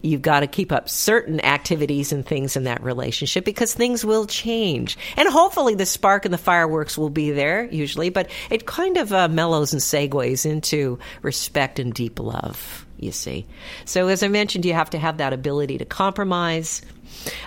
you've 0.02 0.22
got 0.22 0.42
to 0.42 0.48
keep 0.48 0.72
up 0.72 0.90
certain 0.90 1.44
activities 1.44 2.12
and 2.12 2.26
things 2.26 2.56
in 2.56 2.64
that 2.64 2.84
relationship 2.84 3.46
because 3.46 3.74
things 3.74 4.06
will 4.06 4.26
change. 4.26 4.98
And 5.16 5.28
hopefully 5.30 5.76
the 5.76 5.86
spark 5.86 6.26
and 6.26 6.34
the 6.34 6.38
fireworks 6.38 6.98
will 6.98 7.10
be 7.10 7.32
there 7.32 7.66
usually, 7.66 8.10
but 8.10 8.30
it 8.50 8.66
kind 8.66 8.98
of 8.98 9.14
uh, 9.14 9.28
mellows 9.28 9.74
and 9.74 9.82
segues 9.82 10.46
into 10.46 11.00
respect 11.22 11.80
and 11.80 11.94
deep 11.94 12.20
love, 12.20 12.86
you 12.98 13.12
see. 13.12 13.46
So 13.86 14.08
as 14.08 14.24
I 14.24 14.28
mentioned, 14.28 14.66
you 14.66 14.74
have 14.74 14.90
to 14.92 15.00
have 15.00 15.18
that 15.18 15.34
ability 15.34 15.78
to 15.80 15.86
compromise, 15.86 16.82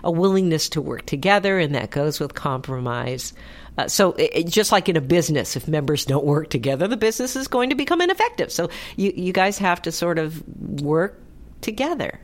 a 0.04 0.10
willingness 0.10 0.68
to 0.70 0.80
work 0.80 1.06
together, 1.06 1.58
and 1.58 1.74
that 1.74 1.90
goes 1.90 2.20
with 2.20 2.34
compromise. 2.34 3.32
Uh, 3.78 3.88
so, 3.88 4.12
it, 4.18 4.46
just 4.46 4.72
like 4.72 4.88
in 4.88 4.96
a 4.96 5.00
business, 5.00 5.56
if 5.56 5.68
members 5.68 6.04
don't 6.04 6.24
work 6.24 6.50
together, 6.50 6.88
the 6.88 6.96
business 6.96 7.36
is 7.36 7.48
going 7.48 7.70
to 7.70 7.76
become 7.76 8.00
ineffective. 8.00 8.50
So, 8.50 8.68
you, 8.96 9.12
you 9.14 9.32
guys 9.32 9.58
have 9.58 9.80
to 9.82 9.92
sort 9.92 10.18
of 10.18 10.42
work 10.82 11.18
together. 11.60 12.20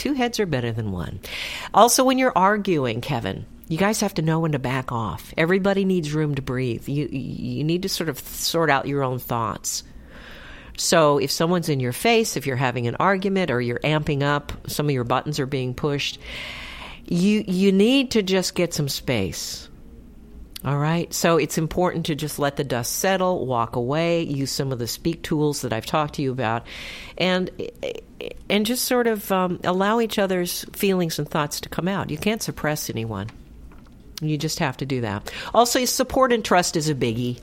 Two 0.00 0.14
heads 0.14 0.40
are 0.40 0.46
better 0.46 0.72
than 0.72 0.92
one. 0.92 1.20
Also, 1.74 2.04
when 2.04 2.16
you're 2.16 2.32
arguing, 2.34 3.02
Kevin, 3.02 3.44
you 3.68 3.76
guys 3.76 4.00
have 4.00 4.14
to 4.14 4.22
know 4.22 4.40
when 4.40 4.52
to 4.52 4.58
back 4.58 4.92
off. 4.92 5.34
Everybody 5.36 5.84
needs 5.84 6.14
room 6.14 6.36
to 6.36 6.40
breathe. 6.40 6.88
You 6.88 7.06
you 7.06 7.62
need 7.64 7.82
to 7.82 7.90
sort 7.90 8.08
of 8.08 8.18
sort 8.18 8.70
out 8.70 8.88
your 8.88 9.02
own 9.02 9.18
thoughts. 9.18 9.82
So 10.78 11.18
if 11.18 11.30
someone's 11.30 11.68
in 11.68 11.80
your 11.80 11.92
face, 11.92 12.38
if 12.38 12.46
you're 12.46 12.56
having 12.56 12.86
an 12.86 12.96
argument 12.98 13.50
or 13.50 13.60
you're 13.60 13.78
amping 13.80 14.22
up, 14.22 14.70
some 14.70 14.86
of 14.86 14.92
your 14.92 15.04
buttons 15.04 15.38
are 15.38 15.44
being 15.44 15.74
pushed, 15.74 16.18
you 17.04 17.44
you 17.46 17.70
need 17.70 18.12
to 18.12 18.22
just 18.22 18.54
get 18.54 18.72
some 18.72 18.88
space. 18.88 19.68
All 20.62 20.76
right. 20.76 21.12
So 21.14 21.38
it's 21.38 21.56
important 21.56 22.06
to 22.06 22.14
just 22.14 22.38
let 22.38 22.56
the 22.56 22.64
dust 22.64 22.96
settle, 22.96 23.46
walk 23.46 23.76
away, 23.76 24.22
use 24.22 24.50
some 24.50 24.72
of 24.72 24.78
the 24.78 24.86
speak 24.86 25.22
tools 25.22 25.62
that 25.62 25.72
I've 25.72 25.86
talked 25.86 26.14
to 26.14 26.22
you 26.22 26.32
about, 26.32 26.66
and 27.16 27.50
and 28.50 28.66
just 28.66 28.84
sort 28.84 29.06
of 29.06 29.32
um, 29.32 29.58
allow 29.64 30.00
each 30.00 30.18
other's 30.18 30.66
feelings 30.72 31.18
and 31.18 31.28
thoughts 31.28 31.60
to 31.60 31.70
come 31.70 31.88
out. 31.88 32.10
You 32.10 32.18
can't 32.18 32.42
suppress 32.42 32.90
anyone. 32.90 33.30
You 34.20 34.36
just 34.36 34.58
have 34.58 34.76
to 34.78 34.86
do 34.86 35.00
that. 35.00 35.32
Also, 35.54 35.82
support 35.86 36.30
and 36.30 36.44
trust 36.44 36.76
is 36.76 36.90
a 36.90 36.94
biggie. 36.94 37.40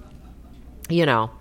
You 0.90 1.08
know, 1.08 1.32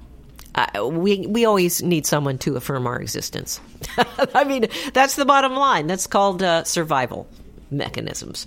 uh, 0.55 0.89
we 0.89 1.27
we 1.27 1.45
always 1.45 1.83
need 1.83 2.07
someone 2.07 2.39
to 2.39 2.57
affirm 2.57 2.87
our 2.87 2.99
existence. 2.99 3.61
I 4.35 4.45
mean, 4.45 4.69
that's 4.95 5.17
the 5.17 5.27
bottom 5.27 5.55
line. 5.55 5.87
That's 5.87 6.07
called 6.07 6.43
uh, 6.43 6.65
survival 6.65 7.29
mechanisms. 7.71 8.47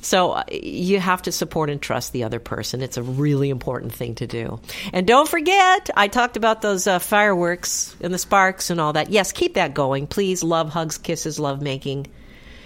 So 0.00 0.32
uh, 0.32 0.44
you 0.50 0.98
have 0.98 1.22
to 1.22 1.32
support 1.32 1.68
and 1.70 1.80
trust 1.80 2.12
the 2.12 2.24
other 2.24 2.38
person. 2.38 2.80
It's 2.80 2.96
a 2.96 3.02
really 3.02 3.50
important 3.50 3.92
thing 3.92 4.14
to 4.16 4.26
do. 4.26 4.60
And 4.92 5.06
don't 5.06 5.28
forget, 5.28 5.90
I 5.96 6.08
talked 6.08 6.36
about 6.36 6.62
those 6.62 6.86
uh, 6.86 6.98
fireworks 6.98 7.94
and 8.00 8.12
the 8.12 8.18
sparks 8.18 8.70
and 8.70 8.80
all 8.80 8.94
that. 8.94 9.10
Yes, 9.10 9.32
keep 9.32 9.54
that 9.54 9.74
going. 9.74 10.06
Please, 10.06 10.42
love, 10.42 10.70
hugs, 10.70 10.96
kisses, 10.96 11.38
love 11.38 11.60
making. 11.60 12.06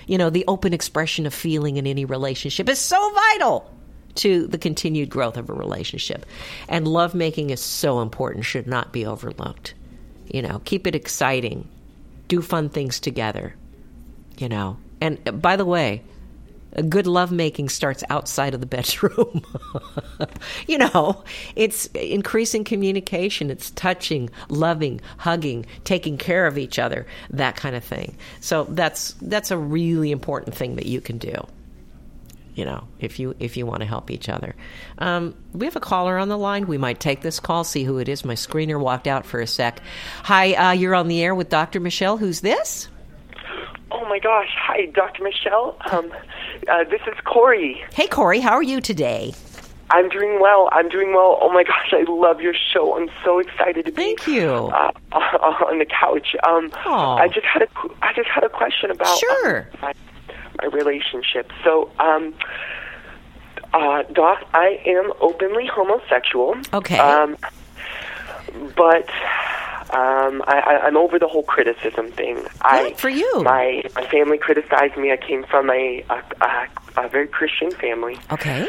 You 0.07 0.19
know, 0.19 0.31
the 0.31 0.45
open 0.47 0.73
expression 0.73 1.27
of 1.27 1.35
feeling 1.35 1.77
in 1.77 1.87
any 1.87 2.05
relationship 2.05 2.69
is 2.69 2.79
so 2.79 3.13
vital 3.15 3.71
to 4.17 4.47
the 4.47 4.59
continued 4.59 5.11
growth 5.11 5.37
of 5.37 5.51
a 5.51 5.55
relationship. 5.55 6.25
And 6.69 6.87
love 6.87 7.15
making 7.15 7.51
is 7.51 7.61
so 7.61 8.01
important, 8.01 8.45
should 8.45 8.67
not 8.67 8.93
be 8.93 9.07
overlooked. 9.07 9.75
You 10.27 10.43
know, 10.43 10.61
keep 10.65 10.87
it 10.87 10.95
exciting. 10.95 11.69
Do 12.29 12.41
fun 12.43 12.69
things 12.69 13.01
together. 13.01 13.55
You 14.39 14.49
know, 14.49 14.79
and 15.01 15.19
uh, 15.27 15.33
by 15.33 15.57
the 15.57 15.65
way, 15.65 16.03
good 16.83 17.07
lovemaking 17.07 17.69
starts 17.69 18.03
outside 18.11 18.55
of 18.55 18.61
the 18.61 18.67
bedroom. 18.67 19.43
you 20.67 20.79
know, 20.79 21.23
it's 21.57 21.87
increasing 21.87 22.65
communication, 22.65 23.51
it's 23.51 23.71
touching, 23.71 24.31
loving, 24.49 25.01
hugging, 25.19 25.67
taking 25.85 26.19
care 26.19 26.47
of 26.47 26.59
each 26.59 26.79
other, 26.79 27.07
that 27.31 27.57
kind 27.57 27.77
of 27.77 27.85
thing. 27.85 28.17
So 28.41 28.65
that's 28.65 29.15
that's 29.21 29.51
a 29.51 29.59
really 29.59 30.11
important 30.11 30.57
thing 30.57 30.77
that 30.77 30.87
you 30.87 31.01
can 31.01 31.19
do. 31.19 31.47
You 32.55 32.65
know, 32.65 32.87
if 33.01 33.19
you 33.19 33.35
if 33.41 33.57
you 33.57 33.67
want 33.67 33.81
to 33.81 33.87
help 33.87 34.11
each 34.11 34.29
other. 34.29 34.55
Um, 34.99 35.35
we 35.53 35.67
have 35.67 35.75
a 35.75 35.81
caller 35.81 36.17
on 36.19 36.29
the 36.29 36.39
line. 36.39 36.67
We 36.67 36.79
might 36.79 37.01
take 37.01 37.21
this 37.21 37.41
call, 37.41 37.65
see 37.65 37.83
who 37.83 37.99
it 37.99 38.09
is. 38.09 38.25
My 38.25 38.35
screener 38.35 38.79
walked 38.79 39.09
out 39.09 39.27
for 39.27 39.41
a 39.41 39.47
sec. 39.47 39.81
Hi, 40.23 40.53
uh, 40.53 40.73
you're 40.73 40.95
on 40.95 41.09
the 41.09 41.21
air 41.23 41.35
with 41.35 41.49
Dr. 41.49 41.81
Michelle. 41.81 42.17
Who's 42.17 42.41
this? 42.41 42.89
Oh 43.97 44.05
my 44.09 44.19
gosh! 44.19 44.49
Hi, 44.57 44.87
Dr. 44.87 45.23
Michelle. 45.23 45.77
Um, 45.93 46.13
uh, 46.69 46.83
this 46.85 47.01
is 47.07 47.15
Corey. 47.25 47.81
Hey, 47.95 48.09
Corey. 48.09 48.41
How 48.41 48.53
are 48.55 48.63
you 48.63 48.81
today? 48.81 49.33
I'm 49.91 50.09
doing 50.09 50.41
well. 50.41 50.69
I'm 50.73 50.89
doing 50.89 51.13
well. 51.13 51.39
Oh 51.41 51.53
my 51.53 51.63
gosh, 51.63 51.93
I 51.93 52.03
love 52.11 52.41
your 52.41 52.55
show. 52.73 52.97
I'm 52.97 53.09
so 53.25 53.39
excited 53.39 53.87
to 53.87 53.93
be. 53.93 54.03
Thank 54.03 54.27
you. 54.27 54.51
Uh, 54.51 54.91
on 55.13 55.79
the 55.79 55.87
couch. 55.87 56.35
Um, 56.47 56.71
Aww. 56.71 57.21
I 57.21 57.29
just 57.29 57.47
had 57.47 57.63
a 57.63 57.69
I 58.03 58.13
just 58.15 58.29
had 58.29 58.43
a 58.43 58.49
question 58.49 58.91
about 58.91 59.17
sure. 59.17 59.69
uh, 59.75 59.77
my, 59.83 59.95
my 60.61 60.69
relationship. 60.69 61.53
So, 61.63 61.93
um, 62.01 62.35
uh, 63.73 64.03
Doc, 64.13 64.45
I 64.55 64.81
am 64.87 65.13
openly 65.21 65.67
homosexual. 65.73 66.57
Okay. 66.73 66.99
Um, 66.99 67.37
but 68.75 69.09
um, 69.91 70.43
I, 70.47 70.61
I, 70.61 70.87
I'm 70.87 70.97
over 70.97 71.19
the 71.19 71.29
whole 71.29 71.43
criticism 71.43 72.11
thing. 72.13 72.45
I, 72.63 72.95
for 72.95 73.11
you. 73.11 73.43
My, 73.43 73.83
my 73.95 74.07
family 74.07 74.39
criticized 74.39 74.97
me. 74.97 75.13
I 75.13 75.17
came 75.17 75.45
from 75.45 75.71
a, 75.71 76.05
a, 76.11 76.23
a, 76.41 77.05
a 77.05 77.09
very 77.09 77.29
Christian 77.29 77.71
family. 77.71 78.19
Okay. 78.33 78.69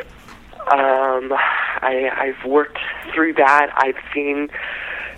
Um, 0.71 1.31
I, 1.31 2.11
I've 2.15 2.45
worked 2.45 2.79
through 3.13 3.33
that. 3.33 3.71
I've 3.75 3.97
seen 4.13 4.49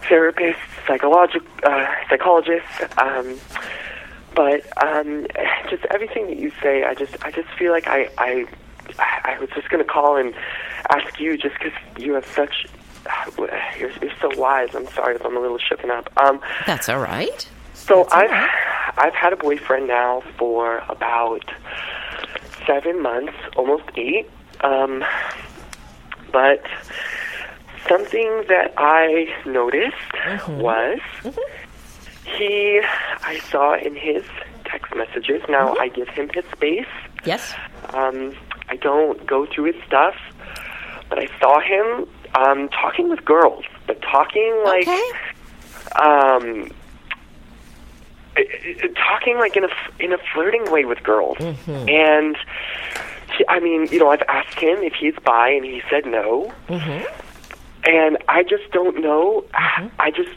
therapists, 0.01 0.55
psychologic, 0.85 1.41
uh, 1.63 1.87
psychologists, 2.09 2.83
um, 2.97 3.39
but 4.35 4.61
um, 4.85 5.25
just 5.69 5.85
everything 5.89 6.27
that 6.27 6.37
you 6.37 6.51
say, 6.61 6.83
I 6.83 6.93
just, 6.93 7.15
I 7.23 7.31
just 7.31 7.49
feel 7.57 7.71
like 7.71 7.87
I, 7.87 8.09
I, 8.17 8.45
I 8.99 9.39
was 9.39 9.49
just 9.55 9.69
going 9.69 9.83
to 9.83 9.89
call 9.89 10.17
and 10.17 10.33
ask 10.89 11.19
you, 11.19 11.37
just 11.37 11.55
because 11.59 11.73
you 11.97 12.13
have 12.13 12.25
such 12.25 12.67
you're, 13.37 13.91
you're 14.01 14.11
so 14.21 14.29
wise. 14.39 14.69
I'm 14.75 14.87
sorry 14.87 15.15
if 15.15 15.25
I'm 15.25 15.35
a 15.37 15.39
little 15.39 15.59
shooken 15.59 15.89
up. 15.89 16.09
Um, 16.17 16.39
That's 16.65 16.89
all 16.89 16.99
right. 16.99 17.47
So 17.73 18.03
That's 18.03 18.13
I've 18.13 18.29
right. 18.31 18.93
I've 18.97 19.13
had 19.13 19.33
a 19.33 19.37
boyfriend 19.37 19.87
now 19.87 20.23
for 20.37 20.79
about 20.89 21.43
seven 22.65 23.01
months, 23.01 23.33
almost 23.55 23.83
eight. 23.95 24.29
Um, 24.61 25.03
but 26.31 26.63
something 27.87 28.43
that 28.49 28.73
I 28.77 29.27
noticed 29.45 29.95
Mm-hmm. 30.25 30.59
was 30.59 30.99
he. 32.25 32.81
I 33.23 33.39
saw 33.49 33.75
in 33.77 33.95
his 33.95 34.23
text 34.65 34.93
messages. 34.95 35.41
Now 35.47 35.69
Mm-hmm. 35.73 35.81
I 35.81 35.87
give 35.89 36.09
him 36.09 36.29
his 36.33 36.43
space. 36.55 36.85
Yes. 37.25 37.53
Um, 37.93 38.35
I 38.69 38.75
don't 38.75 39.25
go 39.25 39.45
through 39.45 39.71
his 39.73 39.83
stuff, 39.85 40.15
but 41.09 41.19
I 41.19 41.27
saw 41.39 41.59
him 41.61 42.07
um, 42.37 42.69
talking 42.69 43.09
with 43.09 43.23
girls, 43.25 43.63
but 43.87 44.01
talking 44.01 44.61
like 44.65 44.87
okay. 44.87 45.11
um, 46.01 46.69
talking 48.95 49.37
like 49.37 49.55
in 49.57 49.63
a 49.63 49.69
in 49.99 50.13
a 50.13 50.17
flirting 50.33 50.69
way 50.71 50.85
with 50.85 51.01
girls, 51.03 51.37
Mm-hmm. 51.37 51.89
and 51.89 52.37
he, 53.37 53.45
I 53.49 53.59
mean, 53.59 53.87
you 53.91 53.99
know, 53.99 54.09
I've 54.09 54.23
asked 54.27 54.59
him 54.59 54.77
if 54.83 54.93
he's 54.93 55.15
bi, 55.25 55.49
and 55.49 55.65
he 55.65 55.81
said 55.89 56.05
no, 56.05 56.53
Mm-hmm. 56.67 57.05
and 57.89 58.17
I 58.29 58.43
just 58.43 58.69
don't 58.71 59.01
know. 59.01 59.43
I 59.99 60.11
just 60.11 60.29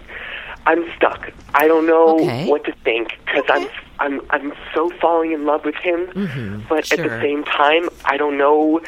I'm 0.66 0.84
stuck. 0.96 1.30
I 1.55 1.66
don't 1.66 1.86
know 1.86 2.20
Okay. 2.20 2.48
what 2.48 2.64
to 2.64 2.72
think 2.84 3.18
because 3.26 3.44
I'm 3.48 3.68
I'm 3.98 4.20
I'm 4.30 4.53
so 4.74 4.90
falling 5.01 5.32
in 5.32 5.44
love 5.44 5.64
with 5.64 5.76
him, 5.76 6.07
but 6.68 6.90
at 6.92 6.98
the 6.98 7.20
same 7.20 7.44
time, 7.44 7.88
I 8.05 8.16
don't 8.16 8.38
know. 8.38 8.80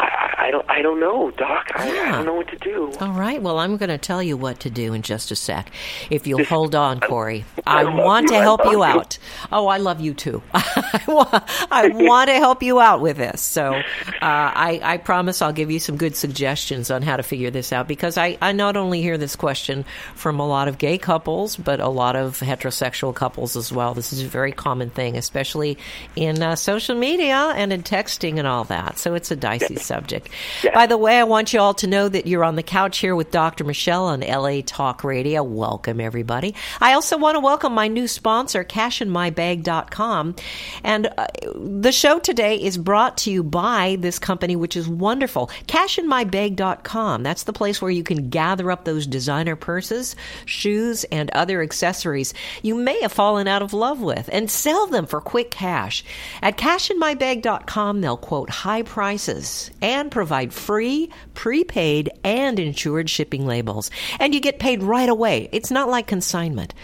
I, 0.00 0.46
I- 0.46 0.50
don't 0.50 0.68
I 0.70 0.82
don't 0.82 0.98
know, 0.98 1.30
Doc. 1.32 1.68
I, 1.74 1.88
I 1.90 2.10
don't 2.12 2.24
know 2.26 2.34
what 2.34 2.48
to 2.48 2.56
do. 2.56 2.92
All 3.00 3.12
right. 3.12 3.40
Well, 3.40 3.58
I'm 3.58 3.76
going 3.76 3.88
to 3.90 3.98
tell 3.98 4.22
you 4.22 4.36
what 4.36 4.60
to 4.60 4.70
do 4.70 4.94
in 4.94 5.02
just 5.02 5.30
a 5.30 5.36
sec. 5.36 5.70
If 6.10 6.26
you'll 6.26 6.44
hold 6.44 6.74
on, 6.74 6.98
Corey. 7.00 7.44
I, 7.66 7.82
I 7.82 7.84
want 7.94 8.24
you. 8.24 8.30
to 8.36 8.40
help 8.40 8.64
you 8.64 8.70
you. 8.72 8.82
out. 8.82 9.18
Oh, 9.52 9.66
I 9.68 9.76
love 9.76 10.00
you 10.00 10.14
too. 10.14 10.42
I 10.54 11.02
wa- 11.06 11.40
I 11.70 11.88
want 11.92 12.28
to 12.30 12.34
help 12.36 12.62
you 12.62 12.80
out 12.80 13.00
with 13.00 13.18
this. 13.18 13.40
So 13.42 13.74
uh, 13.74 13.82
I, 14.22 14.80
I 14.82 14.96
promise 14.96 15.42
I'll 15.42 15.52
give 15.52 15.70
you 15.70 15.78
some 15.78 15.96
good 15.96 16.16
suggestions 16.16 16.90
on 16.90 17.02
how 17.02 17.16
to 17.16 17.22
figure 17.22 17.50
this 17.50 17.72
out 17.72 17.86
because 17.86 18.16
I, 18.16 18.38
I 18.42 18.52
not 18.52 18.76
only 18.76 19.02
hear 19.02 19.18
this 19.18 19.36
question 19.36 19.84
from 20.14 20.40
a 20.40 20.46
lot 20.46 20.66
of 20.68 20.78
gay 20.78 20.98
couples, 20.98 21.56
but 21.56 21.78
a 21.80 21.88
lot 21.88 22.16
of 22.16 22.38
heterosexual 22.40 23.14
couples 23.14 23.56
as 23.56 23.70
well. 23.70 23.94
This 23.94 24.12
is 24.12 24.22
a 24.22 24.26
very 24.28 24.52
common 24.52 24.90
thing, 24.90 25.16
especially 25.16 25.78
in 26.16 26.42
uh, 26.42 26.56
social 26.56 26.96
media 26.96 27.52
and 27.54 27.72
in 27.72 27.82
texting 27.82 28.38
and 28.38 28.46
all 28.46 28.64
that. 28.64 28.98
So 28.98 29.14
it's 29.14 29.30
a 29.30 29.36
dicey 29.36 29.76
subject. 29.90 30.28
Yeah. 30.62 30.72
By 30.72 30.86
the 30.86 30.96
way, 30.96 31.18
I 31.18 31.24
want 31.24 31.52
you 31.52 31.58
all 31.58 31.74
to 31.74 31.88
know 31.88 32.08
that 32.08 32.28
you're 32.28 32.44
on 32.44 32.54
the 32.54 32.62
couch 32.62 32.98
here 32.98 33.16
with 33.16 33.32
Dr. 33.32 33.64
Michelle 33.64 34.06
on 34.06 34.20
LA 34.20 34.60
Talk 34.64 35.02
Radio. 35.02 35.42
Welcome, 35.42 36.00
everybody. 36.00 36.54
I 36.80 36.92
also 36.92 37.18
want 37.18 37.34
to 37.34 37.40
welcome 37.40 37.72
my 37.74 37.88
new 37.88 38.06
sponsor, 38.06 38.62
cashinmybag.com. 38.62 40.36
And 40.84 41.08
uh, 41.18 41.26
the 41.56 41.90
show 41.90 42.20
today 42.20 42.54
is 42.54 42.78
brought 42.78 43.18
to 43.18 43.32
you 43.32 43.42
by 43.42 43.96
this 43.98 44.20
company, 44.20 44.54
which 44.54 44.76
is 44.76 44.88
wonderful. 44.88 45.48
Cashinmybag.com. 45.66 47.24
That's 47.24 47.42
the 47.42 47.52
place 47.52 47.82
where 47.82 47.90
you 47.90 48.04
can 48.04 48.28
gather 48.28 48.70
up 48.70 48.84
those 48.84 49.08
designer 49.08 49.56
purses, 49.56 50.14
shoes, 50.44 51.02
and 51.10 51.30
other 51.32 51.62
accessories 51.62 52.32
you 52.62 52.76
may 52.76 53.00
have 53.00 53.12
fallen 53.12 53.48
out 53.48 53.62
of 53.62 53.72
love 53.72 54.00
with 54.00 54.30
and 54.32 54.48
sell 54.48 54.86
them 54.86 55.06
for 55.06 55.20
quick 55.20 55.50
cash. 55.50 56.04
At 56.42 56.56
cashinmybag.com, 56.56 58.00
they'll 58.00 58.16
quote 58.16 58.50
high 58.50 58.82
prices 58.82 59.72
and 59.82 60.10
provide 60.10 60.52
free, 60.52 61.10
prepaid, 61.34 62.10
and 62.24 62.58
insured 62.58 63.10
shipping 63.10 63.46
labels. 63.46 63.90
And 64.18 64.34
you 64.34 64.40
get 64.40 64.58
paid 64.58 64.82
right 64.82 65.08
away. 65.08 65.48
It's 65.52 65.70
not 65.70 65.88
like 65.88 66.06
consignment. 66.06 66.74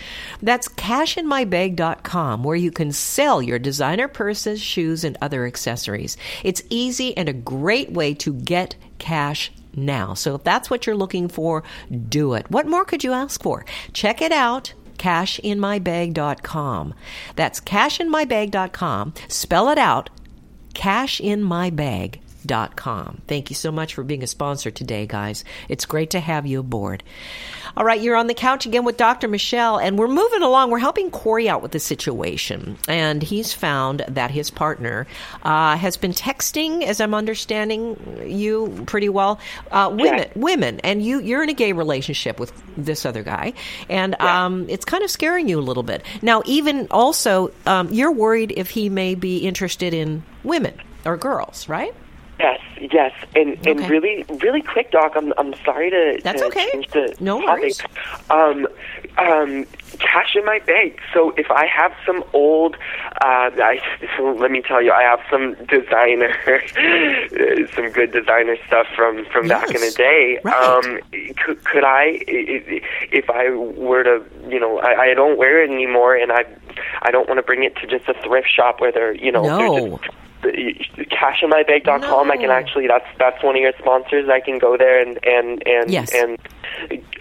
That's 0.43 0.69
cashinmybag.com, 0.69 2.43
where 2.43 2.57
you 2.57 2.71
can 2.71 2.93
sell 2.93 3.43
your 3.43 3.59
designer 3.59 4.09
purses, 4.09 4.61
shoes, 4.61 5.05
and 5.05 5.17
other 5.21 5.47
accessories. 5.47 6.17
It's 6.43 6.63
easy 6.71 7.17
and 7.17 7.29
a 7.29 7.35
great 7.35 7.93
way 7.93 8.15
to 8.15 8.33
get 8.33 8.77
cash 8.99 9.53
now. 9.75 10.15
So 10.15 10.35
if 10.37 10.45
that's 10.45 10.71
what 10.71 10.87
you're 10.87 10.97
looking 10.97 11.29
for, 11.29 11.63
do 12.09 12.35
it. 12.35 12.51
What 12.51 12.67
more 12.67 12.85
could 12.85 13.05
you 13.05 13.13
ask 13.13 13.43
for? 13.43 13.65
Check 13.93 14.23
it 14.23 14.33
out 14.33 14.73
cashinmybag.com. 14.99 16.95
That's 17.37 17.61
cashinmybag.com. 17.61 19.15
Spell 19.29 19.69
it 19.69 19.79
out 19.79 20.11
cashinmybag.com. 20.75 22.26
Thank 23.27 23.51
you 23.51 23.57
so 23.57 23.71
much 23.73 23.95
for 23.95 24.03
being 24.05 24.23
a 24.23 24.27
sponsor 24.27 24.71
today, 24.71 25.07
guys. 25.07 25.45
It's 25.69 25.85
great 25.85 26.11
to 26.11 26.21
have 26.21 26.47
you 26.47 26.61
aboard. 26.61 27.03
All 27.77 27.85
right, 27.85 28.01
you're 28.01 28.17
on 28.17 28.27
the 28.27 28.35
couch 28.35 28.65
again 28.65 28.85
with 28.85 28.97
Dr. 28.97 29.29
Michelle, 29.29 29.79
and 29.79 29.99
we're 29.99 30.09
moving 30.09 30.43
along. 30.43 30.71
We're 30.71 30.79
helping 30.79 31.11
Corey 31.11 31.49
out 31.49 31.61
with 31.61 31.73
the 31.73 31.79
situation, 31.81 32.79
and 32.89 33.23
he's 33.23 33.53
found 33.53 34.05
that 34.09 34.31
his 34.31 34.51
partner 34.51 35.07
uh, 35.43 35.77
has 35.77 35.97
been 35.99 36.13
texting, 36.13 36.83
as 36.85 37.01
I'm 37.03 37.13
understanding 37.13 38.23
you 38.27 38.83
pretty 38.87 39.09
well, 39.11 39.39
uh, 39.71 39.91
women, 39.93 40.19
Yeah. 40.21 40.27
women, 40.37 40.81
and 40.85 41.03
you 41.03 41.21
you're 41.21 41.43
in 41.43 41.51
a 41.51 41.55
gay 41.55 41.73
relationship 41.73 42.41
with 42.41 42.53
this 42.79 43.05
other 43.05 43.23
guy, 43.23 43.53
and 43.91 44.17
Yeah. 44.19 44.47
um, 44.47 44.67
it's 44.71 44.85
kind 44.87 45.05
of 45.05 45.11
scaring 45.11 45.49
you 45.49 45.59
a 45.59 45.61
little 45.61 45.83
bit. 45.83 46.03
Now, 46.23 46.43
even 46.47 46.87
also, 46.91 47.51
um, 47.67 47.89
you're 47.93 48.13
worried 48.13 48.55
if 48.57 48.71
he 48.71 48.89
may 48.89 49.15
be 49.15 49.39
interested 49.39 49.93
in 49.93 50.23
women 50.45 50.75
or 51.05 51.17
girls, 51.19 51.69
right? 51.69 51.95
Yes, 52.39 52.61
yes, 52.93 53.13
and 53.35 53.57
and 53.67 53.81
Okay. 53.81 53.89
really, 53.89 54.25
really 54.43 54.61
quick, 54.61 54.91
Doc. 54.91 55.13
I'm 55.17 55.33
I'm 55.39 55.55
sorry 55.65 55.89
to, 55.91 56.21
That's 56.23 56.41
to 56.43 56.47
okay. 56.49 56.69
change 56.73 56.89
the 56.93 57.17
No 57.19 57.41
topic. 57.41 57.63
worries. 57.63 57.81
Um, 58.29 58.67
um, 59.17 59.65
cash 59.99 60.37
in 60.37 60.45
my 60.45 60.59
bank. 60.67 61.01
So 61.15 61.31
if 61.39 61.51
I 61.51 61.65
have 61.67 61.93
some 62.05 62.23
old, 62.35 62.75
uh, 63.25 63.51
I, 63.57 63.81
so 64.19 64.33
let 64.33 64.51
me 64.51 64.61
tell 64.61 64.83
you, 64.83 64.93
I 64.93 65.03
have 65.03 65.21
some 65.31 65.55
designer, 65.67 66.35
some 67.75 67.91
good 67.91 68.13
designer 68.13 68.57
stuff 68.67 68.87
from 68.95 69.25
from 69.33 69.49
back 69.49 69.75
in 69.75 69.81
the 69.81 69.91
day. 69.97 70.39
right. 70.45 70.55
Um, 70.55 71.01
could, 71.43 71.65
could 71.65 71.85
I, 71.85 72.19
if 72.29 73.31
I 73.31 73.49
were 73.51 74.03
to, 74.05 74.23
you 74.49 74.61
know, 74.61 74.79
I, 74.81 75.11
I 75.11 75.15
don't 75.15 75.39
wear 75.39 75.63
it 75.65 75.71
anymore, 75.71 76.15
and 76.17 76.31
I, 76.33 76.45
I 77.03 77.11
don't 77.11 77.29
want 77.29 77.39
to 77.39 77.43
bring 77.43 77.63
it 77.65 77.77
to 77.77 77.87
just 77.87 78.07
a 78.09 78.15
thrift 78.23 78.49
shop 78.55 78.81
where 78.81 78.93
they're, 78.93 79.15
you 79.15 79.33
know, 79.33 79.43
they're 79.57 79.69
No. 79.69 79.99
just 79.99 80.11
cashinmybag.com 80.51 82.31
I 82.31 82.37
can 82.37 82.51
actually 82.51 82.87
that's 82.87 83.07
that's 83.19 83.43
one 83.43 83.57
of 83.57 83.63
your 83.63 83.73
sponsors 83.79 84.29
I 84.29 84.41
can 84.41 84.59
go 84.59 84.77
there 84.77 85.01
and 85.01 85.19
and 85.27 85.63
and 85.67 85.91
Yes. 85.91 86.13
and 86.15 86.39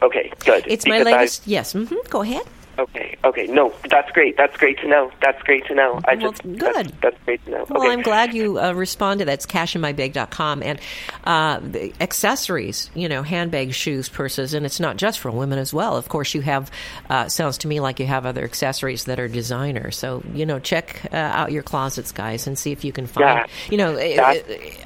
okay 0.02 0.32
good 0.46 0.64
It's 0.68 0.86
my 0.86 1.00
Because 1.00 1.14
I- 1.14 1.18
latest. 1.20 1.48
yes. 1.48 1.74
hmm 1.74 1.86
Go 2.10 2.22
ahead. 2.22 2.44
Okay 2.78 3.16
okay 3.24 3.48
no 3.48 3.74
that's 3.90 4.12
great 4.12 4.36
that's 4.38 4.56
great 4.58 4.78
to 4.80 4.88
know 4.88 5.12
that's 5.22 5.42
great 5.44 5.66
to 5.68 5.76
know 5.76 6.02
I 6.08 6.16
Well, 6.16 6.32
just 6.32 6.44
good. 6.44 6.60
that's, 6.76 6.92
that's 7.02 7.18
great 7.26 7.44
to 7.46 7.52
know 7.52 7.66
Well, 7.70 7.84
okay 7.84 7.92
I'm 7.92 8.02
glad 8.02 8.34
you 8.34 8.60
uh, 8.60 8.74
responded. 8.74 9.26
That's 9.28 9.46
cashinmybag.com. 9.46 10.64
And 10.64 10.80
uh, 11.24 11.60
the 11.62 11.94
accessories, 12.02 12.90
you 12.94 13.08
know, 13.10 13.24
handbags, 13.24 13.76
shoes, 13.76 14.10
purses, 14.10 14.54
and 14.54 14.66
it's 14.66 14.80
not 14.80 14.98
just 14.98 15.20
for 15.20 15.32
women 15.32 15.60
as 15.60 15.74
well. 15.74 15.96
Of 15.98 16.10
course, 16.10 16.34
you 16.34 16.42
have, 16.42 16.70
uh, 17.10 17.28
sounds 17.30 17.58
to 17.60 17.68
me 17.68 17.80
like 17.80 18.00
you 18.00 18.06
have 18.06 18.26
other 18.26 18.44
accessories 18.44 19.06
that 19.06 19.20
are 19.20 19.28
designer. 19.28 19.92
So, 19.92 20.24
you 20.34 20.46
know, 20.46 20.60
check 20.60 21.02
uh, 21.12 21.16
out 21.18 21.52
your 21.52 21.64
closets, 21.64 22.12
guys, 22.12 22.48
and 22.48 22.58
see 22.58 22.72
if 22.72 22.84
you 22.84 22.92
can 22.92 23.08
find, 23.08 23.26
Yeah. 23.26 23.46
you 23.70 23.78
know, 23.78 23.96
uh, 23.96 24.36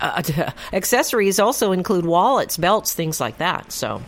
uh, 0.01 0.51
accessories 0.73 1.39
also 1.39 1.71
include 1.71 2.05
wallets, 2.05 2.57
belts, 2.57 2.93
things 2.93 3.19
like 3.19 3.37
that. 3.39 3.71
So, 3.71 4.01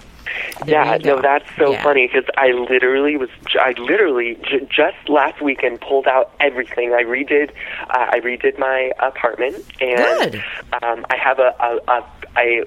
yeah, 0.65 0.97
no, 1.03 1.21
that's 1.21 1.45
so 1.57 1.71
Yeah. 1.71 1.83
funny 1.83 2.07
because 2.07 2.25
I 2.37 2.51
literally 2.51 3.17
was, 3.17 3.29
I 3.59 3.73
literally 3.77 4.37
j- 4.43 4.67
just 4.69 5.09
last 5.09 5.41
weekend 5.41 5.81
pulled 5.81 6.07
out 6.07 6.33
everything. 6.39 6.93
I 6.93 7.03
redid, 7.03 7.51
uh, 7.89 8.07
I 8.11 8.19
redid 8.19 8.57
my 8.59 8.91
apartment, 8.99 9.63
and. 9.79 10.41
Um, 10.83 11.05
I 11.09 11.17
have 11.17 11.37
a, 11.39 11.53
a, 11.59 11.79
a, 11.91 12.03
a 12.37 12.65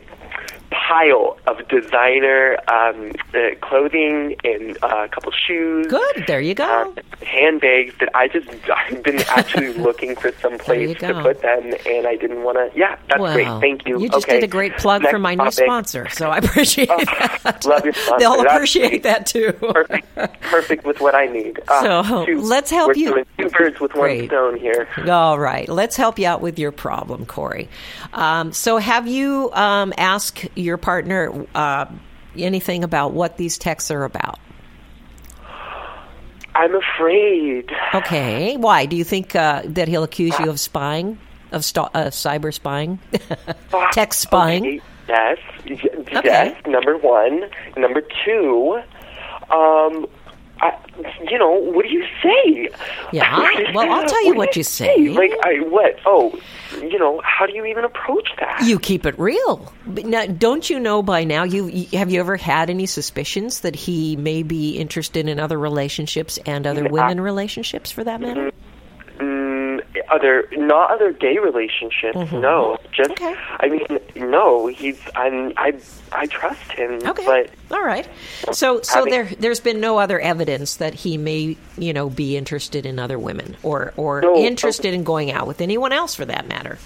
pile 0.74 1.38
of 1.46 1.66
designer 1.68 2.56
um, 2.70 3.12
uh, 3.34 3.54
clothing 3.60 4.36
and 4.44 4.76
uh, 4.82 5.04
a 5.04 5.08
couple 5.08 5.32
shoes. 5.32 5.86
Good. 5.86 6.24
There 6.26 6.40
you 6.40 6.54
go. 6.54 6.64
uh, 6.64 7.24
handbags 7.24 7.94
that 8.00 8.10
I 8.14 8.28
just 8.28 8.48
I've 8.70 9.02
been 9.02 9.20
actually 9.28 9.72
looking 9.78 10.16
for 10.16 10.32
some 10.40 10.58
place 10.58 10.98
to 10.98 11.14
put 11.22 11.40
them, 11.42 11.72
and 11.86 12.06
I 12.06 12.16
didn't 12.16 12.42
want 12.42 12.58
to. 12.58 12.78
Yeah, 12.78 12.96
that's 13.08 13.20
well, 13.20 13.34
great. 13.34 13.46
Thank 13.60 13.86
you. 13.86 14.00
You 14.00 14.08
just 14.08 14.26
okay. 14.26 14.34
did 14.40 14.44
a 14.44 14.48
great 14.48 14.76
plug 14.76 15.02
Next 15.02 15.12
for 15.12 15.18
my 15.18 15.34
new 15.34 15.50
sponsor, 15.50 16.08
so 16.10 16.30
I 16.30 16.38
appreciate 16.44 16.88
Oh, 16.90 16.98
that. 17.42 17.64
love 17.64 17.84
your 17.84 17.94
sponsor. 17.94 18.18
They'll 18.18 18.40
appreciate 18.42 19.02
that 19.04 19.26
too. 19.26 19.52
Perfect, 19.52 20.14
perfect 20.42 20.84
with 20.84 21.00
what 21.00 21.14
I 21.14 21.26
need. 21.26 21.60
Uh, 21.68 22.02
So, 22.02 22.26
two- 22.26 22.40
let's 22.40 22.70
help 22.70 22.88
we're 22.88 22.94
you. 22.96 23.10
Doing 23.14 23.26
two 23.38 23.48
birds 23.50 23.80
with 23.80 23.92
Great. 23.92 24.20
one 24.22 24.28
stone 24.28 24.58
here. 24.58 24.88
All 25.08 25.38
right, 25.38 25.68
let's 25.68 25.96
help 25.96 26.18
you 26.18 26.26
out 26.26 26.40
with 26.40 26.58
your 26.58 26.72
problem, 26.72 27.26
Corey. 27.26 27.68
Um, 28.12 28.52
so, 28.52 28.78
have 28.78 29.06
you 29.06 29.50
um, 29.52 29.92
asked 29.96 30.46
your 30.64 30.76
partner 30.78 31.46
uh, 31.54 31.86
anything 32.36 32.84
about 32.84 33.12
what 33.12 33.36
these 33.36 33.58
texts 33.58 33.90
are 33.90 34.04
about? 34.04 34.38
I'm 36.56 36.74
afraid. 36.74 37.72
Okay, 37.94 38.56
why 38.56 38.86
do 38.86 38.96
you 38.96 39.04
think 39.04 39.34
uh, 39.34 39.62
that 39.64 39.88
he'll 39.88 40.04
accuse 40.04 40.38
you 40.38 40.48
of 40.50 40.60
spying, 40.60 41.18
of 41.50 41.64
st- 41.64 41.88
uh, 41.94 42.06
cyber 42.06 42.54
spying, 42.54 43.00
text 43.92 44.20
spying? 44.20 44.64
Okay, 44.64 44.80
Yes. 45.08 45.38
Yes. 45.66 46.56
Number 46.66 46.96
one. 46.96 47.50
Number 47.76 48.02
two. 48.24 48.80
Um. 49.50 50.06
I, 50.61 50.72
you 51.30 51.38
know, 51.38 51.50
what 51.52 51.84
do 51.84 51.90
you 51.92 52.05
say? 52.22 52.68
Yeah, 53.12 53.72
well, 53.74 53.90
I'll 53.92 54.07
tell 54.07 54.24
you 54.24 54.32
do 54.32 54.38
what 54.38 54.57
you 54.57 54.62
say. 54.62 55.09
Like, 55.09 55.32
I 55.44 55.57
what? 55.68 55.98
Oh, 56.07 56.38
you 56.80 56.98
know, 56.98 57.20
how 57.24 57.46
do 57.46 57.52
you 57.55 57.64
even 57.64 57.84
approach 57.84 58.28
that? 58.38 58.62
You 58.64 58.78
keep 58.78 59.05
it 59.05 59.18
real. 59.18 59.72
But 59.86 60.07
now, 60.07 60.26
don't 60.26 60.68
you 60.70 60.78
know 60.78 61.02
by 61.02 61.24
now? 61.24 61.42
You 61.42 61.66
you- 61.66 61.98
have 61.98 62.11
you 62.11 62.20
ever 62.20 62.36
had 62.36 62.70
any 62.70 62.86
suspicions 62.86 63.61
that 63.61 63.74
he 63.74 64.16
may 64.16 64.42
be 64.42 64.76
interested 64.78 65.28
in 65.28 65.40
other 65.40 65.59
relationships 65.59 66.38
and 66.46 66.66
other 66.66 66.88
women 66.88 67.20
relationships, 67.20 67.90
for 67.90 68.05
that 68.05 68.20
matter? 68.20 68.50
Mm-hmm. 68.50 68.63
Other, 70.14 70.48
not 70.52 70.90
other 70.90 71.12
gay 71.12 71.38
relationships. 71.38 72.14
No, 72.32 72.78
just. 72.92 73.10
Mm-hmm. 73.10 73.24
Okay. 73.24 73.34
I 73.60 73.68
mean, 73.68 74.30
no. 74.30 74.66
He's. 74.68 75.00
I'm. 75.14 75.52
I. 75.56 75.74
I 76.12 76.26
trust 76.26 76.70
him. 76.72 77.00
Okay, 77.04 77.24
But 77.24 77.50
all 77.76 77.82
right. 77.84 78.08
So 78.52 78.80
so 78.82 78.98
having- 78.98 79.10
there 79.10 79.24
there's 79.40 79.60
been 79.60 79.80
no 79.80 79.98
other 79.98 80.20
evidence 80.20 80.76
that 80.76 80.94
he 80.94 81.18
may 81.18 81.56
you 81.76 81.92
know 81.92 82.08
be 82.08 82.36
interested 82.36 82.86
in 82.86 82.98
other 83.00 83.18
women 83.18 83.56
or 83.64 83.92
or 83.96 84.20
No, 84.20 84.36
interested 84.36 84.94
in 84.94 85.02
going 85.02 85.32
out 85.32 85.46
with 85.48 85.60
anyone 85.60 85.92
else 85.92 86.14
for 86.14 86.24
that 86.26 86.46
matter. 86.46 86.78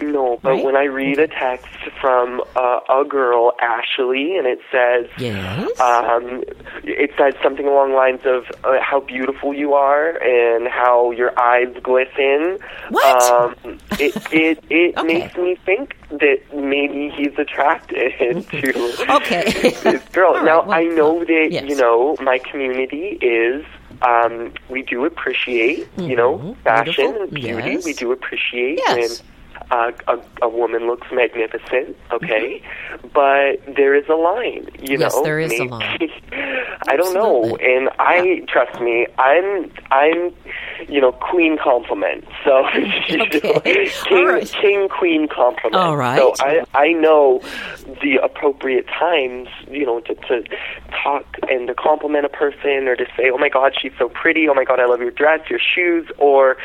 No, 0.00 0.38
but 0.42 0.50
Right? 0.50 0.64
when 0.64 0.76
I 0.76 0.84
read 0.84 1.18
a 1.18 1.28
text 1.28 1.66
from 2.00 2.42
uh, 2.56 2.80
a 2.90 3.04
girl, 3.08 3.52
Ashley, 3.60 4.36
and 4.36 4.46
it 4.46 4.60
says, 4.70 5.06
Yes. 5.18 5.80
um, 5.80 6.44
it 6.84 7.10
says 7.16 7.34
something 7.42 7.66
along 7.66 7.90
the 7.90 7.96
lines 7.96 8.20
of 8.24 8.44
uh, 8.64 8.78
how 8.82 9.00
beautiful 9.00 9.54
you 9.54 9.72
are 9.74 10.10
and 10.22 10.68
how 10.68 11.10
your 11.12 11.38
eyes 11.40 11.74
glisten. 11.82 12.58
What? 12.90 13.32
Um, 13.32 13.78
it 13.98 14.14
it 14.32 14.62
it 14.68 14.96
Okay. 14.98 15.06
makes 15.06 15.36
me 15.36 15.56
think 15.64 15.96
that 16.10 16.40
maybe 16.54 17.08
he's 17.16 17.38
attracted 17.38 18.46
to 18.50 19.14
Okay. 19.16 19.44
this 19.82 20.02
girl. 20.08 20.34
Right, 20.42 20.44
now 20.44 20.62
well, 20.64 20.72
I 20.72 20.84
know 20.84 21.20
that 21.24 21.48
yes. 21.50 21.64
you 21.68 21.76
know 21.76 22.16
my 22.20 22.38
community 22.38 23.18
is. 23.22 23.64
Um, 24.00 24.52
we 24.68 24.82
do 24.82 25.04
appreciate, 25.04 25.86
you 25.96 26.16
know, 26.16 26.56
fashion 26.64 26.94
Beautiful. 27.12 27.22
and 27.22 27.30
beauty. 27.34 27.70
Yes. 27.74 27.84
We 27.84 27.92
do 27.92 28.10
appreciate 28.10 28.80
Yes. 28.84 29.22
when 29.22 29.31
uh, 29.72 29.90
a, 30.06 30.18
a 30.42 30.48
woman 30.48 30.86
looks 30.86 31.06
magnificent, 31.12 31.96
okay, 32.12 32.62
but 33.14 33.56
there 33.74 33.94
is 33.96 34.04
a 34.08 34.14
line, 34.14 34.68
you 34.80 34.98
Mm-hmm. 34.98 35.00
Yes, 35.00 35.14
know. 35.14 35.22
there 35.24 35.40
is 35.40 35.58
a 35.58 35.64
line. 35.64 35.98
I 36.88 36.96
don't 36.96 37.14
know, 37.14 37.56
and 37.56 37.88
I 37.98 38.44
trust 38.48 38.80
me. 38.80 39.06
I'm 39.18 39.72
I'm 39.90 40.32
you 40.88 41.00
know, 41.00 41.12
queen 41.12 41.56
compliment. 41.62 42.24
So, 42.44 42.64
Okay. 43.10 43.40
king, 44.08 44.18
All 44.18 44.26
right. 44.26 44.48
king, 44.60 44.88
queen 44.88 45.28
compliment. 45.28 45.74
All 45.82 45.96
right. 45.96 46.16
So 46.18 46.34
I, 46.40 46.64
I 46.74 46.88
know 46.92 47.40
the 48.02 48.16
appropriate 48.22 48.86
times, 48.88 49.48
you 49.70 49.86
know, 49.86 50.00
to, 50.00 50.14
to 50.14 50.42
talk 51.02 51.24
and 51.50 51.66
to 51.68 51.74
compliment 51.74 52.24
a 52.24 52.28
person 52.28 52.86
or 52.88 52.96
to 52.96 53.04
say, 53.16 53.30
oh 53.32 53.38
my 53.38 53.48
God, 53.48 53.72
she's 53.80 53.92
so 53.98 54.08
pretty. 54.08 54.48
Oh 54.48 54.54
my 54.54 54.64
God, 54.64 54.80
I 54.80 54.86
love 54.86 55.00
your 55.00 55.10
dress, 55.10 55.40
your 55.50 55.58
shoes. 55.58 56.08
Or 56.18 56.56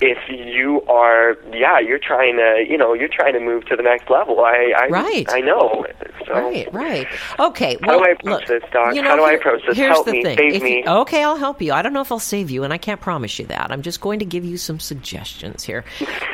if 0.00 0.18
you 0.28 0.82
are, 0.88 1.36
yeah, 1.52 1.78
you're 1.80 1.98
trying 1.98 2.36
to, 2.36 2.64
you 2.68 2.76
know, 2.76 2.94
you're 2.94 3.08
trying 3.08 3.32
to 3.34 3.40
move 3.40 3.64
to 3.66 3.76
the 3.76 3.82
next 3.82 4.10
level. 4.10 4.40
I, 4.40 4.72
I, 4.76 4.86
Right. 4.88 5.26
I 5.30 5.40
know. 5.40 5.86
So, 6.26 6.32
Right, 6.34 6.72
right. 6.72 7.06
Okay. 7.38 7.76
How 7.82 7.98
do 7.98 8.04
I 8.04 8.08
approach 8.10 8.24
look, 8.40 8.46
this, 8.46 8.62
Doc? 8.72 8.94
you 8.94 9.02
know, 9.02 9.08
How 9.10 9.16
do 9.16 9.22
I 9.24 9.30
here- 9.30 9.38
approach 9.38 9.62
this? 9.66 9.76
Here's 9.76 9.92
Help 9.92 10.06
the 10.06 10.12
me, 10.12 10.22
thing. 10.22 10.36
save 10.38 10.54
If 10.54 10.62
you- 10.62 10.84
okay, 10.86 11.22
I'll 11.24 11.36
help 11.36 11.62
you. 11.62 11.72
I 11.72 11.82
don't 11.82 11.92
know 11.92 12.00
if 12.00 12.12
I'll 12.12 12.18
save 12.18 12.50
you, 12.50 12.64
and 12.64 12.72
I 12.72 12.78
can't 12.78 13.00
promise 13.00 13.38
you 13.38 13.46
that. 13.46 13.70
I'm 13.70 13.82
just 13.82 14.00
going 14.00 14.18
to 14.18 14.24
give 14.24 14.44
you 14.44 14.56
some 14.58 14.78
suggestions 14.80 15.64
here. 15.64 15.84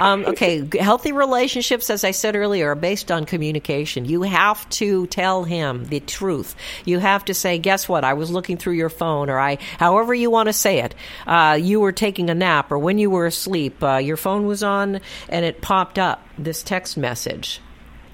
Um, 0.01 0.25
okay, 0.29 0.67
healthy 0.81 1.13
relationships, 1.13 1.91
as 1.91 2.03
I 2.05 2.11
said 2.11 2.35
earlier, 2.37 2.71
are 2.71 2.75
based 2.75 3.11
on 3.13 3.25
communication. 3.27 4.05
You 4.07 4.23
have 4.23 4.69
to 4.71 5.07
tell 5.09 5.45
him 5.45 5.85
the 5.87 6.01
truth. 6.01 6.57
You 6.85 6.99
have 6.99 7.25
to 7.27 7.35
say, 7.45 7.59
"Guess 7.59 7.89
what? 7.89 8.03
I 8.05 8.15
was 8.15 8.31
looking 8.31 8.57
through 8.57 8.75
your 8.75 8.89
phone," 8.89 9.29
or 9.31 9.39
"I," 9.39 9.59
however 9.79 10.15
you 10.15 10.31
want 10.31 10.49
to 10.49 10.53
say 10.53 10.81
it. 10.81 10.95
Uh, 11.27 11.59
you 11.61 11.79
were 11.81 11.93
taking 11.93 12.31
a 12.31 12.35
nap, 12.35 12.73
or 12.73 12.79
when 12.79 12.99
you 12.99 13.11
were 13.11 13.27
asleep, 13.27 13.83
uh, 13.83 13.97
your 13.99 14.17
phone 14.17 14.47
was 14.47 14.63
on, 14.63 15.01
and 15.29 15.45
it 15.45 15.61
popped 15.61 15.99
up 15.99 16.19
this 16.39 16.63
text 16.63 16.97
message 16.97 17.61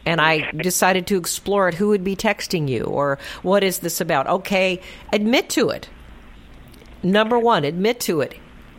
and 0.06 0.18
I 0.18 0.50
decided 0.52 1.06
to 1.08 1.18
explore 1.18 1.68
it. 1.68 1.74
Who 1.74 1.88
would 1.88 2.02
be 2.02 2.16
texting 2.16 2.68
you, 2.68 2.84
or 2.84 3.18
what 3.42 3.62
is 3.62 3.80
this 3.80 4.00
about? 4.00 4.26
Okay, 4.26 4.80
admit 5.12 5.50
to 5.50 5.68
it. 5.68 5.88
Number 7.02 7.38
one, 7.38 7.64
admit 7.64 8.00
to 8.00 8.22
it. 8.22 8.34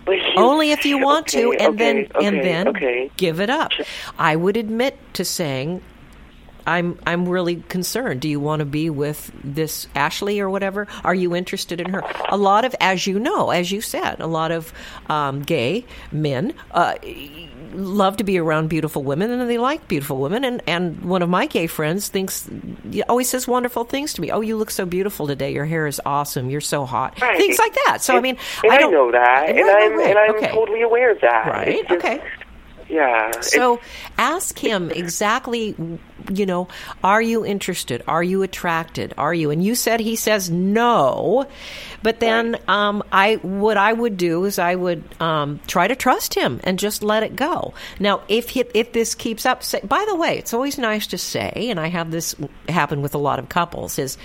You- 0.08 0.20
Only 0.36 0.72
if 0.72 0.84
you 0.84 0.97
want 0.97 1.28
to, 1.28 1.52
and 1.54 1.76
okay, 1.76 1.78
then 1.78 1.95
and 2.26 2.43
then 2.43 2.68
okay. 2.70 3.12
give 3.18 3.39
it 3.39 3.49
up. 3.52 3.72
I 4.18 4.36
would 4.36 4.58
admit 4.58 4.97
to 5.14 5.24
saying. 5.24 5.82
I'm 6.68 6.99
I'm 7.05 7.28
really 7.28 7.57
concerned. 7.70 8.22
Do 8.22 8.30
you 8.30 8.39
want 8.39 8.59
to 8.59 8.66
be 8.66 8.89
with 8.89 9.32
this 9.43 9.88
Ashley 9.95 10.39
or 10.39 10.49
whatever? 10.49 10.88
Are 11.03 11.16
you 11.16 11.36
interested 11.36 11.82
in 11.82 11.93
her? 11.93 12.03
A 12.30 12.38
lot 12.38 12.66
of, 12.66 12.76
as 12.80 13.07
you 13.07 13.20
know, 13.20 13.49
as 13.49 13.72
you 13.72 13.82
said, 13.82 14.20
a 14.20 14.28
lot 14.28 14.51
of 14.51 14.72
um, 15.09 15.41
gay 15.41 15.86
men 16.12 16.53
uh, 16.72 16.95
love 17.74 18.18
to 18.18 18.24
be 18.24 18.38
around 18.38 18.68
beautiful 18.70 19.03
women, 19.03 19.32
and 19.32 19.49
they 19.49 19.57
like 19.57 19.88
beautiful 19.88 20.18
women. 20.18 20.43
And 20.43 20.62
and 20.68 21.03
one 21.03 21.22
of 21.22 21.30
my 21.30 21.45
gay 21.47 21.68
friends 21.68 22.09
thinks 22.09 22.49
always 23.09 23.30
says 23.30 23.47
wonderful 23.47 23.84
things 23.86 24.14
to 24.14 24.22
me. 24.22 24.32
Oh, 24.32 24.41
you 24.41 24.57
look 24.57 24.72
so 24.72 24.86
beautiful 24.86 25.28
today. 25.28 25.53
Your 25.53 25.66
hair 25.66 25.88
is 25.88 26.01
awesome. 26.05 26.49
You're 26.49 26.62
so 26.62 26.86
hot. 26.86 27.20
Right. 27.22 27.38
Things 27.38 27.59
like 27.59 27.76
that. 27.86 28.01
So 28.01 28.16
I 28.16 28.22
mean, 28.22 28.38
I, 28.70 28.78
don't 28.78 28.91
know 28.91 29.12
that, 29.12 29.49
and 29.49 29.57
right, 29.59 29.84
I'm 29.84 29.97
right. 29.97 30.09
and 30.09 30.20
I'm 30.20 30.36
Okay. 30.36 30.51
totally 30.51 30.82
aware 30.82 31.12
of 31.12 31.22
that. 31.22 31.47
Right. 31.47 31.88
Just- 31.88 31.91
Okay. 32.05 32.22
Yeah. 32.89 33.32
So 33.39 33.80
ask 34.18 34.59
him 34.59 34.91
exactly, 34.91 35.76
you 36.30 36.45
know, 36.45 36.67
are 37.03 37.22
you 37.22 37.45
interested? 37.45 38.03
Are 38.07 38.24
you 38.24 38.43
attracted? 38.43 39.13
Are 39.17 39.34
you? 39.34 39.51
And 39.51 39.63
you 39.63 39.76
said 39.76 39.99
he 39.99 40.15
says 40.15 40.49
no, 40.49 41.47
but 42.03 42.19
then 42.19 42.57
um, 42.67 43.03
I 43.11 43.36
what 43.36 43.78
I 43.78 43.93
would 43.93 44.17
do 44.17 44.45
is 44.45 44.59
I 44.59 44.76
would 44.76 45.03
um, 45.22 45.59
try 45.67 45.88
to 45.88 45.95
trust 45.95 46.34
him 46.34 46.59
and 46.63 46.80
just 46.80 47.03
let 47.03 47.24
it 47.24 47.36
go. 47.36 47.74
Now, 47.99 48.22
if 48.28 48.49
he, 48.49 48.63
if 48.74 48.93
this 48.93 49.15
keeps 49.15 49.45
up, 49.45 49.63
say, 49.63 49.82
by 49.84 50.05
the 50.07 50.15
way, 50.15 50.38
it's 50.38 50.53
always 50.53 50.78
nice 50.78 51.07
to 51.07 51.17
say, 51.17 51.67
and 51.69 51.80
I 51.80 51.88
have 51.88 52.11
this 52.11 52.36
happen 52.67 53.01
with 53.01 53.15
a 53.15 53.19
lot 53.19 53.39
of 53.39 53.49
couples 53.49 53.99
is. 53.99 54.17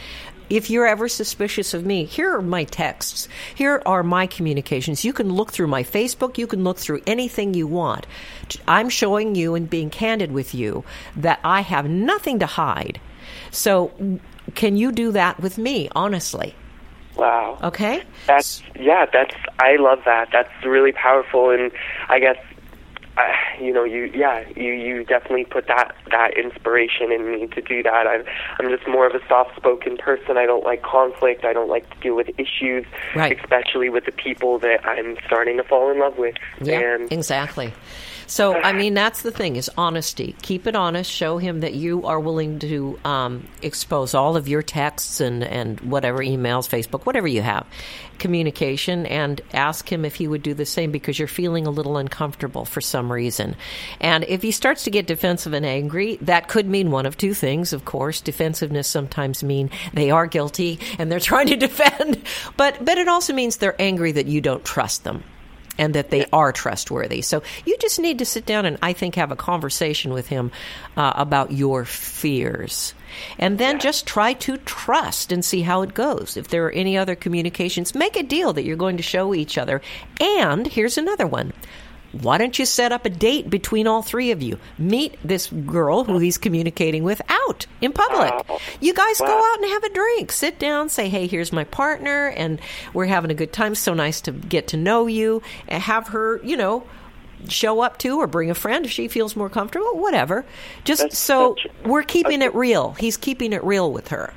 If 0.48 0.70
you're 0.70 0.86
ever 0.86 1.08
suspicious 1.08 1.74
of 1.74 1.84
me, 1.84 2.04
here 2.04 2.36
are 2.36 2.42
my 2.42 2.64
texts. 2.64 3.28
Here 3.54 3.82
are 3.84 4.02
my 4.02 4.26
communications. 4.26 5.04
You 5.04 5.12
can 5.12 5.32
look 5.32 5.52
through 5.52 5.66
my 5.66 5.82
Facebook. 5.82 6.38
You 6.38 6.46
can 6.46 6.64
look 6.64 6.78
through 6.78 7.02
anything 7.06 7.54
you 7.54 7.66
want. 7.66 8.06
I'm 8.68 8.88
showing 8.88 9.34
you 9.34 9.54
and 9.54 9.68
being 9.68 9.90
candid 9.90 10.32
with 10.32 10.54
you 10.54 10.84
that 11.16 11.40
I 11.42 11.62
have 11.62 11.88
nothing 11.88 12.38
to 12.38 12.46
hide. 12.46 13.00
So, 13.50 14.20
can 14.54 14.76
you 14.76 14.92
do 14.92 15.12
that 15.12 15.40
with 15.40 15.58
me, 15.58 15.88
honestly? 15.94 16.54
wow. 17.16 17.58
Okay? 17.62 18.02
That's 18.26 18.62
yeah. 18.78 19.06
That's 19.12 19.34
I 19.58 19.76
love 19.76 20.00
that. 20.04 20.28
That's 20.32 20.50
really 20.64 20.92
powerful, 20.92 21.50
and 21.50 21.72
I 22.08 22.18
guess 22.18 22.36
uh, 23.16 23.22
you 23.60 23.72
know 23.72 23.84
you 23.84 24.10
yeah 24.14 24.44
you 24.56 24.72
you 24.72 25.04
definitely 25.04 25.44
put 25.44 25.66
that 25.68 25.94
that 26.10 26.36
inspiration 26.36 27.10
in 27.12 27.30
me 27.30 27.46
to 27.48 27.60
do 27.62 27.82
that. 27.82 28.06
I'm 28.06 28.24
I'm 28.58 28.68
just 28.68 28.86
more 28.88 29.06
of 29.06 29.14
a 29.14 29.26
soft 29.28 29.56
spoken 29.56 29.96
person. 29.96 30.36
I 30.36 30.46
don't 30.46 30.64
like 30.64 30.82
conflict. 30.82 31.44
I 31.44 31.52
don't 31.52 31.68
like 31.70 31.88
to 31.90 32.00
deal 32.00 32.14
with 32.14 32.28
issues, 32.38 32.84
Right. 33.14 33.38
especially 33.38 33.88
with 33.88 34.04
the 34.04 34.12
people 34.12 34.58
that 34.60 34.84
I'm 34.86 35.16
starting 35.26 35.56
to 35.56 35.64
fall 35.64 35.90
in 35.90 35.98
love 35.98 36.18
with. 36.18 36.34
Yeah, 36.60 36.80
and 36.80 37.10
exactly. 37.12 37.72
So, 38.26 38.54
I 38.54 38.72
mean, 38.72 38.94
that's 38.94 39.22
the 39.22 39.30
thing 39.30 39.56
is 39.56 39.70
honesty. 39.76 40.34
Keep 40.42 40.66
it 40.66 40.74
honest. 40.74 41.10
Show 41.10 41.38
him 41.38 41.60
that 41.60 41.74
you 41.74 42.04
are 42.06 42.18
willing 42.18 42.58
to 42.58 42.98
um, 43.04 43.46
expose 43.62 44.14
all 44.14 44.36
of 44.36 44.48
your 44.48 44.62
texts 44.62 45.20
and, 45.20 45.44
and 45.44 45.80
whatever 45.80 46.18
emails, 46.18 46.68
Facebook, 46.68 47.06
whatever 47.06 47.28
you 47.28 47.42
have, 47.42 47.66
communication, 48.18 49.06
and 49.06 49.40
ask 49.52 49.90
him 49.90 50.04
if 50.04 50.16
he 50.16 50.26
would 50.26 50.42
do 50.42 50.54
the 50.54 50.66
same 50.66 50.90
because 50.90 51.18
you're 51.18 51.28
feeling 51.28 51.66
a 51.66 51.70
little 51.70 51.96
uncomfortable 51.96 52.64
for 52.64 52.80
some 52.80 53.12
reason. 53.12 53.54
And 54.00 54.24
if 54.24 54.42
he 54.42 54.50
starts 54.50 54.84
to 54.84 54.90
get 54.90 55.06
defensive 55.06 55.52
and 55.52 55.64
angry, 55.64 56.16
that 56.22 56.48
could 56.48 56.66
mean 56.66 56.90
one 56.90 57.06
of 57.06 57.16
two 57.16 57.32
things, 57.34 57.72
of 57.72 57.84
course. 57.84 58.20
Defensiveness 58.20 58.88
sometimes 58.88 59.44
mean 59.44 59.70
they 59.92 60.10
are 60.10 60.26
guilty 60.26 60.80
and 60.98 61.12
they're 61.12 61.20
trying 61.20 61.46
to 61.46 61.56
defend, 61.66 62.22
but 62.56 62.84
but 62.84 62.98
it 62.98 63.06
also 63.06 63.32
means 63.32 63.56
they're 63.56 63.80
angry 63.80 64.12
that 64.12 64.26
you 64.26 64.40
don't 64.40 64.64
trust 64.64 65.04
them 65.04 65.22
and 65.78 65.94
that 65.94 66.10
they 66.10 66.26
are 66.32 66.52
trustworthy. 66.52 67.22
So 67.22 67.42
you 67.64 67.76
just 67.78 67.98
need 67.98 68.18
to 68.18 68.24
sit 68.24 68.46
down 68.46 68.66
and 68.66 68.78
I 68.82 68.92
think 68.92 69.14
have 69.14 69.32
a 69.32 69.36
conversation 69.36 70.12
with 70.12 70.28
him 70.28 70.50
uh, 70.96 71.12
about 71.16 71.52
your 71.52 71.84
fears. 71.84 72.94
And 73.38 73.58
then 73.58 73.78
just 73.78 74.06
try 74.06 74.34
to 74.34 74.58
trust 74.58 75.32
and 75.32 75.44
see 75.44 75.62
how 75.62 75.82
it 75.82 75.94
goes. 75.94 76.36
If 76.36 76.48
there 76.48 76.66
are 76.66 76.72
any 76.72 76.98
other 76.98 77.14
communications, 77.14 77.94
make 77.94 78.16
a 78.16 78.22
deal 78.22 78.52
that 78.52 78.64
you're 78.64 78.76
going 78.76 78.98
to 78.98 79.02
show 79.02 79.34
each 79.34 79.56
other. 79.56 79.80
And 80.20 80.66
here's 80.66 80.98
another 80.98 81.26
one. 81.26 81.52
Why 82.22 82.38
don't 82.38 82.58
you 82.58 82.66
set 82.66 82.92
up 82.92 83.04
a 83.06 83.10
date 83.10 83.48
between 83.50 83.86
all 83.86 84.02
three 84.02 84.30
of 84.30 84.42
you? 84.42 84.58
Meet 84.78 85.18
this 85.24 85.48
girl 85.48 86.04
who 86.04 86.18
he's 86.18 86.38
communicating 86.38 87.04
with 87.04 87.22
out 87.28 87.66
in 87.80 87.92
public. 87.92 88.30
Wow. 88.48 88.58
You 88.80 88.94
guys 88.94 89.18
go 89.18 89.52
out 89.52 89.62
and 89.62 89.70
have 89.70 89.84
a 89.84 89.92
drink. 89.92 90.32
Sit 90.32 90.58
down, 90.58 90.88
say, 90.88 91.08
hey, 91.08 91.26
here's 91.26 91.52
my 91.52 91.64
partner, 91.64 92.28
and 92.28 92.60
we're 92.92 93.06
having 93.06 93.30
a 93.30 93.34
good 93.34 93.52
time. 93.52 93.74
So 93.74 93.94
nice 93.94 94.20
to 94.22 94.32
get 94.32 94.68
to 94.68 94.76
know 94.76 95.06
you. 95.06 95.42
And 95.68 95.82
have 95.82 96.08
her, 96.08 96.40
you 96.42 96.56
know, 96.56 96.84
show 97.48 97.80
up 97.80 97.98
too 97.98 98.18
or 98.18 98.26
bring 98.26 98.50
a 98.50 98.54
friend 98.54 98.84
if 98.84 98.90
she 98.90 99.08
feels 99.08 99.36
more 99.36 99.48
comfortable, 99.48 99.98
whatever. 99.98 100.44
Just 100.84 101.02
That's 101.02 101.18
so 101.18 101.56
we're 101.84 102.02
keeping 102.02 102.42
it 102.42 102.54
real. 102.54 102.92
He's 102.92 103.16
keeping 103.16 103.52
it 103.52 103.62
real 103.62 103.92
with 103.92 104.08
her. 104.08 104.32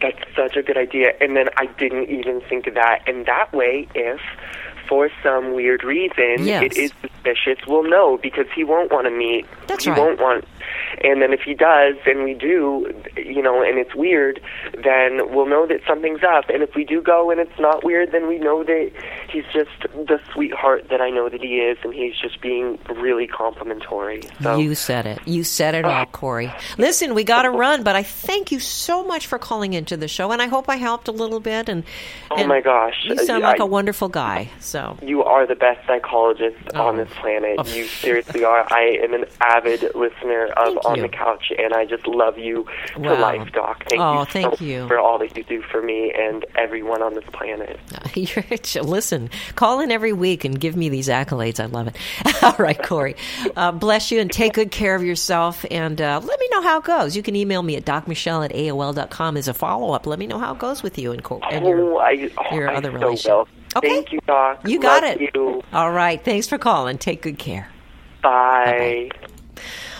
That's 0.00 0.18
such 0.34 0.56
a 0.56 0.62
good 0.62 0.76
idea. 0.76 1.12
And 1.20 1.36
then 1.36 1.48
I 1.56 1.66
didn't 1.66 2.10
even 2.10 2.40
think 2.42 2.66
of 2.66 2.74
that. 2.74 3.02
And 3.06 3.26
that 3.26 3.52
way, 3.52 3.88
if 3.94 4.20
for 4.88 5.10
some 5.22 5.54
weird 5.54 5.84
reason 5.84 6.44
Yes. 6.46 6.62
it 6.64 6.76
is 6.76 6.92
suspicious, 7.00 7.58
we'll 7.66 7.88
know 7.88 8.18
because 8.22 8.46
he 8.54 8.64
won't 8.64 8.90
want 8.92 9.06
to 9.06 9.10
meet. 9.10 9.46
That's 9.66 9.84
he 9.84 9.90
right. 9.90 9.98
won't 9.98 10.20
want. 10.20 10.44
And 11.02 11.20
then 11.22 11.32
if 11.32 11.40
he 11.40 11.54
does, 11.54 11.94
and 12.06 12.24
we 12.24 12.34
do, 12.34 12.92
you 13.16 13.42
know, 13.42 13.62
and 13.62 13.78
it's 13.78 13.94
weird, 13.94 14.40
then 14.72 15.32
we'll 15.34 15.46
know 15.46 15.66
that 15.66 15.80
something's 15.86 16.20
up. 16.22 16.48
And 16.48 16.62
if 16.62 16.74
we 16.74 16.84
do 16.84 17.02
go 17.02 17.30
and 17.30 17.40
it's 17.40 17.58
not 17.58 17.84
weird, 17.84 18.12
then 18.12 18.28
we 18.28 18.38
know 18.38 18.62
that 18.64 18.90
he's 19.30 19.44
just 19.52 19.70
the 19.94 20.20
sweetheart 20.32 20.88
that 20.90 21.00
I 21.00 21.10
know 21.10 21.28
that 21.28 21.40
he 21.42 21.58
is, 21.58 21.78
and 21.84 21.92
he's 21.94 22.14
just 22.16 22.40
being 22.40 22.78
really 22.94 23.26
complimentary. 23.26 24.22
So 24.42 24.58
You 24.58 24.74
said 24.74 25.06
it. 25.06 25.18
You 25.26 25.44
said 25.44 25.74
it 25.74 25.84
all, 25.84 25.90
ah. 25.92 26.04
Corey. 26.06 26.52
Listen, 26.78 27.14
we 27.14 27.24
got 27.24 27.42
to 27.42 27.50
run, 27.50 27.82
but 27.82 27.96
I 27.96 28.02
thank 28.02 28.52
you 28.52 28.60
so 28.60 29.04
much 29.04 29.26
for 29.26 29.38
calling 29.38 29.72
into 29.72 29.96
the 29.96 30.08
show, 30.08 30.30
and 30.32 30.40
I 30.40 30.46
hope 30.46 30.68
I 30.68 30.76
helped 30.76 31.08
a 31.08 31.12
little 31.12 31.40
bit. 31.40 31.68
And, 31.68 31.84
Oh 32.30 32.46
my 32.46 32.60
gosh. 32.60 32.94
you 33.04 33.16
sound 33.18 33.42
like 33.42 33.60
a 33.60 33.66
wonderful 33.66 34.08
guy. 34.08 34.50
So 34.60 34.96
You 35.02 35.22
are 35.24 35.46
the 35.46 35.54
best 35.54 35.86
psychologist 35.86 36.56
Oh. 36.74 36.86
on 36.86 36.96
this 36.96 37.08
planet. 37.20 37.56
Oh. 37.58 37.64
You 37.66 37.84
seriously 37.86 38.44
are. 38.44 38.66
I 38.70 38.98
am 39.02 39.14
an 39.14 39.24
avid 39.40 39.94
listener 39.94 40.46
of 40.56 40.75
Thank 40.82 40.86
On 40.86 40.96
you. 40.96 41.02
the 41.02 41.08
Couch, 41.08 41.52
and 41.58 41.72
I 41.74 41.84
just 41.84 42.06
love 42.06 42.38
you 42.38 42.66
to 42.94 43.00
Wow. 43.00 43.20
life, 43.20 43.52
Doc. 43.52 43.84
Thank 43.88 44.00
Oh, 44.00 44.12
you 44.20 44.24
so 44.26 44.30
thank 44.32 44.60
you. 44.60 44.86
for 44.88 44.98
all 44.98 45.18
that 45.18 45.36
you 45.36 45.42
do 45.44 45.62
for 45.62 45.80
me 45.82 46.12
and 46.16 46.44
everyone 46.56 47.02
on 47.02 47.14
this 47.14 47.24
planet. 47.32 47.78
Listen, 48.82 49.30
call 49.54 49.80
in 49.80 49.90
every 49.90 50.12
week 50.12 50.44
and 50.44 50.58
give 50.58 50.76
me 50.76 50.88
these 50.88 51.08
accolades. 51.08 51.60
I 51.60 51.66
love 51.66 51.88
it. 51.88 51.96
All 52.42 52.54
right, 52.58 52.80
Corey. 52.82 53.16
Uh, 53.56 53.72
bless 53.72 54.10
you 54.10 54.20
and 54.20 54.30
take 54.30 54.54
good 54.54 54.70
care 54.70 54.94
of 54.94 55.02
yourself. 55.02 55.64
And 55.70 56.00
uh, 56.00 56.20
let 56.22 56.40
me 56.40 56.48
know 56.50 56.62
how 56.62 56.78
it 56.78 56.84
goes. 56.84 57.16
You 57.16 57.22
can 57.22 57.36
email 57.36 57.62
me 57.62 57.76
at 57.76 57.84
docmichelle 57.84 58.44
at 58.44 58.52
AOL.com 58.52 59.36
as 59.36 59.48
a 59.48 59.54
follow 59.54 59.92
up. 59.92 60.06
Let 60.06 60.18
me 60.18 60.26
know 60.26 60.38
how 60.38 60.52
it 60.52 60.58
goes 60.58 60.82
with 60.82 60.98
you 60.98 61.12
and, 61.12 61.22
Co- 61.22 61.40
and 61.50 61.66
your, 61.66 61.80
oh, 61.94 61.98
I, 61.98 62.30
oh, 62.50 62.54
your 62.54 62.70
other 62.70 62.90
so 62.92 62.98
relation. 62.98 63.30
will. 63.32 63.48
Okay. 63.76 63.88
Thank 63.88 64.12
you, 64.12 64.20
Doc. 64.26 64.60
You 64.66 64.80
got 64.80 65.02
Love 65.02 65.20
it. 65.20 65.30
You. 65.34 65.62
All 65.72 65.90
right. 65.92 66.22
Thanks 66.24 66.46
for 66.48 66.56
calling. 66.58 66.96
Take 66.98 67.22
good 67.22 67.38
care. 67.38 67.68
Bye. 68.22 69.10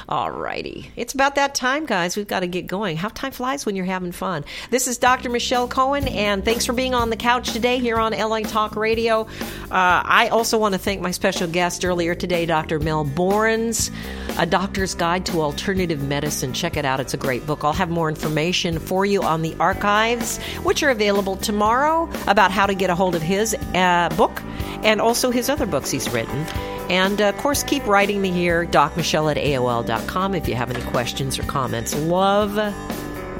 All 0.09 0.31
righty. 0.31 0.89
It's 0.95 1.15
about 1.15 1.35
that 1.35 1.57
time, 1.57 1.85
guys. 1.85 2.17
We've 2.17 2.29
got 2.29 2.41
to 2.41 2.47
get 2.47 2.69
going. 2.69 2.97
How 2.97 3.09
time 3.09 3.33
flies 3.33 3.67
when 3.67 3.75
you're 3.75 3.85
having 3.85 4.13
fun. 4.13 4.45
This 4.71 4.87
is 4.87 4.99
Dr. 4.99 5.29
Michelle 5.31 5.67
Cohen, 5.67 6.07
and 6.07 6.45
thanks 6.45 6.65
for 6.65 6.73
being 6.73 6.95
on 6.95 7.11
the 7.11 7.17
couch 7.17 7.53
today 7.53 7.81
here 7.81 7.97
on 7.97 8.13
LA 8.13 8.41
Talk 8.41 8.77
Radio. 8.77 9.23
Uh, 9.23 9.67
I 9.71 10.29
also 10.31 10.59
want 10.59 10.75
to 10.75 10.79
thank 10.79 11.01
my 11.01 11.11
special 11.11 11.49
guest 11.49 11.85
earlier 11.85 12.15
today, 12.15 12.47
Dr. 12.47 12.79
Mel 12.79 13.05
Borins, 13.05 13.91
A 14.39 14.47
Doctor's 14.47 14.95
Guide 14.95 15.27
to 15.27 15.41
Alternative 15.41 16.01
Medicine. 16.01 16.53
Check 16.53 16.77
it 16.77 16.85
out. 16.85 17.01
It's 17.01 17.15
a 17.15 17.19
great 17.19 17.45
book. 17.45 17.65
I'll 17.65 17.73
have 17.73 17.91
more 17.91 18.09
information 18.09 18.79
for 18.79 19.05
you 19.05 19.23
on 19.23 19.43
the 19.43 19.57
archives, 19.59 20.39
which 20.63 20.85
are 20.85 20.91
available 20.91 21.35
tomorrow 21.35 22.09
about 22.29 22.53
how 22.53 22.67
to 22.67 22.75
get 22.75 22.91
a 22.91 22.95
hold 22.95 23.17
of 23.17 23.23
his 23.23 23.57
uh, 23.75 24.09
book 24.17 24.41
and 24.85 25.01
also 25.01 25.33
his 25.33 25.49
other 25.49 25.67
books 25.67 25.91
he's 25.91 26.09
written. 26.11 26.76
And 26.89 27.21
uh, 27.21 27.29
of 27.31 27.37
course, 27.39 27.63
keep 27.63 27.87
writing 27.87 28.21
me 28.21 28.31
here, 28.31 28.65
docmichelle 28.67 29.31
at 29.31 29.37
AOL.com, 29.37 30.35
if 30.35 30.49
you 30.49 30.55
have 30.55 30.71
any 30.71 30.85
questions 30.91 31.39
or 31.39 31.43
comments. 31.45 31.95
Love 31.97 32.55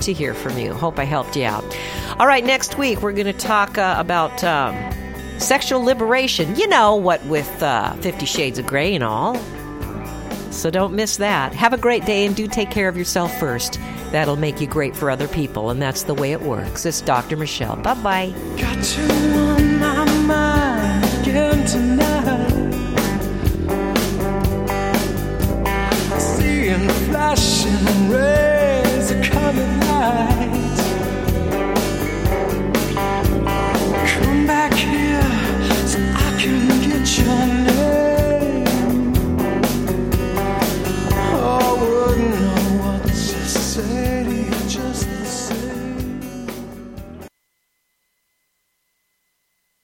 to 0.03 0.13
hear 0.13 0.35
from 0.35 0.59
you. 0.59 0.73
Hope 0.75 0.99
I 0.99 1.05
helped 1.05 1.37
you 1.37 1.45
out. 1.45 1.65
All 2.19 2.27
right, 2.27 2.45
next 2.45 2.79
week 2.79 3.03
we're 3.03 3.13
going 3.13 3.27
to 3.27 3.33
talk 3.33 3.79
uh, 3.79 3.97
about 3.99 4.43
um, 4.45 4.75
sexual 5.39 5.83
liberation. 5.83 6.57
You 6.57 6.69
know 6.69 6.97
what, 6.97 7.25
with 7.27 7.63
uh, 7.63 7.93
Fifty 7.95 8.27
Shades 8.27 8.59
of 8.59 8.67
Grey 8.67 8.95
and 8.95 9.05
all. 9.05 9.37
So 10.51 10.71
don't 10.71 10.95
miss 10.95 11.19
that. 11.19 11.53
Have 11.55 11.73
a 11.75 11.79
great 11.79 12.07
day 12.07 12.25
and 12.25 12.35
do 12.35 12.47
take 12.47 12.71
care 12.71 12.89
of 12.89 12.97
yourself 12.97 13.39
first. 13.39 13.79
That'll 14.11 14.37
make 14.37 14.61
you 14.61 14.67
great 14.67 14.97
for 14.97 15.11
other 15.11 15.29
people, 15.29 15.71
and 15.71 15.83
that's 15.83 16.05
the 16.05 16.15
way 16.15 16.33
it 16.33 16.41
works. 16.43 16.87
It's 16.87 17.01
Dr. 17.01 17.37
Michelle. 17.37 17.77
Bye 17.77 17.95
bye. 17.95 18.33
flashing 27.07 28.11
rays 28.11 29.11
of 29.13 29.21
light. 29.89 30.79
Come 34.21 34.47
back 34.47 34.73
here. 34.75 35.26